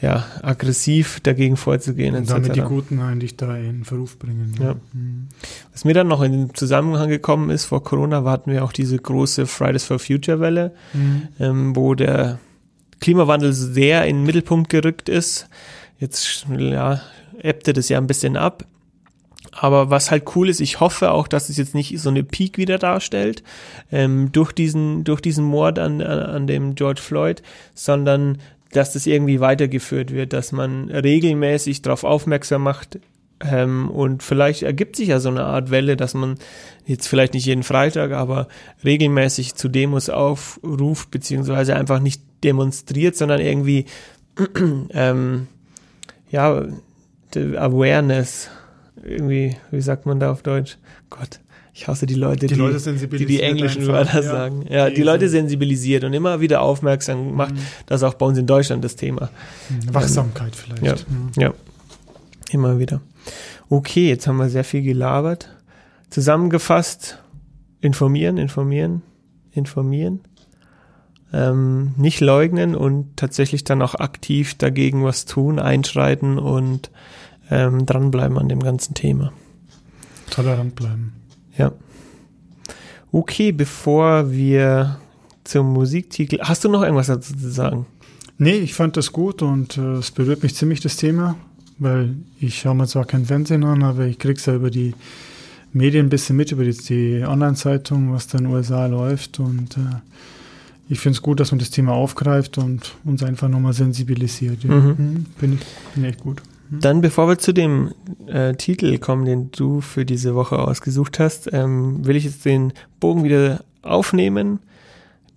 ja, 0.00 0.26
aggressiv 0.42 1.20
dagegen 1.20 1.56
vorzugehen. 1.56 2.14
Und 2.14 2.28
damit 2.28 2.54
die 2.54 2.60
Guten 2.60 3.00
eigentlich 3.00 3.36
da 3.36 3.56
in 3.56 3.84
Verruf 3.84 4.18
bringen. 4.18 4.54
Ja. 4.58 4.64
ja. 4.66 4.74
Mhm. 4.92 5.28
Was 5.72 5.84
mir 5.84 5.94
dann 5.94 6.08
noch 6.08 6.22
in 6.22 6.32
den 6.32 6.54
Zusammenhang 6.54 7.08
gekommen 7.08 7.50
ist, 7.50 7.64
vor 7.64 7.82
Corona 7.82 8.22
hatten 8.24 8.52
wir 8.52 8.64
auch 8.64 8.72
diese 8.72 8.98
große 8.98 9.46
Fridays 9.46 9.84
for 9.84 9.98
Future 9.98 10.40
Welle, 10.40 10.72
mhm. 10.92 11.28
ähm, 11.40 11.76
wo 11.76 11.94
der 11.94 12.38
Klimawandel 13.00 13.52
sehr 13.52 14.06
in 14.06 14.16
den 14.16 14.26
Mittelpunkt 14.26 14.68
gerückt 14.68 15.08
ist. 15.08 15.48
Jetzt 15.98 16.46
ja, 16.58 17.00
ebbte 17.40 17.72
das 17.72 17.88
ja 17.88 17.98
ein 17.98 18.06
bisschen 18.06 18.36
ab. 18.36 18.64
Aber 19.58 19.88
was 19.88 20.10
halt 20.10 20.36
cool 20.36 20.50
ist, 20.50 20.60
ich 20.60 20.80
hoffe 20.80 21.12
auch, 21.12 21.28
dass 21.28 21.48
es 21.48 21.56
jetzt 21.56 21.74
nicht 21.74 21.98
so 21.98 22.10
eine 22.10 22.22
Peak 22.22 22.58
wieder 22.58 22.76
darstellt 22.76 23.42
ähm, 23.90 24.30
durch 24.30 24.52
diesen 24.52 25.04
durch 25.04 25.22
diesen 25.22 25.44
Mord 25.46 25.78
an, 25.78 26.02
an 26.02 26.46
dem 26.46 26.74
George 26.74 27.00
Floyd, 27.00 27.42
sondern 27.72 28.38
dass 28.72 28.92
das 28.92 29.06
irgendwie 29.06 29.40
weitergeführt 29.40 30.12
wird, 30.12 30.32
dass 30.32 30.52
man 30.52 30.90
regelmäßig 30.90 31.82
darauf 31.82 32.04
aufmerksam 32.04 32.62
macht, 32.62 32.98
ähm, 33.40 33.90
und 33.90 34.22
vielleicht 34.22 34.62
ergibt 34.62 34.96
sich 34.96 35.08
ja 35.08 35.20
so 35.20 35.28
eine 35.28 35.44
Art 35.44 35.70
Welle, 35.70 35.96
dass 35.96 36.14
man 36.14 36.36
jetzt 36.86 37.06
vielleicht 37.06 37.34
nicht 37.34 37.44
jeden 37.44 37.64
Freitag, 37.64 38.12
aber 38.12 38.48
regelmäßig 38.82 39.54
zu 39.54 39.68
Demos 39.68 40.08
aufruft, 40.08 41.10
beziehungsweise 41.10 41.76
einfach 41.76 42.00
nicht 42.00 42.22
demonstriert, 42.44 43.16
sondern 43.16 43.40
irgendwie, 43.40 43.84
ähm, 44.90 45.48
ja, 46.30 46.64
Awareness, 47.34 48.48
irgendwie, 49.04 49.56
wie 49.70 49.80
sagt 49.82 50.06
man 50.06 50.18
da 50.18 50.32
auf 50.32 50.42
Deutsch? 50.42 50.78
Gott, 51.10 51.40
ich 51.76 51.86
hasse 51.86 52.06
die 52.06 52.14
Leute, 52.14 52.46
die, 52.46 52.54
die, 52.54 52.58
Leute 52.58 52.94
die, 52.94 53.26
die 53.26 53.42
englischen 53.42 53.86
Wörter 53.86 54.22
ja, 54.22 54.22
sagen. 54.22 54.64
Ja, 54.70 54.88
die 54.88 55.02
Leute 55.02 55.28
sensibilisiert 55.28 56.04
und 56.04 56.14
immer 56.14 56.40
wieder 56.40 56.62
aufmerksam 56.62 57.34
macht. 57.34 57.52
Mhm. 57.52 57.58
Das 57.84 58.00
ist 58.00 58.02
auch 58.02 58.14
bei 58.14 58.24
uns 58.24 58.38
in 58.38 58.46
Deutschland 58.46 58.82
das 58.82 58.96
Thema. 58.96 59.28
Mhm. 59.68 59.94
Wachsamkeit 59.94 60.54
ähm, 60.54 60.78
vielleicht. 60.78 60.82
Ja, 60.82 60.94
mhm. 61.06 61.30
ja, 61.36 61.54
immer 62.50 62.78
wieder. 62.78 63.02
Okay, 63.68 64.08
jetzt 64.08 64.26
haben 64.26 64.38
wir 64.38 64.48
sehr 64.48 64.64
viel 64.64 64.80
gelabert. 64.80 65.54
Zusammengefasst, 66.08 67.18
informieren, 67.82 68.38
informieren, 68.38 69.02
informieren. 69.50 70.20
Ähm, 71.30 71.92
nicht 71.98 72.20
leugnen 72.20 72.74
und 72.74 73.18
tatsächlich 73.18 73.64
dann 73.64 73.82
auch 73.82 73.96
aktiv 73.96 74.54
dagegen 74.54 75.04
was 75.04 75.26
tun, 75.26 75.58
einschreiten 75.58 76.38
und 76.38 76.90
ähm, 77.50 77.84
dranbleiben 77.84 78.38
an 78.38 78.48
dem 78.48 78.60
ganzen 78.60 78.94
Thema. 78.94 79.34
Tolerant 80.30 80.74
bleiben. 80.74 81.12
Ja. 81.58 81.72
Okay, 83.12 83.52
bevor 83.52 84.30
wir 84.30 84.98
zum 85.44 85.72
Musiktitel, 85.72 86.38
hast 86.40 86.64
du 86.64 86.68
noch 86.68 86.82
irgendwas 86.82 87.06
dazu 87.06 87.34
zu 87.34 87.50
sagen? 87.50 87.86
Nee, 88.38 88.56
ich 88.56 88.74
fand 88.74 88.96
das 88.96 89.12
gut 89.12 89.42
und 89.42 89.78
äh, 89.78 89.94
es 89.94 90.10
berührt 90.10 90.42
mich 90.42 90.54
ziemlich 90.54 90.80
das 90.80 90.96
Thema, 90.96 91.36
weil 91.78 92.16
ich 92.38 92.58
schaue 92.58 92.74
mir 92.74 92.86
zwar 92.86 93.06
kein 93.06 93.24
Fernsehen 93.24 93.64
an, 93.64 93.82
aber 93.82 94.06
ich 94.06 94.18
krieg's 94.18 94.46
ja 94.46 94.54
über 94.54 94.70
die 94.70 94.94
Medien 95.72 96.06
ein 96.06 96.10
bisschen 96.10 96.36
mit, 96.36 96.52
über 96.52 96.64
die, 96.64 96.72
die 96.72 97.24
Online-Zeitung, 97.26 98.12
was 98.12 98.26
da 98.26 98.38
in 98.38 98.44
den 98.44 98.52
USA 98.52 98.86
läuft 98.86 99.40
und 99.40 99.76
äh, 99.78 100.00
ich 100.88 101.00
finde 101.00 101.16
es 101.16 101.22
gut, 101.22 101.40
dass 101.40 101.50
man 101.50 101.58
das 101.58 101.70
Thema 101.70 101.92
aufgreift 101.92 102.58
und 102.58 102.94
uns 103.04 103.22
einfach 103.22 103.48
nochmal 103.48 103.72
sensibilisiert. 103.72 104.62
Ja. 104.62 104.72
Mhm. 104.72 104.86
Mhm, 104.86 105.26
Finde 105.36 105.56
ich, 105.56 105.64
find 105.92 106.06
ich 106.06 106.12
echt 106.12 106.20
gut. 106.20 106.42
Dann, 106.70 107.00
bevor 107.00 107.28
wir 107.28 107.38
zu 107.38 107.52
dem 107.52 107.92
äh, 108.26 108.54
Titel 108.54 108.98
kommen, 108.98 109.24
den 109.24 109.50
du 109.52 109.80
für 109.80 110.04
diese 110.04 110.34
Woche 110.34 110.58
ausgesucht 110.58 111.18
hast, 111.18 111.52
ähm, 111.52 112.04
will 112.06 112.16
ich 112.16 112.24
jetzt 112.24 112.44
den 112.44 112.72
Bogen 113.00 113.24
wieder 113.24 113.64
aufnehmen, 113.82 114.60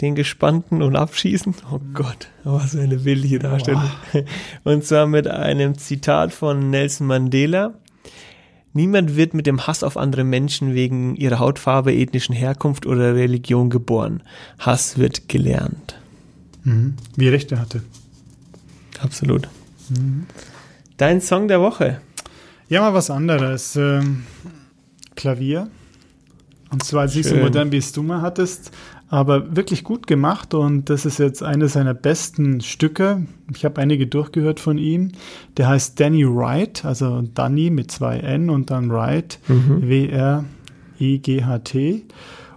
den 0.02 0.16
gespannten 0.16 0.82
und 0.82 0.96
abschießen. 0.96 1.56
Oh 1.72 1.80
Gott, 1.94 2.30
was 2.44 2.72
für 2.72 2.82
eine 2.82 2.98
bildliche 2.98 3.40
Darstellung. 3.40 3.84
Und 4.64 4.86
zwar 4.86 5.08
mit 5.08 5.28
einem 5.28 5.78
Zitat 5.78 6.34
von 6.34 6.70
Nelson 6.70 7.06
Mandela. 7.06 7.74
Niemand 8.72 9.18
wird 9.18 9.34
mit 9.34 9.46
dem 9.46 9.68
Hass 9.68 9.84
auf 9.84 9.98
andere 9.98 10.24
Menschen 10.24 10.74
wegen 10.74 11.16
ihrer 11.16 11.40
Hautfarbe, 11.40 11.94
ethnischen 11.94 12.34
Herkunft 12.34 12.86
oder 12.86 13.16
Religion 13.16 13.70
geboren. 13.70 14.24
Hass 14.58 14.98
wird 14.98 15.28
gelernt. 15.28 16.00
Mhm. 16.64 16.94
Wie 17.16 17.28
recht 17.28 17.52
er 17.52 17.60
hatte. 17.60 17.82
Absolut. 19.02 19.50
Mhm. 19.90 20.28
Dein 21.00 21.22
Song 21.22 21.48
der 21.48 21.62
Woche. 21.62 22.02
Ja, 22.68 22.82
mal 22.82 22.94
was 22.94 23.10
anderes. 23.10 23.78
Ähm, 23.78 24.24
Klavier. 25.16 25.70
Und 26.72 26.84
zwar 26.84 27.06
nicht 27.06 27.24
so 27.24 27.30
Schön. 27.36 27.42
modern, 27.42 27.72
wie 27.72 27.78
es 27.78 27.94
du 27.94 28.04
mal 28.04 28.22
hattest, 28.22 28.72
aber 29.08 29.56
wirklich 29.56 29.86
gut 29.86 30.08
gemacht. 30.08 30.54
Und 30.54 30.90
das 30.90 31.06
ist 31.06 31.18
jetzt 31.18 31.42
eines 31.42 31.72
seiner 31.74 31.94
besten 31.94 32.60
Stücke. 32.60 33.26
Ich 33.56 33.64
habe 33.64 33.80
einige 33.82 34.08
durchgehört 34.08 34.60
von 34.60 34.78
ihm. 34.78 35.14
Der 35.56 35.70
heißt 35.70 35.98
Danny 36.00 36.26
Wright, 36.28 36.84
also 36.84 37.22
Danny 37.34 37.70
mit 37.70 37.90
zwei 37.92 38.18
N 38.20 38.50
und 38.50 38.70
dann 38.70 38.92
Wright, 38.92 39.40
Mhm. 39.48 39.88
W-R-I-G-H-T. 41.00 42.06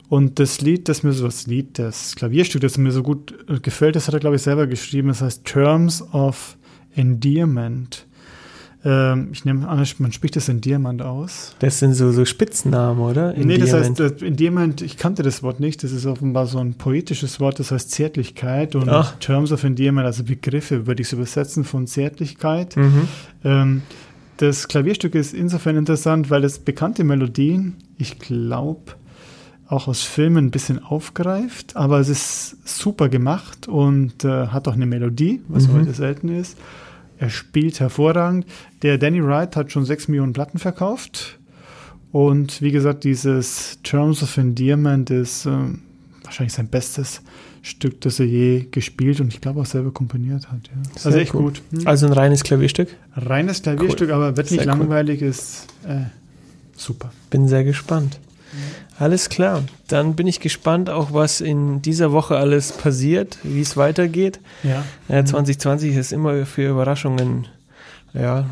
Und 0.09 0.39
das 0.41 0.61
Lied, 0.61 0.89
das 0.89 1.05
mir 1.05 1.13
so, 1.13 1.27
das 1.27 1.47
Lied, 1.47 1.79
das 1.79 2.17
Klavierstück, 2.17 2.61
das 2.61 2.77
mir 2.77 2.91
so 2.91 3.05
gut 3.05 3.35
äh, 3.49 3.61
gefällt, 3.61 3.95
das 3.97 4.09
hat 4.09 4.15
er, 4.15 4.21
glaube 4.21 4.35
ich, 4.37 4.43
selber 4.43 4.67
geschrieben. 4.67 5.09
Das 5.09 5.23
heißt 5.23 5.45
Terms 5.45 6.03
of 6.13 6.59
Endearment. 6.95 8.07
Ähm, 8.85 9.29
ich 9.33 9.45
nehme 9.45 9.69
an, 9.69 9.85
man 9.99 10.13
spricht 10.13 10.35
das 10.35 10.49
Endearment 10.49 11.03
aus. 11.03 11.55
Das 11.61 11.79
sind 11.79 11.95
so, 11.95 12.11
so 12.11 12.25
Spitznamen, 12.25 13.01
oder? 13.01 13.33
nee, 13.35 13.57
das 13.59 13.73
Endearment. 13.73 14.01
heißt, 14.01 14.23
äh, 14.23 14.27
Endearment, 14.27 14.83
ich 14.83 14.97
kannte 14.97 15.23
das 15.23 15.43
Wort 15.45 15.61
nicht, 15.61 15.85
das 15.85 15.93
ist 15.93 16.05
offenbar 16.07 16.47
so 16.47 16.59
ein 16.59 16.75
poetisches 16.75 17.39
Wort, 17.39 17.61
das 17.61 17.71
heißt 17.71 17.91
Zärtlichkeit 17.93 18.75
und 18.75 18.89
Ach. 18.89 19.15
Terms 19.21 19.53
of 19.53 19.63
Endearment, 19.63 20.07
also 20.07 20.25
Begriffe, 20.25 20.87
würde 20.89 21.01
ich 21.03 21.09
es 21.09 21.13
übersetzen 21.13 21.63
von 21.65 21.87
Zärtlichkeit. 21.87 22.77
Mhm. 22.77 23.09
Ähm, 23.45 23.83
das 24.39 24.67
Klavierstück 24.67 25.15
ist 25.15 25.33
insofern 25.35 25.77
interessant, 25.77 26.29
weil 26.31 26.43
es 26.43 26.59
bekannte 26.59 27.05
Melodien, 27.05 27.77
ich 27.99 28.19
glaube, 28.19 28.95
auch 29.69 29.87
aus 29.87 30.03
Filmen 30.03 30.47
ein 30.47 30.51
bisschen 30.51 30.83
aufgreift, 30.83 31.77
aber 31.77 32.01
es 32.01 32.09
ist 32.09 32.57
super 32.69 33.09
gemacht 33.09 33.69
und 33.69 34.25
äh, 34.25 34.49
hat 34.49 34.67
auch 34.67 34.75
eine 34.75 34.87
Melodie, 34.87 35.41
was 35.49 35.69
Mhm. 35.69 35.75
heute 35.75 35.93
selten 35.93 36.29
ist. 36.29 36.59
Er 37.23 37.31
spielt 37.31 37.79
hervorragend. 37.79 38.47
Der 38.83 38.99
Danny 38.99 39.25
Wright 39.25 39.55
hat 39.55 39.71
schon 39.71 39.85
sechs 39.85 40.09
Millionen 40.09 40.33
Platten 40.33 40.59
verkauft. 40.59 41.39
Und 42.11 42.61
wie 42.61 42.73
gesagt, 42.73 43.05
dieses 43.05 43.79
Terms 43.85 44.25
of 44.25 44.37
Endearment 44.37 45.09
ist 45.11 45.47
äh, 45.47 45.51
wahrscheinlich 46.25 46.53
sein 46.53 46.67
bestes 46.67 47.23
Stück, 47.63 48.01
das 48.01 48.19
er 48.19 48.27
je 48.27 48.67
gespielt 48.73 49.21
und 49.21 49.33
ich 49.33 49.41
glaube 49.41 49.61
auch 49.61 49.67
selber 49.67 49.93
komponiert 49.93 50.51
hat. 50.51 50.67
Ja. 50.67 50.83
Sehr 50.99 51.07
Also 51.07 51.19
echt 51.21 51.33
cool. 51.35 51.43
gut. 51.43 51.63
Hm. 51.71 51.87
Also 51.87 52.07
ein 52.07 52.13
reines 52.13 52.43
Klavierstück. 52.43 52.89
Reines 53.15 53.63
Klavierstück, 53.63 54.11
aber 54.11 54.37
wird 54.37 54.51
nicht 54.51 54.65
Sehr 54.65 54.73
cool. 54.73 54.81
langweilig, 54.81 55.23
ist 55.23 55.69
äh, 55.87 56.01
super. 56.77 57.13
Bin 57.31 57.47
sehr 57.47 57.63
gespannt. 57.63 58.19
Alles 58.99 59.29
klar. 59.29 59.63
Dann 59.89 60.15
bin 60.15 60.27
ich 60.27 60.41
gespannt, 60.41 60.91
auch 60.91 61.13
was 61.13 61.41
in 61.41 61.83
dieser 61.83 62.13
Woche 62.13 62.37
alles 62.37 62.73
passiert, 62.73 63.39
wie 63.43 63.61
es 63.61 63.77
weitergeht. 63.77 64.41
Ja. 64.63 64.85
Äh, 65.09 65.25
2020 65.25 65.97
ist 65.97 66.13
immer 66.13 66.47
für 66.47 66.69
Überraschungen 66.71 67.49
ja, 68.15 68.45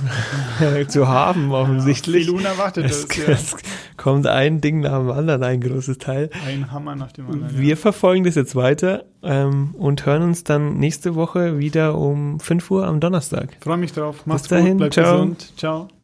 zu 0.88 1.08
haben, 1.08 1.52
offensichtlich. 1.52 2.24
Viel 2.24 2.34
unerwartet 2.34 2.86
es, 2.86 3.06
ja. 3.16 3.24
es 3.28 3.54
kommt 3.98 4.26
ein 4.26 4.62
Ding 4.62 4.80
nach 4.80 4.98
dem 4.98 5.10
anderen, 5.10 5.42
ein 5.42 5.60
großes 5.60 5.98
Teil. 5.98 6.30
Ein 6.46 6.72
Hammer 6.72 6.96
nach 6.96 7.12
dem 7.12 7.26
anderen. 7.26 7.58
Wir 7.58 7.76
verfolgen 7.76 8.24
das 8.24 8.36
jetzt 8.36 8.56
weiter 8.56 9.04
ähm, 9.22 9.74
und 9.78 10.06
hören 10.06 10.22
uns 10.22 10.44
dann 10.44 10.78
nächste 10.78 11.14
Woche 11.14 11.58
wieder 11.58 11.98
um 11.98 12.40
5 12.40 12.70
Uhr 12.70 12.86
am 12.86 13.00
Donnerstag. 13.00 13.50
ja. 13.52 13.58
Freue 13.60 13.76
mich 13.76 13.92
drauf. 13.92 14.22
Mach's 14.24 14.44
dahin, 14.44 14.72
gut, 14.72 14.78
bleib 14.78 14.94
ciao. 14.94 15.12
gesund. 15.12 15.52
Ciao. 15.58 15.90